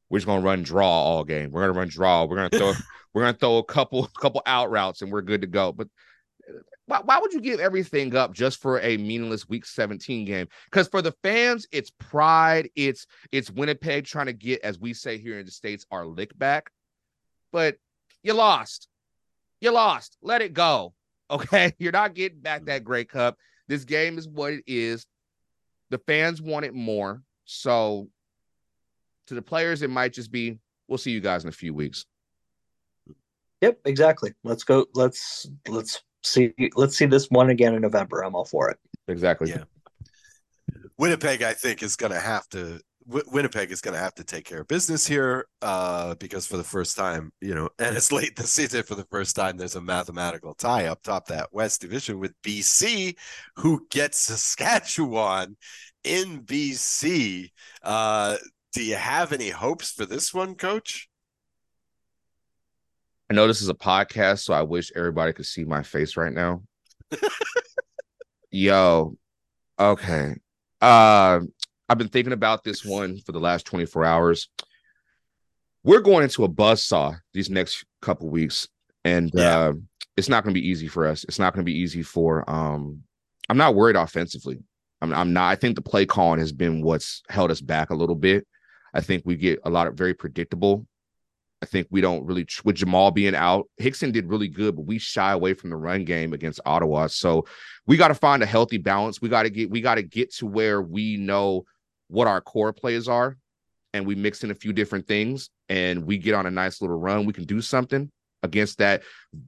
we're 0.08 0.18
just 0.18 0.26
gonna 0.26 0.42
run 0.44 0.62
draw 0.62 0.88
all 0.88 1.24
game. 1.24 1.50
We're 1.50 1.62
gonna 1.66 1.78
run 1.78 1.88
draw. 1.88 2.24
We're 2.24 2.36
gonna 2.36 2.50
throw 2.50 2.72
we're 3.14 3.22
gonna 3.22 3.36
throw 3.38 3.58
a 3.58 3.64
couple 3.64 4.06
couple 4.18 4.42
out 4.46 4.70
routes 4.70 5.02
and 5.02 5.12
we're 5.12 5.22
good 5.22 5.42
to 5.42 5.46
go. 5.46 5.72
But 5.72 5.88
why, 6.88 7.00
why 7.04 7.18
would 7.18 7.34
you 7.34 7.40
give 7.40 7.60
everything 7.60 8.16
up 8.16 8.32
just 8.32 8.60
for 8.60 8.80
a 8.80 8.96
meaningless 8.96 9.46
week 9.46 9.66
17 9.66 10.24
game? 10.24 10.48
Because 10.64 10.88
for 10.88 11.02
the 11.02 11.12
fans, 11.22 11.66
it's 11.70 11.90
pride, 11.90 12.70
it's 12.74 13.06
it's 13.30 13.50
Winnipeg 13.50 14.06
trying 14.06 14.26
to 14.26 14.32
get, 14.32 14.62
as 14.62 14.78
we 14.78 14.94
say 14.94 15.18
here 15.18 15.38
in 15.38 15.44
the 15.44 15.52
States, 15.52 15.86
our 15.90 16.06
lick 16.06 16.36
back. 16.36 16.70
But 17.52 17.76
you 18.22 18.32
lost. 18.32 18.88
You 19.60 19.70
lost. 19.70 20.16
Let 20.22 20.42
it 20.42 20.52
go. 20.52 20.94
Okay. 21.30 21.74
You're 21.78 21.92
not 21.92 22.14
getting 22.14 22.40
back 22.40 22.64
that 22.64 22.84
Grey 22.84 23.04
Cup. 23.04 23.36
This 23.66 23.84
game 23.84 24.16
is 24.16 24.26
what 24.26 24.54
it 24.54 24.64
is. 24.66 25.04
The 25.90 25.98
fans 25.98 26.40
want 26.40 26.64
it 26.64 26.72
more. 26.72 27.22
So 27.44 28.08
to 29.26 29.34
the 29.34 29.42
players, 29.42 29.82
it 29.82 29.90
might 29.90 30.14
just 30.14 30.32
be, 30.32 30.58
we'll 30.88 30.96
see 30.96 31.10
you 31.10 31.20
guys 31.20 31.42
in 31.42 31.50
a 31.50 31.52
few 31.52 31.74
weeks. 31.74 32.06
Yep, 33.60 33.80
exactly. 33.84 34.32
Let's 34.42 34.64
go. 34.64 34.86
Let's 34.94 35.46
let's 35.68 36.02
see. 36.28 36.52
Let's 36.76 36.96
see 36.96 37.06
this 37.06 37.26
one 37.30 37.50
again 37.50 37.74
in 37.74 37.82
November. 37.82 38.22
I'm 38.22 38.34
all 38.34 38.44
for 38.44 38.70
it. 38.70 38.78
Exactly. 39.08 39.50
Yeah. 39.50 39.64
Winnipeg, 40.98 41.42
I 41.42 41.54
think, 41.54 41.82
is 41.82 41.96
going 41.96 42.12
to 42.12 42.20
have 42.20 42.48
to. 42.50 42.80
Wi- 43.06 43.28
Winnipeg 43.32 43.70
is 43.70 43.80
going 43.80 43.94
to 43.94 44.00
have 44.00 44.14
to 44.16 44.24
take 44.24 44.44
care 44.44 44.60
of 44.60 44.68
business 44.68 45.06
here 45.06 45.46
uh, 45.62 46.14
because 46.16 46.46
for 46.46 46.56
the 46.56 46.64
first 46.64 46.96
time, 46.96 47.32
you 47.40 47.54
know, 47.54 47.70
and 47.78 47.96
it's 47.96 48.12
late 48.12 48.36
this 48.36 48.50
season 48.50 48.82
for 48.82 48.96
the 48.96 49.06
first 49.10 49.34
time, 49.34 49.56
there's 49.56 49.76
a 49.76 49.80
mathematical 49.80 50.54
tie 50.54 50.86
up 50.86 51.02
top 51.02 51.26
that 51.28 51.48
West 51.52 51.80
Division 51.80 52.18
with 52.18 52.34
BC, 52.42 53.16
who 53.56 53.86
gets 53.90 54.18
Saskatchewan 54.18 55.56
in 56.04 56.42
BC. 56.42 57.50
Uh, 57.82 58.36
do 58.72 58.84
you 58.84 58.96
have 58.96 59.32
any 59.32 59.50
hopes 59.50 59.92
for 59.92 60.04
this 60.04 60.34
one, 60.34 60.54
Coach? 60.54 61.08
I 63.30 63.34
know 63.34 63.46
this 63.46 63.60
is 63.60 63.68
a 63.68 63.74
podcast, 63.74 64.40
so 64.40 64.54
I 64.54 64.62
wish 64.62 64.90
everybody 64.96 65.32
could 65.32 65.46
see 65.46 65.64
my 65.64 65.82
face 65.82 66.16
right 66.16 66.32
now. 66.32 66.62
Yo, 68.50 69.16
okay. 69.78 70.34
Uh, 70.80 71.40
I've 71.88 71.98
been 71.98 72.08
thinking 72.08 72.32
about 72.32 72.64
this 72.64 72.84
one 72.84 73.18
for 73.20 73.32
the 73.32 73.40
last 73.40 73.66
24 73.66 74.04
hours. 74.04 74.48
We're 75.84 76.00
going 76.00 76.24
into 76.24 76.44
a 76.44 76.48
buzz 76.48 76.82
saw 76.84 77.14
these 77.34 77.50
next 77.50 77.84
couple 78.00 78.28
weeks, 78.30 78.68
and 79.04 79.30
Yeah. 79.34 79.58
uh, 79.58 79.72
it's 80.16 80.28
not 80.28 80.42
going 80.42 80.54
to 80.54 80.60
be 80.60 80.66
easy 80.66 80.88
for 80.88 81.06
us. 81.06 81.24
It's 81.24 81.38
not 81.38 81.52
going 81.54 81.64
to 81.64 81.70
be 81.70 81.78
easy 81.78 82.02
for. 82.02 82.48
Um, 82.50 83.02
I'm 83.48 83.56
not 83.58 83.74
worried 83.74 83.96
offensively. 83.96 84.58
I'm, 85.00 85.12
I'm 85.12 85.32
not. 85.32 85.50
I 85.50 85.54
think 85.54 85.76
the 85.76 85.82
play 85.82 86.06
calling 86.06 86.40
has 86.40 86.52
been 86.52 86.82
what's 86.82 87.22
held 87.28 87.50
us 87.50 87.60
back 87.60 87.90
a 87.90 87.94
little 87.94 88.16
bit. 88.16 88.46
I 88.92 89.00
think 89.00 89.22
we 89.24 89.36
get 89.36 89.60
a 89.64 89.70
lot 89.70 89.86
of 89.86 89.94
very 89.94 90.14
predictable 90.14 90.86
I 91.60 91.66
think 91.66 91.88
we 91.90 92.00
don't 92.00 92.24
really 92.24 92.46
with 92.64 92.76
Jamal 92.76 93.10
being 93.10 93.34
out. 93.34 93.68
Hickson 93.78 94.12
did 94.12 94.28
really 94.28 94.48
good, 94.48 94.76
but 94.76 94.86
we 94.86 94.98
shy 94.98 95.32
away 95.32 95.54
from 95.54 95.70
the 95.70 95.76
run 95.76 96.04
game 96.04 96.32
against 96.32 96.60
Ottawa. 96.64 97.08
So 97.08 97.46
we 97.86 97.96
got 97.96 98.08
to 98.08 98.14
find 98.14 98.42
a 98.42 98.46
healthy 98.46 98.78
balance. 98.78 99.20
We 99.20 99.28
got 99.28 99.42
to 99.42 99.50
get 99.50 99.70
we 99.70 99.80
got 99.80 99.96
to 99.96 100.02
get 100.02 100.32
to 100.36 100.46
where 100.46 100.80
we 100.80 101.16
know 101.16 101.64
what 102.06 102.28
our 102.28 102.40
core 102.40 102.72
plays 102.72 103.08
are, 103.08 103.36
and 103.92 104.06
we 104.06 104.14
mix 104.14 104.44
in 104.44 104.50
a 104.50 104.54
few 104.54 104.72
different 104.72 105.08
things, 105.08 105.50
and 105.68 106.04
we 106.04 106.18
get 106.18 106.34
on 106.34 106.46
a 106.46 106.50
nice 106.50 106.80
little 106.80 106.98
run. 106.98 107.26
We 107.26 107.32
can 107.32 107.44
do 107.44 107.60
something 107.60 108.10
against 108.44 108.78
that 108.78 109.02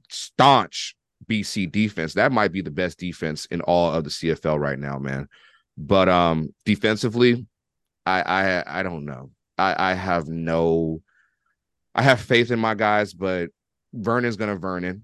staunch 0.09 0.95
BC 1.27 1.71
defense. 1.71 2.13
That 2.13 2.33
might 2.33 2.51
be 2.51 2.61
the 2.61 2.71
best 2.71 2.99
defense 2.99 3.45
in 3.45 3.61
all 3.61 3.93
of 3.93 4.03
the 4.03 4.09
CFL 4.09 4.59
right 4.59 4.79
now, 4.79 4.97
man. 4.97 5.29
But 5.77 6.09
um 6.09 6.53
defensively, 6.65 7.45
I 8.05 8.21
I 8.21 8.79
I 8.79 8.83
don't 8.83 9.05
know. 9.05 9.31
I 9.57 9.91
I 9.91 9.93
have 9.93 10.27
no 10.27 11.01
I 11.93 12.01
have 12.03 12.21
faith 12.21 12.51
in 12.51 12.59
my 12.59 12.75
guys, 12.75 13.13
but 13.13 13.49
Vernon's 13.93 14.37
gonna 14.37 14.55
Vernon. 14.55 15.03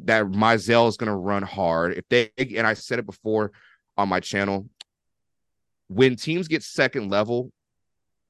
That 0.00 0.26
Mizzell 0.26 0.88
is 0.88 0.96
gonna 0.96 1.16
run 1.16 1.42
hard. 1.42 1.94
If 1.94 2.08
they 2.08 2.30
and 2.38 2.66
I 2.66 2.74
said 2.74 2.98
it 2.98 3.06
before 3.06 3.52
on 3.96 4.08
my 4.08 4.20
channel, 4.20 4.68
when 5.88 6.16
teams 6.16 6.48
get 6.48 6.62
second 6.62 7.10
level 7.10 7.52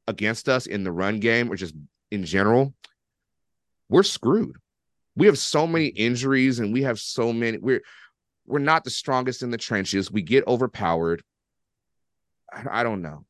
against 0.08 0.48
us 0.48 0.66
in 0.66 0.84
the 0.84 0.92
run 0.92 1.20
game 1.20 1.50
or 1.50 1.56
just 1.56 1.74
in 2.10 2.24
general, 2.24 2.74
we're 3.88 4.02
screwed. 4.02 4.56
We 5.14 5.26
have 5.26 5.38
so 5.38 5.66
many 5.66 5.86
injuries 5.86 6.58
and 6.58 6.72
we 6.72 6.82
have 6.82 6.98
so 6.98 7.32
many. 7.32 7.58
We're 7.58 7.82
we're 8.46 8.58
not 8.58 8.84
the 8.84 8.90
strongest 8.90 9.42
in 9.42 9.50
the 9.50 9.58
trenches. 9.58 10.10
We 10.10 10.22
get 10.22 10.46
overpowered. 10.46 11.22
I, 12.52 12.82
don't 12.82 13.02
know. 13.02 13.24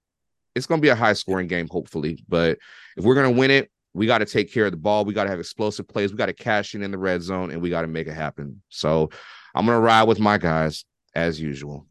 It's 0.55 0.67
going 0.67 0.81
to 0.81 0.83
be 0.83 0.89
a 0.89 0.97
high 0.97 1.13
scoring 1.13 1.47
game, 1.47 1.69
hopefully. 1.69 2.25
But 2.29 2.59
if 2.97 3.05
we're 3.05 3.15
going 3.15 3.33
to 3.33 3.39
win 3.39 3.51
it, 3.51 3.71
we 3.95 4.07
got 4.07 4.19
to 4.19 4.27
take 4.27 4.53
care 4.53 4.67
of 4.67 4.71
the 4.73 4.77
ball. 4.79 5.05
We 5.05 5.15
got 5.15 5.25
to 5.25 5.31
have 5.31 5.41
explosive 5.41 5.87
plays. 5.87 6.11
We 6.11 6.17
got 6.17 6.27
to 6.27 6.33
cash 6.33 6.75
in 6.75 6.83
in 6.83 6.91
the 6.91 6.99
red 6.99 7.23
zone, 7.23 7.51
and 7.51 7.61
we 7.61 7.71
got 7.71 7.83
to 7.83 7.89
make 7.89 8.07
it 8.07 8.15
happen. 8.15 8.63
So 8.69 9.11
I'm 9.55 9.67
going 9.67 9.77
to 9.77 9.81
ride 9.81 10.05
with 10.05 10.19
my 10.19 10.39
guys 10.39 10.85
as 11.15 11.41
usual. 11.41 11.87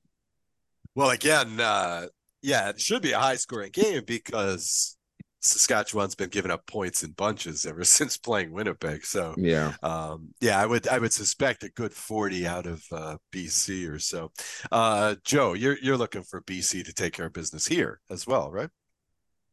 Well, 0.95 1.11
again, 1.11 1.59
uh, 1.59 2.07
yeah, 2.41 2.69
it 2.69 2.81
should 2.81 3.01
be 3.01 3.11
a 3.11 3.19
high 3.19 3.35
scoring 3.35 3.71
game 3.71 4.03
because 4.05 4.97
Saskatchewan's 5.41 6.15
been 6.15 6.29
giving 6.29 6.51
up 6.51 6.65
points 6.65 7.03
in 7.03 7.11
bunches 7.11 7.65
ever 7.65 7.83
since 7.85 8.17
playing 8.17 8.51
Winnipeg. 8.51 9.05
So 9.05 9.35
Yeah. 9.37 9.73
um, 9.83 10.29
yeah, 10.41 10.59
I 10.59 10.65
would 10.65 10.87
I 10.87 10.99
would 10.99 11.13
suspect 11.13 11.63
a 11.63 11.69
good 11.69 11.93
40 11.93 12.47
out 12.47 12.65
of 12.65 12.83
uh, 12.91 13.17
BC 13.31 13.89
or 13.89 13.99
so. 13.99 14.31
Uh, 14.71 15.15
Joe, 15.23 15.53
you're 15.53 15.77
you're 15.81 15.97
looking 15.97 16.23
for 16.23 16.41
BC 16.41 16.85
to 16.85 16.93
take 16.93 17.13
care 17.13 17.27
of 17.27 17.33
business 17.33 17.67
here 17.67 18.01
as 18.09 18.25
well, 18.27 18.51
right? 18.51 18.69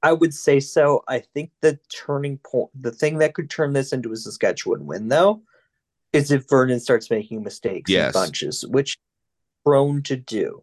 I 0.03 0.12
would 0.12 0.32
say 0.32 0.61
so. 0.61 1.03
I 1.09 1.20
think 1.20 1.51
the 1.61 1.78
turning 1.92 2.38
point, 2.38 2.70
the 2.80 2.92
thing 2.92 3.18
that 3.18 3.34
could 3.34 3.51
turn 3.51 3.72
this 3.72 3.92
into 3.92 4.12
a 4.12 4.16
Saskatchewan 4.16 4.86
win, 4.86 5.09
though, 5.09 5.42
is 6.12 6.30
if 6.30 6.49
Vernon 6.49 6.80
starts 6.80 7.11
making 7.11 7.42
mistakes 7.42 7.90
Yes. 7.90 8.14
in 8.14 8.20
bunches, 8.20 8.64
which 8.66 8.90
he's 8.92 9.64
prone 9.64 10.03
to 10.05 10.16
do. 10.16 10.62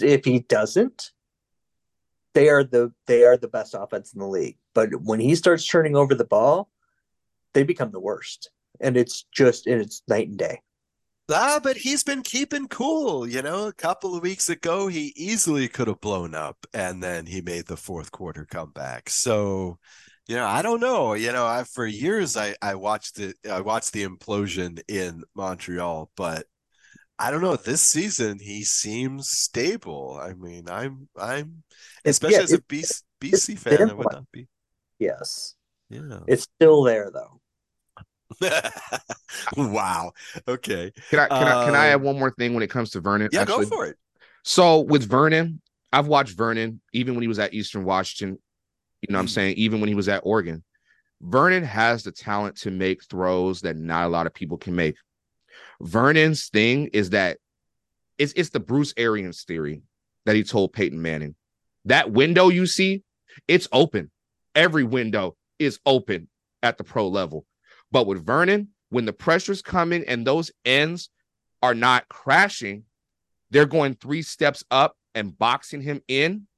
If 0.00 0.24
he 0.24 0.40
doesn't, 0.40 1.12
they 2.34 2.48
are 2.48 2.64
the 2.64 2.92
they 3.06 3.24
are 3.24 3.36
the 3.36 3.48
best 3.48 3.74
offense 3.78 4.12
in 4.12 4.20
the 4.20 4.26
league. 4.26 4.58
But 4.74 5.02
when 5.02 5.20
he 5.20 5.34
starts 5.36 5.66
turning 5.66 5.94
over 5.94 6.14
the 6.14 6.24
ball, 6.24 6.70
they 7.52 7.62
become 7.62 7.92
the 7.92 8.00
worst, 8.00 8.50
and 8.80 8.96
it's 8.96 9.24
just 9.32 9.66
and 9.66 9.80
it's 9.80 10.02
night 10.08 10.28
and 10.28 10.38
day. 10.38 10.60
Ah, 11.30 11.58
but 11.62 11.76
he's 11.78 12.04
been 12.04 12.22
keeping 12.22 12.68
cool. 12.68 13.26
You 13.26 13.40
know, 13.42 13.66
a 13.66 13.72
couple 13.72 14.14
of 14.14 14.22
weeks 14.22 14.48
ago, 14.50 14.88
he 14.88 15.12
easily 15.16 15.68
could 15.68 15.88
have 15.88 16.00
blown 16.00 16.34
up, 16.34 16.66
and 16.74 17.02
then 17.02 17.26
he 17.26 17.40
made 17.40 17.66
the 17.66 17.76
fourth 17.78 18.10
quarter 18.12 18.44
comeback. 18.44 19.08
So, 19.08 19.78
you 20.26 20.36
know, 20.36 20.46
I 20.46 20.60
don't 20.62 20.80
know. 20.80 21.14
You 21.14 21.32
know, 21.32 21.46
I 21.46 21.64
for 21.64 21.86
years 21.86 22.36
I 22.36 22.54
I 22.60 22.74
watched 22.74 23.18
it. 23.18 23.36
I 23.50 23.60
watched 23.62 23.92
the 23.92 24.04
implosion 24.06 24.80
in 24.88 25.24
Montreal, 25.34 26.10
but 26.16 26.46
I 27.18 27.30
don't 27.30 27.42
know. 27.42 27.56
This 27.56 27.82
season, 27.82 28.38
he 28.40 28.64
seems 28.64 29.30
stable. 29.30 30.18
I 30.22 30.34
mean, 30.34 30.68
I'm 30.68 31.08
I'm 31.16 31.64
especially 32.04 32.38
yeah, 32.38 32.42
as 32.42 32.52
a 32.52 32.60
BC, 32.60 33.02
BC 33.20 33.56
fan, 33.56 33.88
I 33.88 33.94
would 33.94 34.10
not 34.10 34.30
be. 34.32 34.48
Yes, 34.98 35.54
Yeah. 35.90 36.20
it's 36.26 36.44
still 36.44 36.82
there 36.82 37.10
though. 37.12 37.40
wow. 39.56 40.12
Okay. 40.48 40.92
Can 41.10 41.18
I 41.20 41.26
can 41.28 41.48
I 41.48 41.64
can 41.64 41.74
I 41.74 41.86
add 41.88 41.94
Um, 41.96 42.02
one 42.02 42.18
more 42.18 42.30
thing 42.30 42.54
when 42.54 42.62
it 42.62 42.70
comes 42.70 42.90
to 42.90 43.00
Vernon? 43.00 43.28
Yeah, 43.32 43.42
actually? 43.42 43.64
go 43.66 43.70
for 43.70 43.86
it. 43.86 43.96
So 44.42 44.80
with 44.80 45.08
Vernon, 45.08 45.60
I've 45.92 46.06
watched 46.06 46.36
Vernon 46.36 46.80
even 46.92 47.14
when 47.14 47.22
he 47.22 47.28
was 47.28 47.38
at 47.38 47.54
Eastern 47.54 47.84
Washington. 47.84 48.38
You 49.00 49.12
know 49.12 49.18
what 49.18 49.22
I'm 49.22 49.26
Mm. 49.26 49.30
saying? 49.30 49.56
Even 49.56 49.80
when 49.80 49.88
he 49.88 49.94
was 49.94 50.08
at 50.08 50.22
Oregon. 50.24 50.64
Vernon 51.20 51.62
has 51.64 52.02
the 52.02 52.12
talent 52.12 52.56
to 52.58 52.70
make 52.70 53.02
throws 53.04 53.62
that 53.62 53.76
not 53.76 54.06
a 54.06 54.08
lot 54.08 54.26
of 54.26 54.34
people 54.34 54.58
can 54.58 54.74
make. 54.74 54.96
Vernon's 55.80 56.48
thing 56.48 56.88
is 56.92 57.10
that 57.10 57.38
it's 58.18 58.32
it's 58.34 58.50
the 58.50 58.60
Bruce 58.60 58.92
Arians 58.96 59.42
theory 59.44 59.82
that 60.26 60.36
he 60.36 60.42
told 60.42 60.72
Peyton 60.72 61.00
Manning. 61.00 61.34
That 61.86 62.10
window 62.10 62.48
you 62.48 62.66
see, 62.66 63.02
it's 63.48 63.68
open. 63.72 64.10
Every 64.54 64.84
window 64.84 65.36
is 65.58 65.78
open 65.84 66.28
at 66.62 66.78
the 66.78 66.84
pro 66.84 67.08
level. 67.08 67.44
But 67.94 68.08
with 68.08 68.26
Vernon, 68.26 68.70
when 68.88 69.04
the 69.04 69.12
pressure's 69.12 69.62
coming 69.62 70.02
and 70.08 70.26
those 70.26 70.50
ends 70.64 71.10
are 71.62 71.76
not 71.76 72.08
crashing, 72.08 72.82
they're 73.52 73.66
going 73.66 73.94
three 73.94 74.22
steps 74.22 74.64
up 74.68 74.96
and 75.14 75.38
boxing 75.38 75.80
him 75.80 76.02
in. 76.08 76.48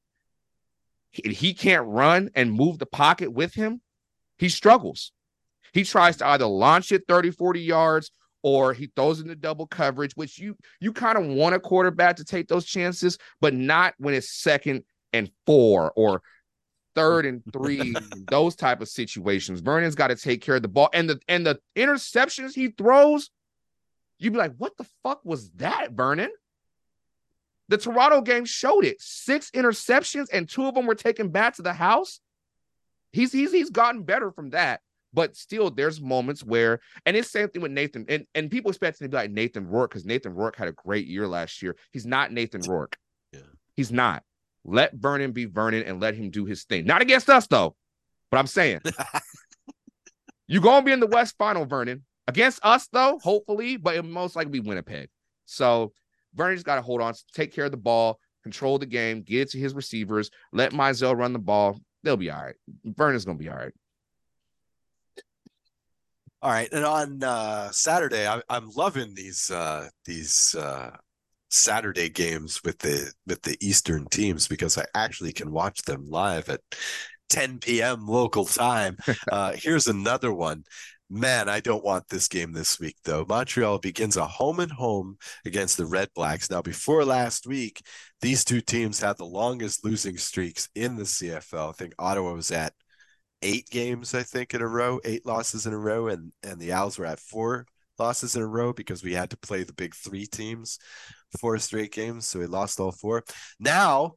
He, 1.10 1.34
he 1.34 1.52
can't 1.52 1.86
run 1.86 2.30
and 2.34 2.50
move 2.50 2.78
the 2.78 2.86
pocket 2.86 3.30
with 3.30 3.52
him. 3.52 3.82
He 4.38 4.48
struggles. 4.48 5.12
He 5.74 5.84
tries 5.84 6.16
to 6.16 6.26
either 6.26 6.46
launch 6.46 6.90
it 6.90 7.02
30, 7.06 7.32
40 7.32 7.60
yards 7.60 8.10
or 8.42 8.72
he 8.72 8.90
throws 8.96 9.20
in 9.20 9.28
the 9.28 9.36
double 9.36 9.66
coverage, 9.66 10.12
which 10.14 10.38
you 10.38 10.56
you 10.80 10.90
kind 10.90 11.18
of 11.18 11.26
want 11.26 11.54
a 11.54 11.60
quarterback 11.60 12.16
to 12.16 12.24
take 12.24 12.48
those 12.48 12.64
chances, 12.64 13.18
but 13.42 13.52
not 13.52 13.92
when 13.98 14.14
it's 14.14 14.40
second 14.40 14.84
and 15.12 15.30
four 15.44 15.92
or 15.96 16.22
third 16.96 17.26
and 17.26 17.42
three, 17.52 17.94
those 18.28 18.56
type 18.56 18.80
of 18.80 18.88
situations. 18.88 19.60
Vernon's 19.60 19.94
got 19.94 20.08
to 20.08 20.16
take 20.16 20.40
care 20.40 20.56
of 20.56 20.62
the 20.62 20.68
ball. 20.68 20.88
And 20.92 21.08
the 21.08 21.20
and 21.28 21.46
the 21.46 21.60
interceptions 21.76 22.54
he 22.54 22.68
throws, 22.68 23.30
you'd 24.18 24.32
be 24.32 24.38
like, 24.38 24.54
what 24.56 24.76
the 24.76 24.86
fuck 25.04 25.20
was 25.24 25.50
that, 25.52 25.92
Vernon? 25.92 26.30
The 27.68 27.78
Toronto 27.78 28.20
game 28.22 28.44
showed 28.44 28.84
it. 28.84 29.00
Six 29.00 29.50
interceptions, 29.50 30.26
and 30.32 30.48
two 30.48 30.66
of 30.66 30.74
them 30.74 30.86
were 30.86 30.94
taken 30.94 31.28
back 31.28 31.56
to 31.56 31.62
the 31.62 31.72
house. 31.72 32.20
He's 33.12 33.32
he's 33.32 33.52
he's 33.52 33.70
gotten 33.70 34.02
better 34.02 34.32
from 34.32 34.50
that. 34.50 34.80
But 35.12 35.34
still, 35.34 35.70
there's 35.70 35.98
moments 35.98 36.44
where, 36.44 36.80
and 37.06 37.16
it's 37.16 37.30
same 37.30 37.48
thing 37.48 37.62
with 37.62 37.72
Nathan, 37.72 38.04
and, 38.08 38.26
and 38.34 38.50
people 38.50 38.70
expect 38.70 39.00
him 39.00 39.06
to 39.06 39.08
be 39.08 39.16
like 39.16 39.30
Nathan 39.30 39.66
Rourke 39.66 39.90
because 39.90 40.04
Nathan 40.04 40.34
Rourke 40.34 40.56
had 40.56 40.68
a 40.68 40.72
great 40.72 41.06
year 41.06 41.26
last 41.26 41.62
year. 41.62 41.74
He's 41.90 42.04
not 42.04 42.32
Nathan 42.32 42.60
Rourke. 42.62 42.96
Yeah. 43.32 43.40
He's 43.74 43.90
not. 43.90 44.24
Let 44.66 44.94
Vernon 44.94 45.32
be 45.32 45.44
Vernon 45.44 45.84
and 45.84 46.00
let 46.00 46.14
him 46.14 46.30
do 46.30 46.44
his 46.44 46.64
thing. 46.64 46.84
Not 46.84 47.02
against 47.02 47.30
us 47.30 47.46
though, 47.46 47.76
but 48.30 48.38
I'm 48.38 48.48
saying 48.48 48.80
you're 50.48 50.62
gonna 50.62 50.84
be 50.84 50.92
in 50.92 51.00
the 51.00 51.06
West 51.06 51.36
Final, 51.38 51.64
Vernon. 51.64 52.04
Against 52.28 52.58
us 52.64 52.88
though, 52.88 53.18
hopefully, 53.22 53.76
but 53.76 53.94
it 53.94 54.04
most 54.04 54.34
likely 54.34 54.50
be 54.50 54.60
Winnipeg. 54.60 55.08
So 55.44 55.92
Vernon's 56.34 56.64
got 56.64 56.74
to 56.74 56.82
hold 56.82 57.00
on, 57.00 57.14
take 57.32 57.54
care 57.54 57.66
of 57.66 57.70
the 57.70 57.76
ball, 57.76 58.18
control 58.42 58.78
the 58.78 58.86
game, 58.86 59.22
get 59.22 59.42
it 59.42 59.50
to 59.50 59.58
his 59.58 59.74
receivers, 59.74 60.30
let 60.52 60.72
Mizzell 60.72 61.16
run 61.16 61.32
the 61.32 61.38
ball. 61.38 61.80
They'll 62.02 62.16
be 62.16 62.30
all 62.30 62.42
right. 62.42 62.56
Vernon's 62.84 63.24
gonna 63.24 63.38
be 63.38 63.48
all 63.48 63.56
right. 63.56 63.72
All 66.42 66.50
right, 66.50 66.68
and 66.72 66.84
on 66.84 67.22
uh, 67.22 67.70
Saturday, 67.70 68.26
I, 68.28 68.42
I'm 68.48 68.70
loving 68.70 69.14
these 69.14 69.50
uh, 69.50 69.88
these 70.04 70.54
uh, 70.56 70.90
Saturday 71.48 72.08
games 72.08 72.62
with 72.64 72.78
the 72.78 73.12
with 73.26 73.42
the 73.42 73.56
Eastern 73.60 74.06
teams 74.06 74.48
because 74.48 74.76
I 74.78 74.84
actually 74.94 75.32
can 75.32 75.52
watch 75.52 75.82
them 75.82 76.08
live 76.08 76.48
at 76.48 76.60
10 77.28 77.58
p.m. 77.58 78.06
local 78.06 78.44
time. 78.44 78.96
Uh, 79.32 79.52
here's 79.56 79.88
another 79.88 80.32
one. 80.32 80.64
Man, 81.10 81.48
I 81.48 81.60
don't 81.60 81.84
want 81.84 82.08
this 82.08 82.28
game 82.28 82.52
this 82.52 82.80
week 82.80 82.96
though. 83.04 83.24
Montreal 83.28 83.78
begins 83.78 84.16
a 84.16 84.26
home 84.26 84.60
and 84.60 84.72
home 84.72 85.18
against 85.44 85.76
the 85.76 85.86
Red 85.86 86.08
Blacks. 86.14 86.50
Now, 86.50 86.62
before 86.62 87.04
last 87.04 87.46
week, 87.46 87.82
these 88.20 88.44
two 88.44 88.60
teams 88.60 89.00
had 89.00 89.16
the 89.16 89.24
longest 89.24 89.84
losing 89.84 90.16
streaks 90.16 90.68
in 90.74 90.96
the 90.96 91.04
CFL. 91.04 91.70
I 91.70 91.72
think 91.72 91.94
Ottawa 91.98 92.32
was 92.32 92.50
at 92.50 92.72
eight 93.42 93.68
games, 93.70 94.14
I 94.14 94.22
think, 94.22 94.54
in 94.54 94.62
a 94.62 94.68
row, 94.68 95.00
eight 95.04 95.26
losses 95.26 95.66
in 95.66 95.72
a 95.72 95.78
row, 95.78 96.08
and 96.08 96.32
and 96.42 96.58
the 96.60 96.72
Owls 96.72 96.98
were 96.98 97.06
at 97.06 97.20
four 97.20 97.66
losses 97.98 98.36
in 98.36 98.42
a 98.42 98.46
row 98.46 98.72
because 98.72 99.02
we 99.02 99.14
had 99.14 99.30
to 99.30 99.38
play 99.38 99.62
the 99.62 99.72
big 99.72 99.94
three 99.94 100.26
teams 100.26 100.78
four 101.38 101.58
straight 101.58 101.92
games, 101.92 102.26
so 102.26 102.38
we 102.38 102.46
lost 102.46 102.80
all 102.80 102.92
four. 102.92 103.24
Now, 103.58 104.14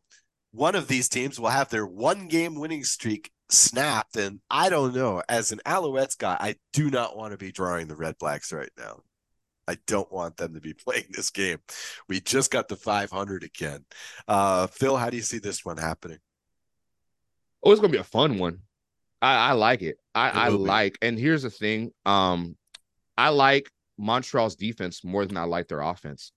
one 0.51 0.75
of 0.75 0.87
these 0.87 1.09
teams 1.09 1.39
will 1.39 1.49
have 1.49 1.69
their 1.69 1.85
one 1.85 2.27
game 2.27 2.55
winning 2.55 2.83
streak 2.83 3.31
snapped, 3.49 4.15
and 4.15 4.39
I 4.49 4.69
don't 4.69 4.95
know. 4.95 5.21
As 5.29 5.51
an 5.51 5.59
Alouettes 5.65 6.17
guy, 6.17 6.37
I 6.39 6.55
do 6.73 6.89
not 6.89 7.17
want 7.17 7.31
to 7.31 7.37
be 7.37 7.51
drawing 7.51 7.87
the 7.87 7.95
Red 7.95 8.17
Blacks 8.17 8.51
right 8.51 8.71
now. 8.77 9.01
I 9.67 9.77
don't 9.85 10.11
want 10.11 10.37
them 10.37 10.55
to 10.55 10.59
be 10.59 10.73
playing 10.85 11.07
this 11.11 11.29
game. 11.29 11.59
We 12.07 12.19
just 12.19 12.51
got 12.51 12.67
the 12.67 12.75
500 12.75 13.43
again. 13.43 13.85
Uh, 14.27 14.67
Phil, 14.67 14.97
how 14.97 15.09
do 15.09 15.17
you 15.17 15.23
see 15.23 15.39
this 15.39 15.63
one 15.63 15.77
happening? 15.77 16.17
Oh, 17.63 17.71
it's 17.71 17.81
gonna 17.81 17.91
be 17.91 17.99
a 17.99 18.03
fun 18.03 18.37
one. 18.37 18.59
I, 19.21 19.49
I 19.49 19.51
like 19.51 19.81
it. 19.81 19.97
I, 20.15 20.29
I 20.29 20.47
like, 20.47 20.97
and 21.01 21.19
here's 21.19 21.43
the 21.43 21.49
thing. 21.49 21.91
Um, 22.05 22.55
I 23.17 23.29
like 23.29 23.69
Montreal's 23.97 24.55
defense 24.55 25.03
more 25.03 25.25
than 25.25 25.35
I 25.35 25.43
like 25.43 25.67
their 25.67 25.81
offense. 25.81 26.31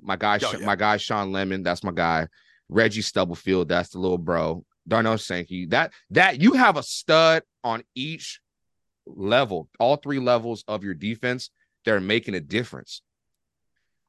My 0.00 0.16
guy, 0.16 0.38
yeah. 0.40 0.64
my 0.64 0.76
guy, 0.76 0.96
Shawn 0.96 1.32
Lemon, 1.32 1.62
that's 1.62 1.84
my 1.84 1.92
guy. 1.92 2.28
Reggie 2.68 3.02
Stubblefield, 3.02 3.68
that's 3.68 3.90
the 3.90 3.98
little 3.98 4.18
bro. 4.18 4.64
Darnell 4.88 5.18
Sankey, 5.18 5.66
that 5.66 5.92
that 6.10 6.40
you 6.40 6.54
have 6.54 6.76
a 6.76 6.82
stud 6.82 7.42
on 7.62 7.84
each 7.94 8.40
level, 9.06 9.68
all 9.78 9.96
three 9.96 10.18
levels 10.18 10.64
of 10.66 10.84
your 10.84 10.94
defense. 10.94 11.50
They're 11.84 12.00
making 12.00 12.34
a 12.34 12.40
difference. 12.40 13.02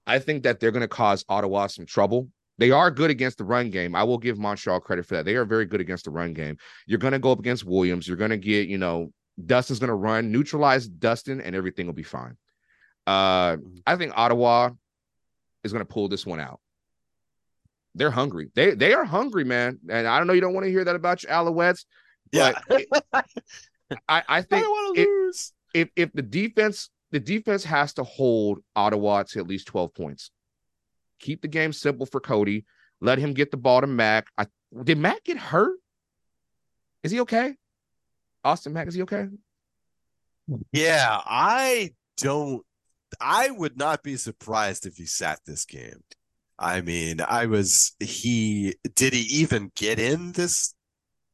I 0.06 0.20
think 0.20 0.44
that 0.44 0.60
they're 0.60 0.72
going 0.72 0.82
to 0.82 0.88
cause 0.88 1.26
Ottawa 1.30 1.68
some 1.68 1.86
trouble. 1.86 2.30
They 2.60 2.72
are 2.72 2.92
good 2.92 3.10
against 3.10 3.40
the 3.40 3.46
run 3.46 3.72
game. 3.72 3.96
I 3.96 4.04
will 4.04 4.20
give 4.20 4.38
Montreal 4.38 4.80
credit 4.80 5.06
for 5.06 5.16
that. 5.16 5.26
They 5.26 5.36
are 5.36 5.46
very 5.46 5.66
good 5.66 5.82
against 5.82 6.06
the 6.06 6.12
run 6.12 6.34
game. 6.34 6.58
You're 6.86 7.00
going 7.00 7.14
to 7.14 7.20
go 7.20 7.32
up 7.32 7.40
against 7.40 7.66
Williams. 7.66 8.08
You're 8.08 8.18
going 8.18 8.30
to 8.30 8.38
get, 8.38 8.68
you 8.68 8.78
know, 8.78 9.12
Dustin's 9.44 9.80
going 9.80 9.88
to 9.88 9.96
run, 9.96 10.32
neutralize 10.32 10.88
Dustin, 10.88 11.42
and 11.42 11.56
everything 11.56 11.88
will 11.88 11.94
be 11.94 12.04
fine. 12.04 12.38
Uh, 13.08 13.54
mm-hmm. 13.54 13.78
I 13.88 13.96
think 13.96 14.14
Ottawa 14.16 14.70
is 15.64 15.72
going 15.72 15.86
to 15.86 15.92
pull 15.92 16.08
this 16.08 16.26
one 16.26 16.40
out. 16.40 16.60
They're 17.96 18.12
hungry. 18.12 18.50
They 18.56 18.72
they 18.72 18.94
are 18.94 19.06
hungry, 19.06 19.44
man. 19.44 19.80
And 19.88 20.08
I 20.08 20.18
don't 20.18 20.28
know 20.28 20.34
you 20.34 20.42
don't 20.42 20.54
want 20.54 20.66
to 20.66 20.72
hear 20.72 20.84
that 20.84 20.96
about 20.96 21.24
your 21.24 21.32
Alouettes. 21.32 21.86
Yeah. 22.32 22.54
I, 24.10 24.24
I 24.28 24.42
think 24.42 24.66
I 24.66 24.94
if, 24.96 25.52
if 25.74 25.90
if 25.96 26.14
the 26.14 26.24
defense 26.24 26.90
the 27.12 27.20
defense 27.20 27.64
has 27.64 27.94
to 27.94 28.04
hold 28.04 28.60
Ottawa 28.76 29.22
to 29.24 29.40
at 29.40 29.48
least 29.48 29.68
12 29.68 29.94
points. 29.94 30.32
Keep 31.20 31.44
the 31.44 31.48
game 31.48 31.72
simple 31.72 32.08
for 32.08 32.20
Cody. 32.20 32.66
Let 33.02 33.20
him 33.20 33.34
get 33.34 33.52
the 33.52 33.58
ball 33.58 33.82
to 33.82 33.88
Mack. 33.88 34.28
I, 34.36 34.48
did 34.84 34.98
Mack 34.98 35.24
get 35.24 35.38
hurt? 35.38 35.78
Is 37.04 37.12
he 37.12 37.22
okay? 37.22 37.54
Austin 38.44 38.74
Mack, 38.74 38.88
is 38.88 38.96
he 38.96 39.04
okay? 39.04 39.28
Yeah, 40.72 41.20
I 41.24 41.92
don't 42.18 42.66
I 43.20 43.52
would 43.52 43.78
not 43.78 44.04
be 44.04 44.18
surprised 44.18 44.86
if 44.86 44.98
he 44.98 45.06
sat 45.06 45.40
this 45.46 45.66
game. 45.66 46.04
I 46.60 46.82
mean, 46.82 47.20
I 47.22 47.48
was 47.48 47.94
he 48.00 48.76
did 48.96 49.14
he 49.14 49.22
even 49.42 49.72
get 49.76 50.00
in 50.00 50.34
this 50.34 50.74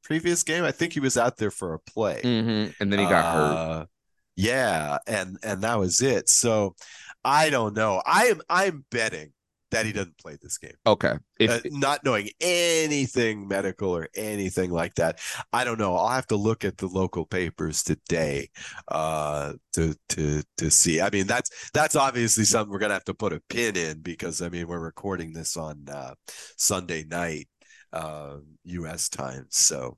previous 0.03 0.43
game? 0.43 0.63
I 0.63 0.71
think 0.71 0.93
he 0.93 0.99
was 0.99 1.17
out 1.17 1.37
there 1.37 1.51
for 1.51 1.73
a 1.73 1.79
play. 1.79 2.21
Mm-hmm. 2.23 2.71
And 2.81 2.91
then 2.91 2.99
he 2.99 3.05
got 3.05 3.25
uh, 3.25 3.79
hurt. 3.79 3.87
Yeah, 4.35 4.97
and 5.05 5.37
and 5.43 5.61
that 5.63 5.77
was 5.79 6.01
it. 6.01 6.29
So 6.29 6.75
I 7.23 7.49
don't 7.49 7.75
know. 7.75 8.01
I 8.05 8.27
am 8.27 8.41
I'm 8.49 8.85
betting 8.89 9.33
that 9.71 9.85
he 9.85 9.91
doesn't 9.91 10.17
play 10.17 10.37
this 10.41 10.57
game. 10.57 10.73
Okay. 10.85 11.13
If, 11.39 11.49
uh, 11.49 11.59
not 11.71 12.03
knowing 12.03 12.29
anything 12.41 13.47
medical 13.47 13.95
or 13.95 14.07
anything 14.15 14.71
like 14.71 14.95
that. 14.95 15.19
I 15.53 15.63
don't 15.63 15.79
know. 15.79 15.95
I'll 15.95 16.09
have 16.09 16.27
to 16.27 16.35
look 16.35 16.65
at 16.65 16.77
the 16.77 16.87
local 16.87 17.25
papers 17.25 17.83
today 17.83 18.49
uh, 18.87 19.53
to 19.73 19.95
to 20.09 20.43
to 20.57 20.71
see. 20.71 21.01
I 21.01 21.09
mean, 21.09 21.27
that's 21.27 21.49
that's 21.71 21.95
obviously 21.95 22.45
something 22.45 22.71
we're 22.71 22.79
gonna 22.79 22.93
have 22.93 23.05
to 23.05 23.13
put 23.13 23.33
a 23.33 23.41
pin 23.49 23.75
in 23.75 24.01
because 24.01 24.41
I 24.41 24.49
mean 24.49 24.67
we're 24.67 24.79
recording 24.79 25.33
this 25.33 25.55
on 25.57 25.85
uh, 25.91 26.13
Sunday 26.57 27.05
night 27.05 27.47
uh, 27.93 28.37
U.S. 28.65 29.09
time, 29.09 29.45
so 29.49 29.97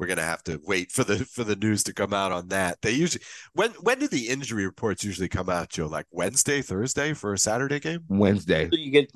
we're 0.00 0.06
gonna 0.06 0.22
have 0.22 0.42
to 0.44 0.58
wait 0.64 0.90
for 0.90 1.04
the 1.04 1.18
for 1.26 1.44
the 1.44 1.54
news 1.54 1.84
to 1.84 1.92
come 1.92 2.14
out 2.14 2.32
on 2.32 2.48
that. 2.48 2.80
They 2.80 2.92
usually 2.92 3.22
when 3.52 3.70
when 3.82 3.98
do 3.98 4.08
the 4.08 4.28
injury 4.28 4.64
reports 4.64 5.04
usually 5.04 5.28
come 5.28 5.50
out, 5.50 5.68
Joe? 5.68 5.88
Like 5.88 6.06
Wednesday, 6.10 6.62
Thursday 6.62 7.12
for 7.12 7.34
a 7.34 7.38
Saturday 7.38 7.78
game? 7.78 8.04
Wednesday. 8.08 8.70
So 8.72 8.78
you 8.78 8.90
get 8.90 9.12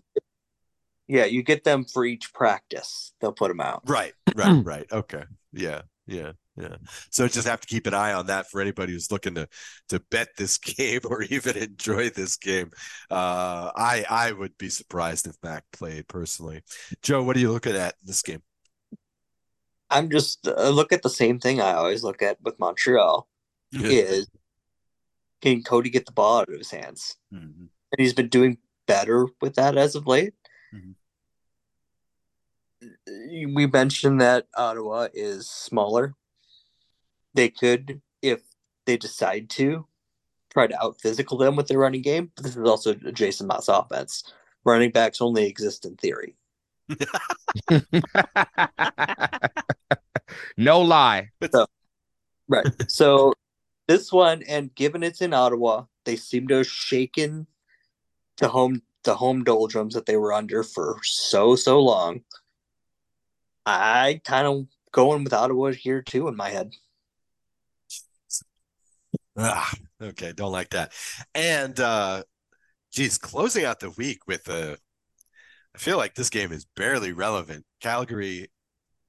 yeah, 1.08 1.24
you 1.24 1.42
get 1.42 1.64
them 1.64 1.86
for 1.86 2.04
each 2.04 2.34
practice. 2.34 3.14
They'll 3.20 3.32
put 3.32 3.48
them 3.48 3.60
out. 3.60 3.82
Right, 3.86 4.12
right, 4.36 4.60
right. 4.64 4.86
Okay. 4.92 5.24
Yeah, 5.54 5.82
yeah, 6.06 6.32
yeah. 6.58 6.76
So 7.10 7.28
just 7.28 7.48
have 7.48 7.60
to 7.60 7.66
keep 7.66 7.86
an 7.86 7.94
eye 7.94 8.12
on 8.12 8.26
that 8.26 8.50
for 8.50 8.60
anybody 8.60 8.92
who's 8.92 9.10
looking 9.10 9.34
to 9.36 9.48
to 9.88 10.00
bet 10.10 10.28
this 10.36 10.58
game 10.76 11.00
or 11.06 11.22
even 11.22 11.56
enjoy 11.56 12.10
this 12.10 12.36
game. 12.36 12.72
Uh, 13.10 13.72
I 13.74 14.04
I 14.10 14.32
would 14.32 14.58
be 14.58 14.68
surprised 14.68 15.26
if 15.26 15.36
Mack 15.42 15.64
played 15.72 16.08
personally. 16.08 16.62
Joe, 17.00 17.22
what 17.22 17.36
are 17.36 17.40
you 17.40 17.52
looking 17.52 17.74
at 17.74 17.94
in 18.02 18.06
this 18.06 18.20
game? 18.20 18.42
I'm 19.90 20.10
just 20.10 20.46
uh, 20.48 20.70
look 20.70 20.92
at 20.92 21.02
the 21.02 21.10
same 21.10 21.38
thing 21.38 21.60
I 21.60 21.74
always 21.74 22.02
look 22.02 22.22
at 22.22 22.38
with 22.42 22.58
Montreal 22.58 23.28
is 23.72 24.28
can 25.42 25.62
Cody 25.62 25.90
get 25.90 26.06
the 26.06 26.12
ball 26.12 26.40
out 26.40 26.48
of 26.48 26.58
his 26.58 26.70
hands? 26.70 27.16
Mm-hmm. 27.32 27.64
And 27.64 27.98
he's 27.98 28.14
been 28.14 28.28
doing 28.28 28.58
better 28.86 29.26
with 29.40 29.56
that 29.56 29.76
as 29.76 29.94
of 29.94 30.06
late. 30.06 30.34
Mm-hmm. 30.74 30.92
We 33.54 33.66
mentioned 33.66 34.20
that 34.20 34.46
Ottawa 34.56 35.08
is 35.12 35.48
smaller. 35.48 36.14
They 37.34 37.48
could, 37.48 38.00
if 38.22 38.42
they 38.86 38.96
decide 38.96 39.50
to, 39.50 39.86
try 40.52 40.66
to 40.66 40.82
out 40.82 41.00
physical 41.00 41.36
them 41.36 41.56
with 41.56 41.68
their 41.68 41.78
running 41.78 42.02
game. 42.02 42.30
But 42.34 42.44
this 42.44 42.56
is 42.56 42.68
also 42.68 42.92
a 42.92 43.12
Jason 43.12 43.46
Maas 43.46 43.68
offense. 43.68 44.24
Running 44.64 44.90
backs 44.90 45.20
only 45.20 45.46
exist 45.46 45.84
in 45.84 45.96
theory. 45.96 46.36
no 50.56 50.80
lie. 50.80 51.30
So, 51.50 51.66
right. 52.48 52.66
So 52.88 53.34
this 53.88 54.12
one, 54.12 54.42
and 54.42 54.74
given 54.74 55.02
it's 55.02 55.20
in 55.20 55.32
Ottawa, 55.32 55.84
they 56.04 56.16
seem 56.16 56.48
to 56.48 56.58
have 56.58 56.66
shaken 56.66 57.46
the 58.38 58.48
home 58.48 58.82
the 59.04 59.14
home 59.14 59.44
doldrums 59.44 59.94
that 59.94 60.06
they 60.06 60.16
were 60.16 60.32
under 60.32 60.62
for 60.62 60.98
so 61.02 61.56
so 61.56 61.80
long. 61.80 62.22
I 63.66 64.20
kind 64.24 64.46
of 64.46 64.66
going 64.92 65.24
with 65.24 65.32
Ottawa 65.32 65.72
here 65.72 66.02
too 66.02 66.28
in 66.28 66.36
my 66.36 66.50
head. 66.50 66.72
Ah, 69.36 69.72
okay, 70.00 70.32
don't 70.32 70.52
like 70.52 70.70
that. 70.70 70.92
And 71.34 71.78
uh 71.80 72.22
geez, 72.92 73.18
closing 73.18 73.64
out 73.64 73.80
the 73.80 73.90
week 73.90 74.26
with 74.26 74.48
a 74.48 74.78
I 75.74 75.78
feel 75.78 75.96
like 75.96 76.14
this 76.14 76.30
game 76.30 76.52
is 76.52 76.66
barely 76.76 77.12
relevant. 77.12 77.64
Calgary 77.80 78.48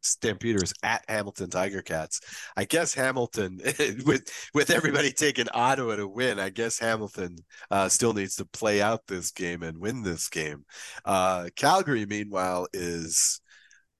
Stampeders 0.01 0.73
at 0.83 1.03
Hamilton 1.07 1.49
Tiger 1.49 1.81
Cats. 1.81 2.21
I 2.55 2.65
guess 2.65 2.93
Hamilton, 2.93 3.59
with 4.05 4.29
with 4.53 4.69
everybody 4.69 5.11
taking 5.11 5.47
Ottawa 5.53 5.95
to 5.95 6.07
win, 6.07 6.39
I 6.39 6.49
guess 6.49 6.79
Hamilton 6.79 7.37
uh, 7.71 7.89
still 7.89 8.13
needs 8.13 8.35
to 8.37 8.45
play 8.45 8.81
out 8.81 9.07
this 9.07 9.31
game 9.31 9.63
and 9.63 9.79
win 9.79 10.03
this 10.03 10.29
game. 10.29 10.65
Uh, 11.03 11.49
Calgary, 11.55 12.05
meanwhile, 12.05 12.67
is 12.73 13.41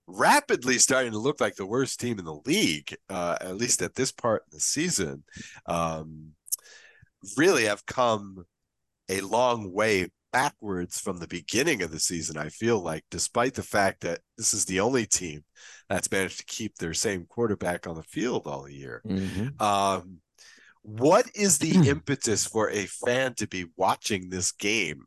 rapidly 0.06 0.78
starting 0.78 1.12
to 1.12 1.18
look 1.18 1.40
like 1.40 1.56
the 1.56 1.66
worst 1.66 1.98
team 1.98 2.18
in 2.18 2.24
the 2.24 2.40
league, 2.46 2.94
uh, 3.10 3.36
at 3.40 3.56
least 3.56 3.82
at 3.82 3.94
this 3.94 4.12
part 4.12 4.42
of 4.46 4.52
the 4.52 4.60
season. 4.60 5.24
Um, 5.66 6.32
really 7.36 7.64
have 7.64 7.84
come 7.86 8.44
a 9.08 9.20
long 9.20 9.72
way 9.72 10.08
backwards 10.36 11.00
from 11.00 11.18
the 11.18 11.26
beginning 11.26 11.80
of 11.82 11.90
the 11.90 11.98
season. 11.98 12.36
I 12.36 12.50
feel 12.50 12.78
like, 12.78 13.04
despite 13.10 13.54
the 13.54 13.62
fact 13.62 14.02
that 14.02 14.20
this 14.36 14.52
is 14.52 14.66
the 14.66 14.80
only 14.80 15.06
team 15.06 15.44
that's 15.88 16.10
managed 16.12 16.38
to 16.40 16.44
keep 16.44 16.76
their 16.76 16.92
same 16.92 17.24
quarterback 17.24 17.86
on 17.86 17.96
the 17.96 18.02
field 18.02 18.46
all 18.46 18.68
year. 18.68 19.00
Mhm. 19.06 19.58
Um, 19.60 20.18
what 20.82 21.30
is 21.34 21.56
the 21.58 21.70
impetus 21.88 22.46
for 22.46 22.68
a 22.70 22.84
fan 22.84 23.32
to 23.36 23.46
be 23.46 23.66
watching 23.76 24.28
this 24.28 24.52
game? 24.52 25.06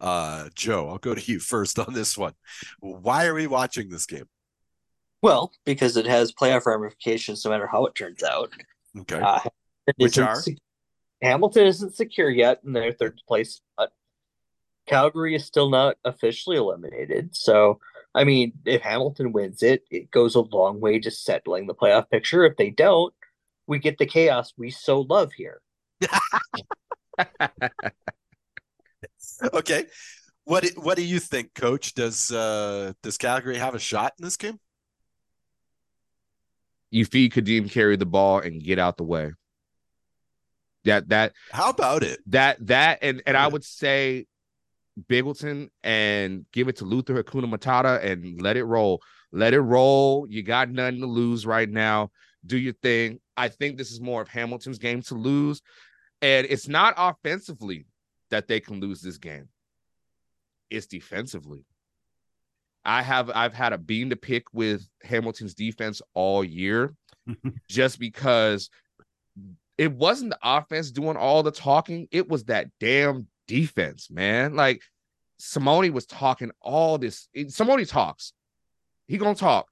Uh, 0.00 0.48
Joe, 0.54 0.88
I'll 0.90 0.98
go 0.98 1.12
to 1.14 1.32
you 1.32 1.40
first 1.40 1.80
on 1.80 1.92
this 1.92 2.16
one. 2.16 2.34
Why 2.78 3.26
are 3.26 3.34
we 3.34 3.48
watching 3.48 3.88
this 3.88 4.06
game? 4.06 4.28
Well, 5.22 5.50
because 5.64 5.96
it 5.96 6.06
has 6.06 6.32
playoff 6.32 6.66
ramifications 6.66 7.44
no 7.44 7.50
matter 7.50 7.66
how 7.66 7.84
it 7.86 7.96
turns 7.96 8.22
out. 8.22 8.52
Okay. 8.96 9.18
Uh, 9.20 9.40
Which 9.96 10.18
are? 10.18 10.36
sec- 10.40 10.54
Hamilton 11.20 11.66
isn't 11.66 11.96
secure 11.96 12.30
yet 12.30 12.60
in 12.64 12.72
their 12.72 12.92
third 12.92 13.20
place, 13.26 13.60
but 13.76 13.90
Calgary 14.88 15.34
is 15.34 15.44
still 15.44 15.70
not 15.70 15.96
officially 16.04 16.56
eliminated. 16.56 17.36
So, 17.36 17.78
I 18.14 18.24
mean, 18.24 18.52
if 18.64 18.82
Hamilton 18.82 19.32
wins 19.32 19.62
it, 19.62 19.84
it 19.90 20.10
goes 20.10 20.34
a 20.34 20.40
long 20.40 20.80
way 20.80 20.98
to 21.00 21.10
settling 21.10 21.66
the 21.66 21.74
playoff 21.74 22.10
picture. 22.10 22.44
If 22.44 22.56
they 22.56 22.70
don't, 22.70 23.14
we 23.66 23.78
get 23.78 23.98
the 23.98 24.06
chaos 24.06 24.52
we 24.56 24.70
so 24.70 25.02
love 25.02 25.32
here. 25.32 25.60
okay. 29.52 29.84
What 30.44 30.64
do- 30.64 30.80
what 30.80 30.96
do 30.96 31.04
you 31.04 31.18
think, 31.18 31.54
Coach? 31.54 31.92
Does 31.94 32.32
uh 32.32 32.94
does 33.02 33.18
Calgary 33.18 33.58
have 33.58 33.74
a 33.74 33.78
shot 33.78 34.14
in 34.18 34.24
this 34.24 34.36
game? 34.38 34.58
You 36.90 37.04
feed 37.04 37.32
Ka'Deem 37.34 37.70
Carey 37.70 37.96
the 37.96 38.06
ball 38.06 38.38
and 38.38 38.62
get 38.64 38.78
out 38.78 38.96
the 38.96 39.04
way. 39.04 39.32
That 40.84 41.10
that 41.10 41.34
How 41.52 41.68
about 41.68 42.02
it? 42.02 42.20
that 42.28 42.66
that 42.66 43.00
and 43.02 43.22
and 43.26 43.36
I 43.36 43.46
would 43.46 43.64
say 43.64 44.24
Bigleton 45.08 45.70
and 45.82 46.44
give 46.52 46.68
it 46.68 46.76
to 46.76 46.84
Luther 46.84 47.22
Hakuna 47.22 47.52
Matata 47.52 48.02
and 48.04 48.40
let 48.40 48.56
it 48.56 48.64
roll. 48.64 49.02
Let 49.32 49.54
it 49.54 49.60
roll. 49.60 50.26
You 50.28 50.42
got 50.42 50.70
nothing 50.70 51.00
to 51.00 51.06
lose 51.06 51.46
right 51.46 51.68
now. 51.68 52.10
Do 52.46 52.58
your 52.58 52.74
thing. 52.74 53.20
I 53.36 53.48
think 53.48 53.76
this 53.76 53.90
is 53.90 54.00
more 54.00 54.22
of 54.22 54.28
Hamilton's 54.28 54.78
game 54.78 55.02
to 55.02 55.14
lose. 55.14 55.62
And 56.22 56.46
it's 56.48 56.68
not 56.68 56.94
offensively 56.96 57.86
that 58.30 58.48
they 58.48 58.60
can 58.60 58.80
lose 58.80 59.00
this 59.00 59.18
game. 59.18 59.48
It's 60.70 60.86
defensively. 60.86 61.64
I 62.84 63.02
have 63.02 63.30
I've 63.34 63.54
had 63.54 63.72
a 63.72 63.78
bean 63.78 64.10
to 64.10 64.16
pick 64.16 64.44
with 64.52 64.88
Hamilton's 65.04 65.54
defense 65.54 66.00
all 66.14 66.42
year 66.42 66.94
just 67.68 67.98
because 67.98 68.70
it 69.76 69.92
wasn't 69.92 70.30
the 70.30 70.38
offense 70.42 70.90
doing 70.90 71.16
all 71.16 71.42
the 71.42 71.52
talking, 71.52 72.08
it 72.10 72.28
was 72.28 72.44
that 72.44 72.68
damn 72.80 73.28
defense, 73.48 74.08
man. 74.10 74.54
Like 74.54 74.82
Simoni 75.40 75.92
was 75.92 76.06
talking 76.06 76.52
all 76.60 76.98
this. 76.98 77.28
Simoni 77.34 77.88
talks. 77.88 78.32
He 79.08 79.18
gonna 79.18 79.34
talk. 79.34 79.66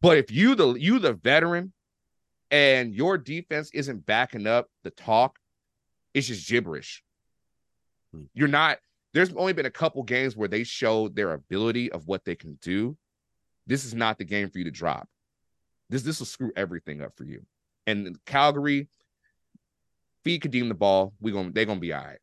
But 0.00 0.18
if 0.18 0.32
you 0.32 0.56
the 0.56 0.74
you 0.74 0.98
the 0.98 1.12
veteran 1.12 1.72
and 2.50 2.94
your 2.94 3.18
defense 3.18 3.70
isn't 3.72 4.06
backing 4.06 4.46
up 4.46 4.68
the 4.82 4.90
talk, 4.90 5.38
it's 6.14 6.26
just 6.26 6.48
gibberish. 6.48 7.04
Hmm. 8.12 8.24
You're 8.34 8.48
not 8.48 8.78
there's 9.14 9.32
only 9.34 9.52
been 9.52 9.66
a 9.66 9.70
couple 9.70 10.02
games 10.02 10.36
where 10.36 10.48
they 10.48 10.64
showed 10.64 11.14
their 11.14 11.32
ability 11.32 11.90
of 11.92 12.06
what 12.06 12.24
they 12.24 12.34
can 12.34 12.58
do. 12.60 12.96
This 13.66 13.84
is 13.84 13.94
not 13.94 14.18
the 14.18 14.24
game 14.24 14.50
for 14.50 14.58
you 14.58 14.64
to 14.64 14.70
drop. 14.70 15.08
This 15.90 16.02
this 16.02 16.18
will 16.18 16.26
screw 16.26 16.52
everything 16.56 17.02
up 17.02 17.12
for 17.16 17.24
you. 17.24 17.44
And 17.86 18.18
Calgary, 18.26 18.88
feed 20.24 20.42
Ka'Deem 20.42 20.68
the 20.68 20.74
ball. 20.74 21.14
We 21.20 21.32
gonna 21.32 21.50
they're 21.52 21.64
gonna 21.64 21.80
be 21.80 21.92
all 21.92 22.04
right. 22.04 22.18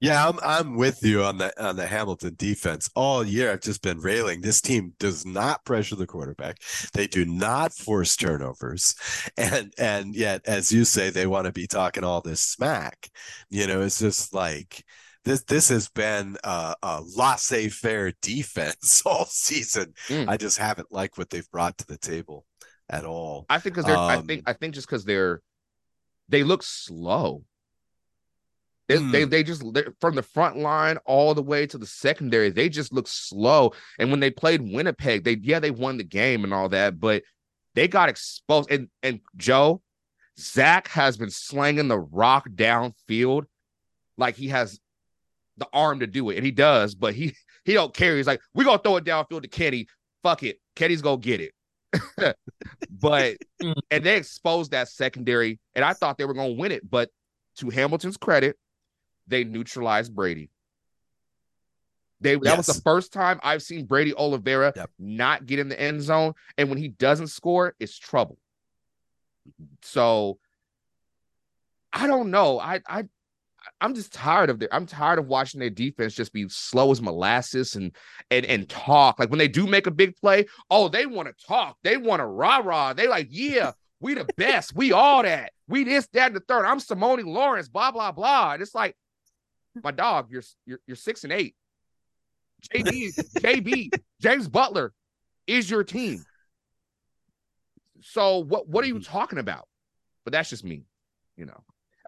Yeah, 0.00 0.28
I'm 0.28 0.38
I'm 0.42 0.76
with 0.76 1.04
you 1.04 1.22
on 1.22 1.38
the 1.38 1.52
on 1.64 1.76
the 1.76 1.86
Hamilton 1.86 2.34
defense. 2.36 2.90
All 2.94 3.24
year 3.24 3.52
I've 3.52 3.60
just 3.60 3.82
been 3.82 3.98
railing. 4.00 4.40
This 4.40 4.60
team 4.60 4.94
does 4.98 5.24
not 5.24 5.64
pressure 5.64 5.96
the 5.96 6.06
quarterback. 6.06 6.58
They 6.92 7.06
do 7.06 7.24
not 7.24 7.72
force 7.72 8.16
turnovers. 8.16 8.94
And 9.36 9.72
and 9.78 10.14
yet, 10.14 10.42
as 10.46 10.72
you 10.72 10.84
say, 10.84 11.10
they 11.10 11.26
want 11.26 11.46
to 11.46 11.52
be 11.52 11.66
talking 11.66 12.04
all 12.04 12.20
this 12.20 12.40
smack. 12.40 13.10
You 13.50 13.66
know, 13.66 13.80
it's 13.82 13.98
just 13.98 14.34
like 14.34 14.84
this 15.24 15.42
this 15.44 15.68
has 15.68 15.88
been 15.88 16.36
a, 16.44 16.74
a 16.82 17.00
laissez-faire 17.16 18.12
defense 18.22 19.02
all 19.06 19.26
season. 19.26 19.94
Mm. 20.08 20.28
I 20.28 20.36
just 20.36 20.58
haven't 20.58 20.92
liked 20.92 21.18
what 21.18 21.30
they've 21.30 21.50
brought 21.50 21.78
to 21.78 21.86
the 21.86 21.98
table 21.98 22.44
at 22.88 23.04
all. 23.04 23.46
I 23.48 23.58
think 23.58 23.74
because 23.74 23.86
they're 23.86 24.02
I 24.08 24.16
Um, 24.16 24.26
think 24.26 24.42
I 24.46 24.52
think 24.52 24.74
just 24.74 24.86
because 24.86 25.04
they're 25.04 25.42
they 26.28 26.42
look 26.42 26.62
slow. 26.62 27.44
They, 28.88 28.98
Hmm. 28.98 29.10
they 29.12 29.24
they 29.24 29.42
just 29.42 29.62
from 30.00 30.14
the 30.16 30.22
front 30.22 30.58
line 30.58 30.98
all 31.06 31.34
the 31.34 31.42
way 31.42 31.66
to 31.66 31.78
the 31.78 31.86
secondary, 31.86 32.50
they 32.50 32.68
just 32.68 32.92
look 32.92 33.06
slow. 33.08 33.72
And 33.98 34.10
when 34.10 34.20
they 34.20 34.30
played 34.30 34.60
Winnipeg, 34.60 35.24
they 35.24 35.36
yeah 35.40 35.60
they 35.60 35.70
won 35.70 35.98
the 35.98 36.04
game 36.04 36.44
and 36.44 36.52
all 36.52 36.68
that, 36.70 36.98
but 37.00 37.22
they 37.74 37.88
got 37.88 38.08
exposed. 38.08 38.70
And 38.70 38.88
and 39.02 39.20
Joe, 39.36 39.82
Zach 40.38 40.88
has 40.88 41.16
been 41.16 41.30
slanging 41.30 41.88
the 41.88 41.98
rock 41.98 42.48
downfield 42.50 43.44
like 44.18 44.36
he 44.36 44.48
has 44.48 44.78
the 45.58 45.68
arm 45.72 46.00
to 46.00 46.06
do 46.06 46.30
it, 46.30 46.36
and 46.36 46.44
he 46.44 46.50
does, 46.52 46.94
but 46.94 47.14
he 47.14 47.34
he 47.64 47.74
don't 47.74 47.94
care. 47.94 48.16
He's 48.16 48.26
like, 48.26 48.40
we're 48.52 48.64
gonna 48.64 48.78
throw 48.82 48.96
it 48.96 49.04
downfield 49.04 49.42
to 49.42 49.48
Kenny. 49.48 49.86
Fuck 50.22 50.42
it, 50.42 50.58
Kenny's 50.76 51.02
gonna 51.02 51.18
get 51.18 51.40
it. 51.40 51.52
but 52.90 53.36
Mm. 53.62 53.74
and 53.92 54.02
they 54.04 54.16
exposed 54.16 54.72
that 54.72 54.88
secondary, 54.88 55.60
and 55.76 55.84
I 55.84 55.92
thought 55.92 56.18
they 56.18 56.24
were 56.24 56.34
gonna 56.34 56.54
win 56.54 56.72
it, 56.72 56.88
but 56.90 57.10
to 57.58 57.70
Hamilton's 57.70 58.16
credit, 58.16 58.56
they 59.32 59.44
neutralized 59.44 60.14
Brady. 60.14 60.50
They 62.20 62.36
that 62.36 62.56
was 62.56 62.66
the 62.66 62.80
first 62.82 63.12
time 63.12 63.40
I've 63.42 63.62
seen 63.62 63.86
Brady 63.86 64.14
Oliveira 64.14 64.72
Yep. 64.76 64.90
not 64.98 65.46
get 65.46 65.58
in 65.58 65.68
the 65.68 65.80
end 65.80 66.02
zone, 66.02 66.34
and 66.56 66.68
when 66.68 66.78
he 66.78 66.88
doesn't 66.88 67.28
score, 67.28 67.74
it's 67.80 67.98
trouble. 67.98 68.38
So 69.82 70.38
I 71.92 72.06
don't 72.06 72.30
know. 72.30 72.60
I 72.60 72.80
I 72.86 73.04
I'm 73.80 73.94
just 73.94 74.12
tired 74.12 74.50
of 74.50 74.60
their 74.60 74.72
I'm 74.72 74.86
tired 74.86 75.18
of 75.18 75.26
watching 75.26 75.58
their 75.58 75.70
defense 75.70 76.14
just 76.14 76.32
be 76.32 76.48
slow 76.48 76.92
as 76.92 77.02
molasses 77.02 77.74
and 77.74 77.94
and 78.30 78.46
and 78.46 78.68
talk. 78.68 79.18
Like 79.18 79.30
when 79.30 79.38
they 79.38 79.48
do 79.48 79.66
make 79.66 79.88
a 79.88 79.90
big 79.90 80.14
play, 80.16 80.46
oh, 80.70 80.88
they 80.88 81.06
want 81.06 81.28
to 81.28 81.46
talk. 81.46 81.76
They 81.82 81.96
want 81.96 82.20
to 82.20 82.26
rah-rah. 82.26 82.92
They 82.92 83.08
like, 83.08 83.28
yeah, 83.30 83.72
we 83.98 84.14
the 84.14 84.26
best. 84.36 84.76
We 84.76 84.92
all 84.92 85.22
that. 85.22 85.52
We 85.68 85.84
this, 85.84 86.06
that, 86.12 86.28
and 86.28 86.36
the 86.36 86.40
third. 86.40 86.66
I'm 86.66 86.80
Simoni 86.80 87.24
Lawrence, 87.24 87.68
blah, 87.68 87.92
blah, 87.92 88.12
blah. 88.12 88.52
And 88.52 88.62
it's 88.62 88.74
like, 88.74 88.96
my 89.82 89.90
dog, 89.90 90.28
you're 90.30 90.42
you're 90.66 90.80
you're 90.86 90.96
six 90.96 91.24
and 91.24 91.32
eight. 91.32 91.54
JB, 92.72 93.14
JB, 93.40 93.90
James 94.20 94.48
Butler 94.48 94.92
is 95.46 95.70
your 95.70 95.84
team. 95.84 96.24
So 98.02 98.38
what 98.38 98.68
what 98.68 98.84
are 98.84 98.88
you 98.88 98.96
mm-hmm. 98.96 99.12
talking 99.12 99.38
about? 99.38 99.68
But 100.24 100.32
that's 100.32 100.50
just 100.50 100.64
me, 100.64 100.84
you 101.36 101.46
know. 101.46 101.60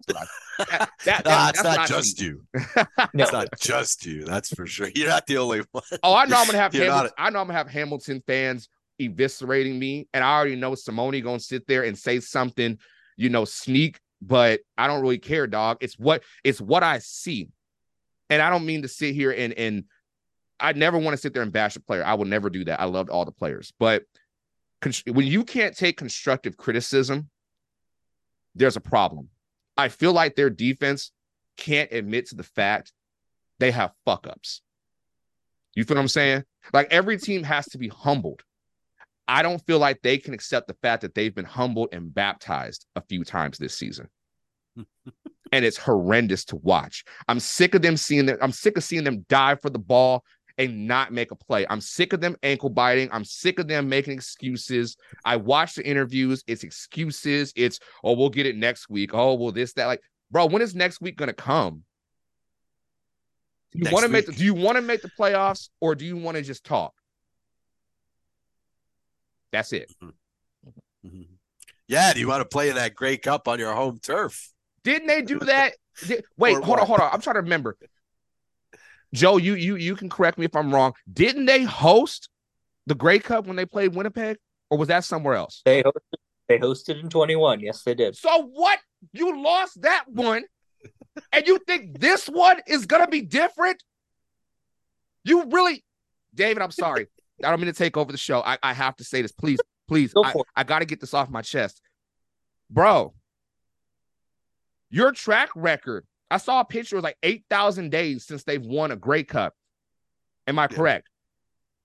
That's 0.07 0.21
I, 0.21 0.65
that, 0.69 0.91
that, 1.05 1.25
that- 1.25 1.55
that's 1.55 1.65
not 1.65 1.89
just 1.89 2.19
see. 2.19 2.27
you. 2.27 2.45
It's 3.15 3.33
not 3.33 3.49
just 3.61 4.07
you. 4.07 4.25
That's 4.25 4.55
for 4.55 4.67
sure. 4.67 4.89
You're 4.95 5.09
not 5.09 5.27
the 5.27 5.39
only 5.39 5.63
one. 5.73 5.85
Oh, 6.03 6.15
I 6.15 6.27
know 6.27 6.37
I'm 6.39 6.47
gonna 6.47 6.59
have 6.59 6.73
Hamilton, 6.73 7.05
not 7.05 7.13
I 7.19 7.31
know 7.31 7.41
I'm 7.41 7.47
gonna 7.47 7.59
have 7.59 7.69
Hamilton 7.69 8.23
fans 8.27 8.69
eviscerating 9.01 9.79
me, 9.79 10.09
and 10.13 10.23
I 10.23 10.37
already 10.37 10.57
know 10.57 10.73
Simoni 10.73 11.23
gonna 11.23 11.41
sit 11.41 11.67
there 11.67 11.85
and 11.85 11.97
say 11.97 12.21
something, 12.21 12.79
you 13.17 13.29
know, 13.29 13.45
sneak. 13.45 13.99
But 14.27 14.61
I 14.79 14.87
don't 14.87 15.03
really 15.03 15.19
care, 15.19 15.47
dog. 15.47 15.79
It's 15.81 15.99
what 15.99 16.23
it's 16.43 16.61
what 16.61 16.83
I 16.83 16.99
see, 16.99 17.49
and 18.31 18.41
I 18.41 18.51
don't 18.51 18.65
mean 18.65 18.83
to 18.83 18.89
sit 18.89 19.15
here 19.15 19.33
and 19.33 19.53
and 19.53 19.85
I 20.59 20.73
never 20.73 20.99
want 20.99 21.15
to 21.15 21.21
sit 21.21 21.35
there 21.35 21.43
and 21.43 21.53
bash 21.53 21.77
a 21.77 21.81
player. 21.81 22.05
I 22.05 22.15
will 22.15 22.25
never 22.25 22.49
do 22.49 22.65
that. 22.65 22.81
I 22.81 22.85
loved 22.85 23.11
all 23.11 23.25
the 23.25 23.33
players, 23.33 23.73
but 23.79 24.05
when 25.07 25.27
you 25.27 25.45
can't 25.45 25.77
take 25.77 25.97
constructive 25.97 26.57
criticism, 26.57 27.29
there's 28.55 28.77
a 28.77 28.81
problem. 28.81 29.29
I 29.77 29.89
feel 29.89 30.13
like 30.13 30.37
their 30.37 30.51
defense 30.51 31.11
can't 31.57 31.93
admit 31.93 32.27
to 32.27 32.37
the 32.37 32.43
fact 32.43 32.93
they 33.59 33.71
have 33.71 33.93
fuck 34.05 34.27
ups. 34.27 34.63
You 35.75 35.85
feel 35.85 35.97
what 35.97 36.03
I'm 36.03 36.09
saying? 36.09 36.45
Like 36.73 36.93
every 36.93 37.19
team 37.19 37.43
has 37.43 37.67
to 37.71 37.79
be 37.79 37.89
humbled. 37.89 38.43
I 39.27 39.43
don't 39.43 39.65
feel 39.67 39.79
like 39.79 40.03
they 40.03 40.19
can 40.19 40.35
accept 40.35 40.69
the 40.69 40.77
fact 40.83 41.03
that 41.03 41.15
they've 41.15 41.35
been 41.35 41.45
humbled 41.45 41.89
and 41.93 42.15
baptized 42.15 42.87
a 42.95 43.01
few 43.01 43.25
times 43.25 43.59
this 43.59 43.77
season. 43.77 44.09
and 45.53 45.65
it's 45.65 45.77
horrendous 45.77 46.45
to 46.47 46.57
watch. 46.57 47.05
I'm 47.29 47.41
sick 47.41 47.75
of 47.75 47.83
them 47.83 47.97
seeing 47.97 48.27
them. 48.27 48.39
I'm 48.43 48.53
sick 48.53 48.77
of 48.77 48.85
seeing 48.85 49.05
them 49.05 49.25
dive 49.29 49.61
for 49.63 49.71
the 49.71 49.79
ball 49.79 50.25
and 50.59 50.87
not 50.87 51.13
make 51.13 51.31
a 51.31 51.37
play. 51.37 51.67
I'm 51.69 51.81
sick 51.81 52.13
of 52.13 52.21
them 52.21 52.37
ankle 52.43 52.71
biting. 52.71 53.09
I'm 53.13 53.25
sick 53.25 53.59
of 53.59 53.69
them 53.69 53.89
making 53.89 54.15
excuses. 54.15 54.97
I 55.25 55.37
watch 55.37 55.75
the 55.75 55.87
interviews. 55.87 56.43
It's 56.47 56.65
excuses. 56.65 57.53
It's, 57.57 57.81
oh, 58.03 58.13
we'll 58.13 58.31
get 58.31 58.47
it 58.47 58.57
next 58.57 58.89
week. 58.89 59.11
Oh, 59.15 59.35
well, 59.35 59.53
this, 59.53 59.73
that. 59.75 59.87
Like, 59.87 60.01
bro, 60.31 60.47
when 60.47 60.63
is 60.63 60.75
next 60.75 61.01
week 61.01 61.17
gonna 61.17 61.33
come? 61.33 61.85
Do 63.73 63.81
you 63.81 63.93
want 63.93 64.05
to 64.05 64.09
make 64.09 64.27
the, 64.27 64.33
do 64.33 64.45
you 64.45 64.55
want 64.55 64.77
to 64.77 64.83
make 64.83 65.03
the 65.03 65.11
playoffs 65.19 65.69
or 65.81 65.97
do 65.97 66.05
you 66.05 66.17
want 66.17 66.37
to 66.37 66.43
just 66.43 66.65
talk? 66.65 66.95
That's 69.55 69.73
it. 69.73 69.89
Mm-hmm. 70.03 71.07
mm-hmm. 71.07 71.23
Yeah, 71.87 72.13
do 72.13 72.19
you 72.19 72.27
want 72.27 72.41
to 72.41 72.45
play 72.45 72.71
in 72.71 72.75
that 72.75 72.97
Grey 72.97 73.17
Cup 73.17 73.47
on 73.47 73.61
your 73.61 73.73
home 73.73 74.01
turf? 74.03 74.51
Didn't 74.83 75.07
they 75.07 75.23
do 75.23 75.39
that? 75.39 75.75
Did, 76.07 76.25
wait, 76.37 76.57
hold 76.57 76.81
on, 76.81 76.87
hold 76.87 76.99
on. 76.99 77.11
I'm 77.13 77.21
trying 77.21 77.35
to 77.35 77.43
remember. 77.43 77.77
Joe, 79.13 79.37
you 79.37 79.55
you 79.55 79.77
you 79.77 79.95
can 79.95 80.09
correct 80.11 80.39
me 80.39 80.45
if 80.45 80.57
I'm 80.57 80.75
wrong. 80.75 80.95
Didn't 81.13 81.47
they 81.47 81.63
host 81.63 82.31
the 82.89 82.97
Grey 82.97 83.21
Cup 83.21 83.47
when 83.47 83.55
they 83.55 83.65
played 83.65 83.95
Winnipeg, 83.95 84.39
or 84.71 84.79
was 84.79 84.89
that 84.89 85.05
somewhere 85.05 85.35
else? 85.35 85.63
They 85.65 85.85
hosted, 85.85 86.19
they 86.49 86.59
hosted 86.59 87.01
in 87.01 87.11
21. 87.11 87.61
Yes, 87.61 87.85
they 87.85 87.95
did. 87.95 88.17
So 88.17 88.43
what? 88.53 88.81
You 89.13 89.41
lost 89.41 89.83
that 89.83 90.07
one, 90.09 90.43
and 91.33 91.47
you 91.47 91.61
think 91.65 92.01
this 92.01 92.27
one 92.27 92.61
is 92.67 92.87
gonna 92.87 93.07
be 93.07 93.21
different? 93.21 93.81
You 95.23 95.45
really, 95.49 95.85
David? 96.35 96.61
I'm 96.61 96.73
sorry. 96.73 97.07
I 97.43 97.51
don't 97.51 97.61
mean 97.61 97.73
to 97.73 97.79
take 97.79 97.97
over 97.97 98.13
the 98.13 98.19
show. 98.19 98.41
I, 98.43 98.59
I 98.63 98.73
have 98.73 98.97
to 98.97 99.05
say 99.05 99.23
this, 99.23 99.33
please, 99.33 99.59
please. 99.89 100.13
I, 100.17 100.35
I 100.57 100.65
got 100.65 100.81
to 100.81 100.85
get 100.85 101.01
this 101.01 101.15
off 101.15 101.31
my 101.31 101.43
chest, 101.43 101.81
bro. 102.71 103.15
Your 104.91 105.11
track 105.11 105.51
record 105.57 106.07
I 106.35 106.39
saw 106.39 106.61
a 106.61 106.65
picture. 106.65 106.97
It 106.97 106.99
was 106.99 107.05
like 107.05 107.19
eight 107.23 107.45
thousand 107.49 107.91
days 107.91 108.27
since 108.27 108.43
they've 108.43 108.61
won 108.61 108.91
a 108.91 108.97
Grey 108.97 109.23
Cup. 109.23 109.55
Am 110.49 110.59
I 110.59 110.65
yeah. 110.65 110.77
correct? 110.77 111.09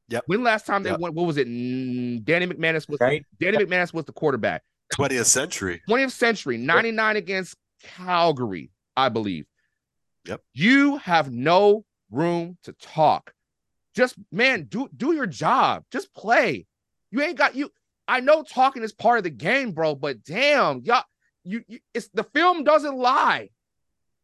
Yep. 0.10 0.24
When 0.26 0.44
last 0.44 0.66
time 0.66 0.82
they 0.82 0.90
yep. 0.90 1.00
won? 1.00 1.14
What 1.14 1.28
was 1.28 1.38
it? 1.38 1.46
Danny 1.46 2.48
McManus 2.48 2.90
was 2.90 3.00
right. 3.00 3.24
Danny 3.40 3.58
McManus 3.58 3.94
was 3.94 4.06
the 4.06 4.12
quarterback. 4.12 4.64
20th 4.98 5.26
century. 5.26 5.82
20th 5.88 6.12
century. 6.12 6.58
99 6.58 7.16
yep. 7.16 7.24
against 7.24 7.56
Calgary, 7.84 8.72
I 8.98 9.10
believe. 9.10 9.46
Yep. 10.26 10.42
You 10.54 10.98
have 10.98 11.32
no 11.32 11.86
room 12.10 12.58
to 12.64 12.74
talk. 12.74 13.32
Just 14.00 14.16
man, 14.32 14.64
do 14.70 14.88
do 14.96 15.14
your 15.14 15.26
job. 15.26 15.84
Just 15.92 16.14
play. 16.14 16.66
You 17.12 17.22
ain't 17.22 17.38
got 17.38 17.54
you. 17.54 17.70
I 18.08 18.22
know 18.22 18.44
talking 18.44 18.82
is 18.82 18.94
part 18.94 19.18
of 19.18 19.26
the 19.26 19.30
game, 19.30 19.74
bro, 19.74 19.94
but 19.94 20.24
damn, 20.24 20.80
y'all, 20.86 21.04
you, 21.44 21.66
you 21.68 21.80
it's 21.94 22.08
the 22.14 22.24
film 22.24 22.64
doesn't 22.64 22.96
lie. 22.96 23.50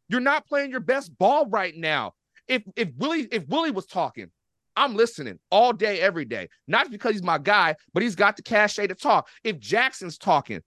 You're 0.08 0.22
not 0.22 0.48
playing 0.48 0.72
your 0.72 0.80
best 0.80 1.18
ball 1.18 1.48
right 1.48 1.76
now. 1.76 2.14
If 2.48 2.64
if 2.78 2.88
Willie 2.96 3.28
if 3.30 3.50
Willie 3.50 3.72
was 3.72 3.86
talking, 3.86 4.32
I'm 4.78 4.96
listening 4.96 5.40
all 5.52 5.74
day, 5.74 6.00
every 6.00 6.24
day. 6.24 6.48
Not 6.70 6.90
because 6.90 7.12
he's 7.12 7.22
my 7.22 7.38
guy, 7.38 7.76
but 7.94 8.02
he's 8.02 8.16
got 8.16 8.38
the 8.38 8.44
cachet 8.44 8.88
to 8.88 8.96
talk. 8.96 9.28
If 9.44 9.60
Jackson's 9.60 10.18
talking, 10.18 10.62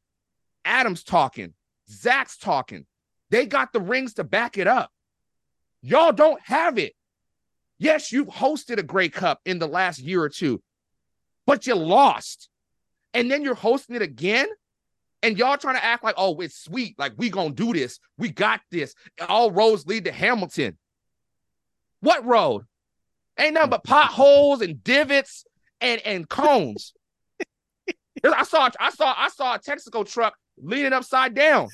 Adams 0.66 1.02
talking, 1.02 1.54
Zach's 1.90 2.36
talking, 2.36 2.84
they 3.30 3.46
got 3.46 3.72
the 3.72 3.80
rings 3.80 4.12
to 4.14 4.24
back 4.24 4.58
it 4.58 4.66
up. 4.66 4.90
Y'all 5.80 6.12
don't 6.12 6.42
have 6.42 6.76
it. 6.76 6.92
Yes, 7.78 8.12
you've 8.12 8.28
hosted 8.28 8.78
a 8.78 8.82
Grey 8.82 9.08
Cup 9.08 9.40
in 9.44 9.58
the 9.58 9.68
last 9.68 9.98
year 9.98 10.22
or 10.22 10.28
two, 10.28 10.62
but 11.46 11.66
you 11.66 11.74
lost. 11.74 12.48
And 13.14 13.30
then 13.30 13.42
you're 13.42 13.54
hosting 13.54 13.96
it 13.96 14.02
again 14.02 14.48
and 15.22 15.36
y'all 15.36 15.56
trying 15.56 15.76
to 15.76 15.84
act 15.84 16.04
like, 16.04 16.14
oh, 16.16 16.38
it's 16.40 16.62
sweet. 16.62 16.98
Like, 16.98 17.12
we 17.16 17.30
gonna 17.30 17.50
do 17.50 17.72
this. 17.72 17.98
We 18.16 18.30
got 18.30 18.60
this. 18.70 18.94
All 19.28 19.50
roads 19.50 19.86
lead 19.86 20.04
to 20.04 20.12
Hamilton. 20.12 20.78
What 22.00 22.24
road? 22.24 22.64
Ain't 23.38 23.54
nothing 23.54 23.70
but 23.70 23.84
potholes 23.84 24.62
and 24.62 24.82
divots 24.82 25.44
and, 25.80 26.00
and 26.04 26.28
cones. 26.28 26.92
I 28.24 28.44
saw 28.44 28.68
I 28.78 28.90
saw 28.90 29.14
I 29.16 29.28
saw 29.28 29.54
a 29.54 29.58
Texaco 29.58 30.08
truck 30.08 30.34
leaning 30.56 30.92
upside 30.92 31.34
down. 31.34 31.68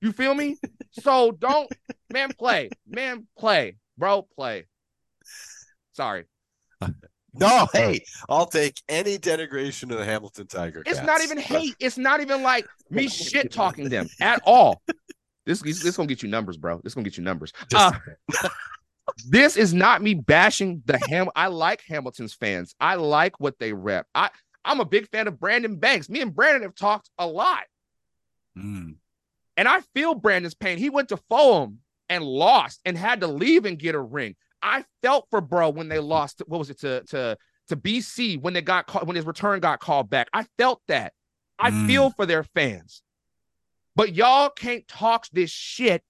You 0.00 0.12
feel 0.12 0.34
me? 0.34 0.56
So 0.92 1.32
don't 1.32 1.70
man 2.12 2.32
play. 2.38 2.70
Man 2.86 3.26
play. 3.38 3.76
Bro, 3.96 4.28
play. 4.34 4.66
Sorry. 5.92 6.24
No, 7.34 7.66
hey, 7.72 8.04
I'll 8.28 8.46
take 8.46 8.82
any 8.88 9.16
denigration 9.16 9.84
of 9.84 9.96
the 9.96 10.04
Hamilton 10.04 10.46
Tiger. 10.46 10.82
It's 10.84 11.02
not 11.02 11.22
even 11.22 11.38
hate. 11.38 11.74
It's 11.80 11.96
not 11.96 12.20
even 12.20 12.42
like 12.42 12.66
me 12.90 13.08
shit 13.08 13.50
talking 13.50 13.88
them 13.88 14.08
at 14.20 14.42
all. 14.44 14.82
This 15.46 15.62
this 15.62 15.96
gonna 15.96 16.06
get 16.06 16.22
you 16.22 16.28
numbers, 16.28 16.56
bro. 16.56 16.80
This 16.84 16.94
gonna 16.94 17.04
get 17.04 17.16
you 17.16 17.24
numbers. 17.24 17.52
Uh, 17.74 17.92
this 19.28 19.56
is 19.56 19.72
not 19.72 20.02
me 20.02 20.14
bashing 20.14 20.82
the 20.84 20.98
Ham. 21.08 21.28
I 21.34 21.46
like 21.46 21.82
Hamilton's 21.88 22.34
fans. 22.34 22.74
I 22.78 22.96
like 22.96 23.40
what 23.40 23.58
they 23.58 23.72
rep. 23.72 24.06
I 24.14 24.28
I'm 24.64 24.80
a 24.80 24.84
big 24.84 25.08
fan 25.08 25.26
of 25.26 25.40
Brandon 25.40 25.76
Banks. 25.76 26.10
Me 26.10 26.20
and 26.20 26.34
Brandon 26.34 26.62
have 26.62 26.74
talked 26.74 27.08
a 27.18 27.26
lot, 27.26 27.64
mm. 28.58 28.94
and 29.56 29.68
I 29.68 29.80
feel 29.94 30.14
Brandon's 30.14 30.54
pain. 30.54 30.76
He 30.76 30.90
went 30.90 31.08
to 31.08 31.16
Fulham 31.30 31.78
and 32.10 32.22
lost 32.22 32.80
and 32.84 32.96
had 32.96 33.20
to 33.20 33.26
leave 33.26 33.64
and 33.64 33.78
get 33.78 33.94
a 33.94 34.00
ring. 34.00 34.36
I 34.62 34.84
felt 35.02 35.26
for 35.30 35.40
bro 35.40 35.70
when 35.70 35.88
they 35.88 35.98
lost. 35.98 36.42
What 36.46 36.58
was 36.58 36.70
it 36.70 36.80
to 36.80 37.02
to 37.08 37.36
to 37.68 37.76
BC 37.76 38.40
when 38.40 38.54
they 38.54 38.62
got 38.62 38.86
called 38.86 39.06
when 39.06 39.16
his 39.16 39.26
return 39.26 39.60
got 39.60 39.80
called 39.80 40.08
back? 40.08 40.28
I 40.32 40.46
felt 40.58 40.80
that. 40.88 41.12
I 41.58 41.70
mm. 41.70 41.86
feel 41.86 42.10
for 42.10 42.26
their 42.26 42.44
fans, 42.44 43.02
but 43.94 44.14
y'all 44.14 44.50
can't 44.50 44.86
talk 44.88 45.26
this 45.32 45.50
shit, 45.50 46.02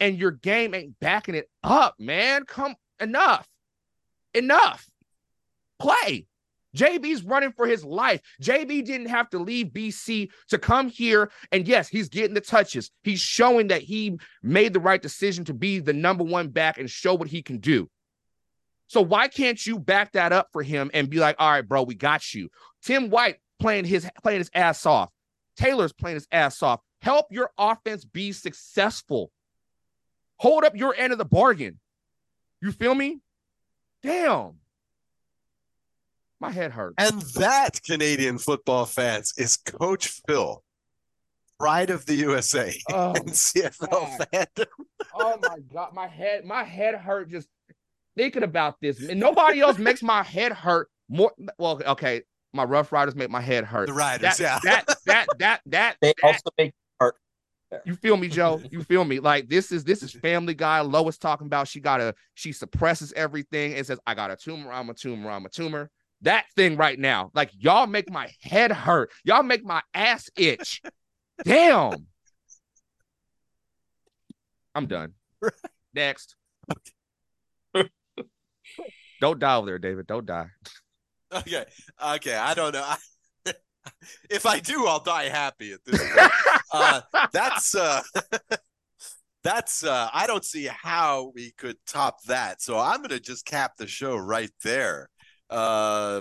and 0.00 0.18
your 0.18 0.32
game 0.32 0.74
ain't 0.74 0.98
backing 1.00 1.34
it 1.34 1.48
up, 1.62 1.94
man. 1.98 2.44
Come 2.44 2.74
enough, 3.00 3.48
enough. 4.34 4.88
Play. 5.78 6.26
JB's 6.76 7.24
running 7.24 7.52
for 7.52 7.66
his 7.66 7.84
life. 7.84 8.20
JB 8.42 8.84
didn't 8.84 9.08
have 9.08 9.30
to 9.30 9.38
leave 9.38 9.68
BC 9.68 10.30
to 10.48 10.58
come 10.58 10.88
here. 10.88 11.30
And 11.52 11.66
yes, 11.66 11.88
he's 11.88 12.08
getting 12.08 12.34
the 12.34 12.40
touches. 12.40 12.90
He's 13.02 13.20
showing 13.20 13.68
that 13.68 13.82
he 13.82 14.18
made 14.42 14.72
the 14.72 14.80
right 14.80 15.00
decision 15.00 15.44
to 15.46 15.54
be 15.54 15.80
the 15.80 15.92
number 15.92 16.24
one 16.24 16.48
back 16.48 16.78
and 16.78 16.90
show 16.90 17.14
what 17.14 17.28
he 17.28 17.42
can 17.42 17.58
do. 17.58 17.88
So 18.88 19.00
why 19.00 19.28
can't 19.28 19.64
you 19.66 19.78
back 19.78 20.12
that 20.12 20.32
up 20.32 20.48
for 20.52 20.62
him 20.62 20.90
and 20.94 21.10
be 21.10 21.18
like, 21.18 21.36
all 21.38 21.50
right, 21.50 21.66
bro, 21.66 21.82
we 21.82 21.94
got 21.94 22.34
you. 22.34 22.50
Tim 22.82 23.10
White 23.10 23.36
playing 23.58 23.84
his 23.84 24.08
playing 24.22 24.38
his 24.38 24.50
ass 24.54 24.86
off. 24.86 25.10
Taylor's 25.56 25.92
playing 25.92 26.16
his 26.16 26.28
ass 26.30 26.62
off. 26.62 26.80
Help 27.00 27.26
your 27.30 27.50
offense 27.58 28.04
be 28.04 28.32
successful. 28.32 29.30
Hold 30.36 30.64
up 30.64 30.76
your 30.76 30.94
end 30.94 31.12
of 31.12 31.18
the 31.18 31.24
bargain. 31.24 31.80
You 32.60 32.72
feel 32.72 32.94
me? 32.94 33.20
Damn. 34.02 34.60
My 36.40 36.50
head 36.50 36.72
hurts. 36.72 36.94
And 36.98 37.22
that, 37.36 37.80
Canadian 37.82 38.38
football 38.38 38.84
fans, 38.84 39.32
is 39.38 39.56
Coach 39.56 40.20
Phil, 40.26 40.62
pride 41.58 41.90
of 41.90 42.04
the 42.04 42.14
USA 42.16 42.74
oh, 42.92 43.14
and 43.14 43.28
CFL 43.30 43.90
God. 43.90 44.28
fandom. 44.32 44.66
oh 45.14 45.38
my 45.42 45.58
God, 45.72 45.94
my 45.94 46.06
head, 46.06 46.44
my 46.44 46.62
head 46.62 46.94
hurt 46.94 47.30
just 47.30 47.48
thinking 48.16 48.42
about 48.42 48.76
this. 48.80 49.00
And 49.00 49.18
nobody 49.18 49.60
else 49.60 49.78
makes 49.78 50.02
my 50.02 50.22
head 50.22 50.52
hurt 50.52 50.88
more. 51.08 51.32
Well, 51.58 51.80
okay, 51.86 52.22
my 52.52 52.66
Roughriders 52.66 53.14
make 53.14 53.30
my 53.30 53.40
head 53.40 53.64
hurt. 53.64 53.86
The 53.86 53.94
Riders, 53.94 54.36
that, 54.36 54.40
yeah. 54.40 54.58
That 54.62 54.98
that 55.06 55.26
that 55.38 55.60
that. 55.66 55.96
They 56.02 56.12
that, 56.22 56.26
also 56.26 56.50
make 56.58 56.74
hurt. 57.00 57.14
You 57.84 57.94
feel 57.94 58.16
me, 58.18 58.28
Joe? 58.28 58.60
You 58.70 58.82
feel 58.82 59.04
me? 59.04 59.20
Like 59.20 59.48
this 59.48 59.72
is 59.72 59.84
this 59.84 60.02
is 60.02 60.12
Family 60.12 60.54
Guy. 60.54 60.80
Lois 60.82 61.16
talking 61.16 61.46
about 61.46 61.66
she 61.66 61.80
got 61.80 62.02
a 62.02 62.14
she 62.34 62.52
suppresses 62.52 63.14
everything 63.14 63.74
and 63.74 63.86
says 63.86 63.98
I 64.06 64.14
got 64.14 64.30
a 64.30 64.36
tumor. 64.36 64.70
I'm 64.70 64.90
a 64.90 64.94
tumor. 64.94 65.30
I'm 65.30 65.46
a 65.46 65.48
tumor 65.48 65.90
that 66.22 66.46
thing 66.56 66.76
right 66.76 66.98
now. 66.98 67.30
Like 67.34 67.50
y'all 67.58 67.86
make 67.86 68.10
my 68.10 68.30
head 68.40 68.72
hurt. 68.72 69.10
Y'all 69.24 69.42
make 69.42 69.64
my 69.64 69.82
ass 69.94 70.28
itch. 70.36 70.82
Damn. 71.44 72.06
I'm 74.74 74.86
done. 74.86 75.14
Next. 75.94 76.36
Don't 79.20 79.38
die 79.38 79.56
over 79.56 79.66
there, 79.66 79.78
David. 79.78 80.06
Don't 80.06 80.26
die. 80.26 80.48
Okay. 81.32 81.64
Okay. 82.04 82.34
I 82.34 82.54
don't 82.54 82.74
know. 82.74 82.82
I, 82.82 82.96
if 84.30 84.46
I 84.46 84.60
do, 84.60 84.86
I'll 84.86 85.02
die 85.02 85.28
happy 85.28 85.72
at 85.72 85.80
this 85.84 85.98
point. 85.98 86.32
uh, 86.72 87.00
that's 87.32 87.74
uh 87.74 88.02
that's 89.42 89.84
uh 89.84 90.10
I 90.12 90.26
don't 90.26 90.44
see 90.44 90.66
how 90.66 91.32
we 91.34 91.52
could 91.52 91.76
top 91.86 92.22
that. 92.24 92.60
So 92.60 92.78
I'm 92.78 93.02
gonna 93.02 93.20
just 93.20 93.46
cap 93.46 93.76
the 93.78 93.86
show 93.86 94.16
right 94.16 94.50
there. 94.62 95.08
Uh, 95.50 96.20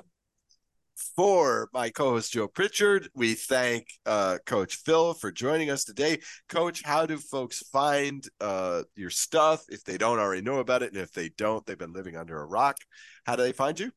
for 1.16 1.70
my 1.74 1.90
co-host 1.90 2.34
Joe 2.34 2.48
Pritchard, 2.48 3.10
we 3.14 3.34
thank 3.34 3.88
uh, 4.06 4.38
Coach 4.46 4.78
Phil 4.78 5.14
for 5.14 5.32
joining 5.32 5.70
us 5.70 5.84
today. 5.84 6.20
Coach, 6.50 6.84
how 6.84 7.06
do 7.06 7.18
folks 7.18 7.60
find 7.70 8.28
uh, 8.40 8.84
your 8.96 9.10
stuff 9.10 9.64
if 9.70 9.84
they 9.84 9.98
don't 9.98 10.20
already 10.20 10.42
know 10.42 10.60
about 10.60 10.84
it, 10.84 10.94
and 10.94 11.02
if 11.02 11.12
they 11.12 11.30
don't, 11.30 11.66
they've 11.66 11.78
been 11.78 11.94
living 11.94 12.16
under 12.16 12.42
a 12.42 12.46
rock? 12.46 12.78
How 13.26 13.36
do 13.36 13.44
they 13.44 13.52
find 13.52 13.80
you? 13.80 13.92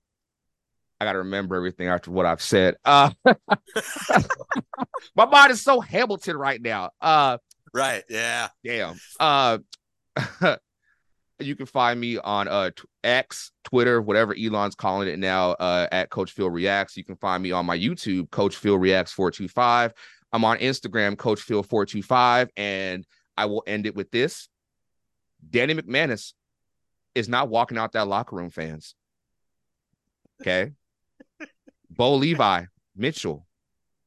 I 1.00 1.04
got 1.04 1.12
to 1.12 1.18
remember 1.18 1.54
everything 1.54 1.86
after 1.86 2.10
what 2.10 2.26
I've 2.26 2.42
said. 2.42 2.74
Uh, 2.84 3.10
my 5.14 5.26
mind 5.26 5.52
is 5.52 5.62
so 5.62 5.80
Hamilton 5.80 6.36
right 6.36 6.60
now. 6.60 6.90
Uh, 7.00 7.38
right. 7.72 8.02
Yeah. 8.08 8.48
Damn. 8.64 8.96
Uh, 9.20 9.58
you 11.40 11.54
can 11.56 11.66
find 11.66 12.00
me 12.00 12.18
on 12.18 12.48
uh 12.48 12.70
X, 13.04 13.52
Twitter, 13.64 14.00
whatever 14.02 14.34
Elon's 14.34 14.74
calling 14.74 15.08
it 15.08 15.18
now, 15.18 15.52
uh, 15.52 15.86
at 15.92 16.10
Coach 16.10 16.32
Phil 16.32 16.50
Reacts. 16.50 16.96
You 16.96 17.04
can 17.04 17.16
find 17.16 17.42
me 17.42 17.52
on 17.52 17.66
my 17.66 17.78
YouTube, 17.78 18.30
Coach 18.30 18.56
Phil 18.56 18.78
Reacts 18.78 19.12
425. 19.12 19.92
I'm 20.32 20.44
on 20.44 20.58
Instagram, 20.58 21.16
Coach 21.16 21.40
Phil 21.40 21.62
425, 21.62 22.50
and 22.56 23.06
I 23.36 23.46
will 23.46 23.62
end 23.66 23.86
it 23.86 23.94
with 23.94 24.10
this. 24.10 24.48
Danny 25.48 25.74
McManus 25.74 26.32
is 27.14 27.28
not 27.28 27.48
walking 27.48 27.78
out 27.78 27.92
that 27.92 28.08
locker 28.08 28.36
room, 28.36 28.50
fans. 28.50 28.94
Okay. 30.40 30.72
Bo 31.90 32.16
Levi 32.16 32.64
Mitchell 32.96 33.46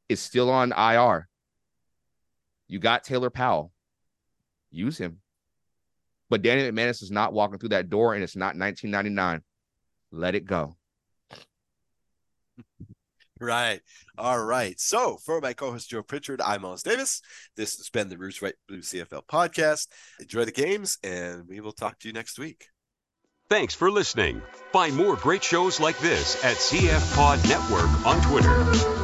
is 0.09 0.19
still 0.19 0.49
on 0.49 0.73
IR. 0.73 1.27
You 2.67 2.79
got 2.79 3.03
Taylor 3.03 3.29
Powell. 3.29 3.71
Use 4.69 4.97
him. 4.97 5.20
But 6.31 6.43
Danny 6.43 6.61
McManus 6.63 7.03
is 7.03 7.11
not 7.11 7.33
walking 7.33 7.59
through 7.59 7.69
that 7.69 7.89
door, 7.89 8.13
and 8.13 8.23
it's 8.23 8.37
not 8.37 8.55
1999. 8.55 9.41
Let 10.13 10.33
it 10.33 10.45
go. 10.45 10.77
Right. 13.37 13.81
All 14.17 14.41
right. 14.41 14.79
So 14.79 15.17
for 15.17 15.41
my 15.41 15.51
co-host 15.51 15.89
Joe 15.89 16.03
Pritchard, 16.03 16.41
I'm 16.41 16.63
Os 16.63 16.83
Davis. 16.83 17.21
This 17.57 17.75
has 17.77 17.89
been 17.89 18.07
the 18.07 18.17
Rouge 18.17 18.41
White 18.41 18.53
Blue 18.67 18.79
CFL 18.79 19.25
podcast. 19.25 19.87
Enjoy 20.21 20.45
the 20.45 20.51
games, 20.53 20.99
and 21.03 21.47
we 21.49 21.59
will 21.59 21.73
talk 21.73 21.99
to 21.99 22.07
you 22.07 22.13
next 22.13 22.39
week. 22.39 22.67
Thanks 23.49 23.73
for 23.73 23.91
listening. 23.91 24.41
Find 24.71 24.95
more 24.95 25.17
great 25.17 25.43
shows 25.43 25.81
like 25.81 25.99
this 25.99 26.41
at 26.45 26.55
CF 26.55 27.13
Pod 27.13 27.43
Network 27.49 28.05
on 28.05 28.21
Twitter. 28.21 29.00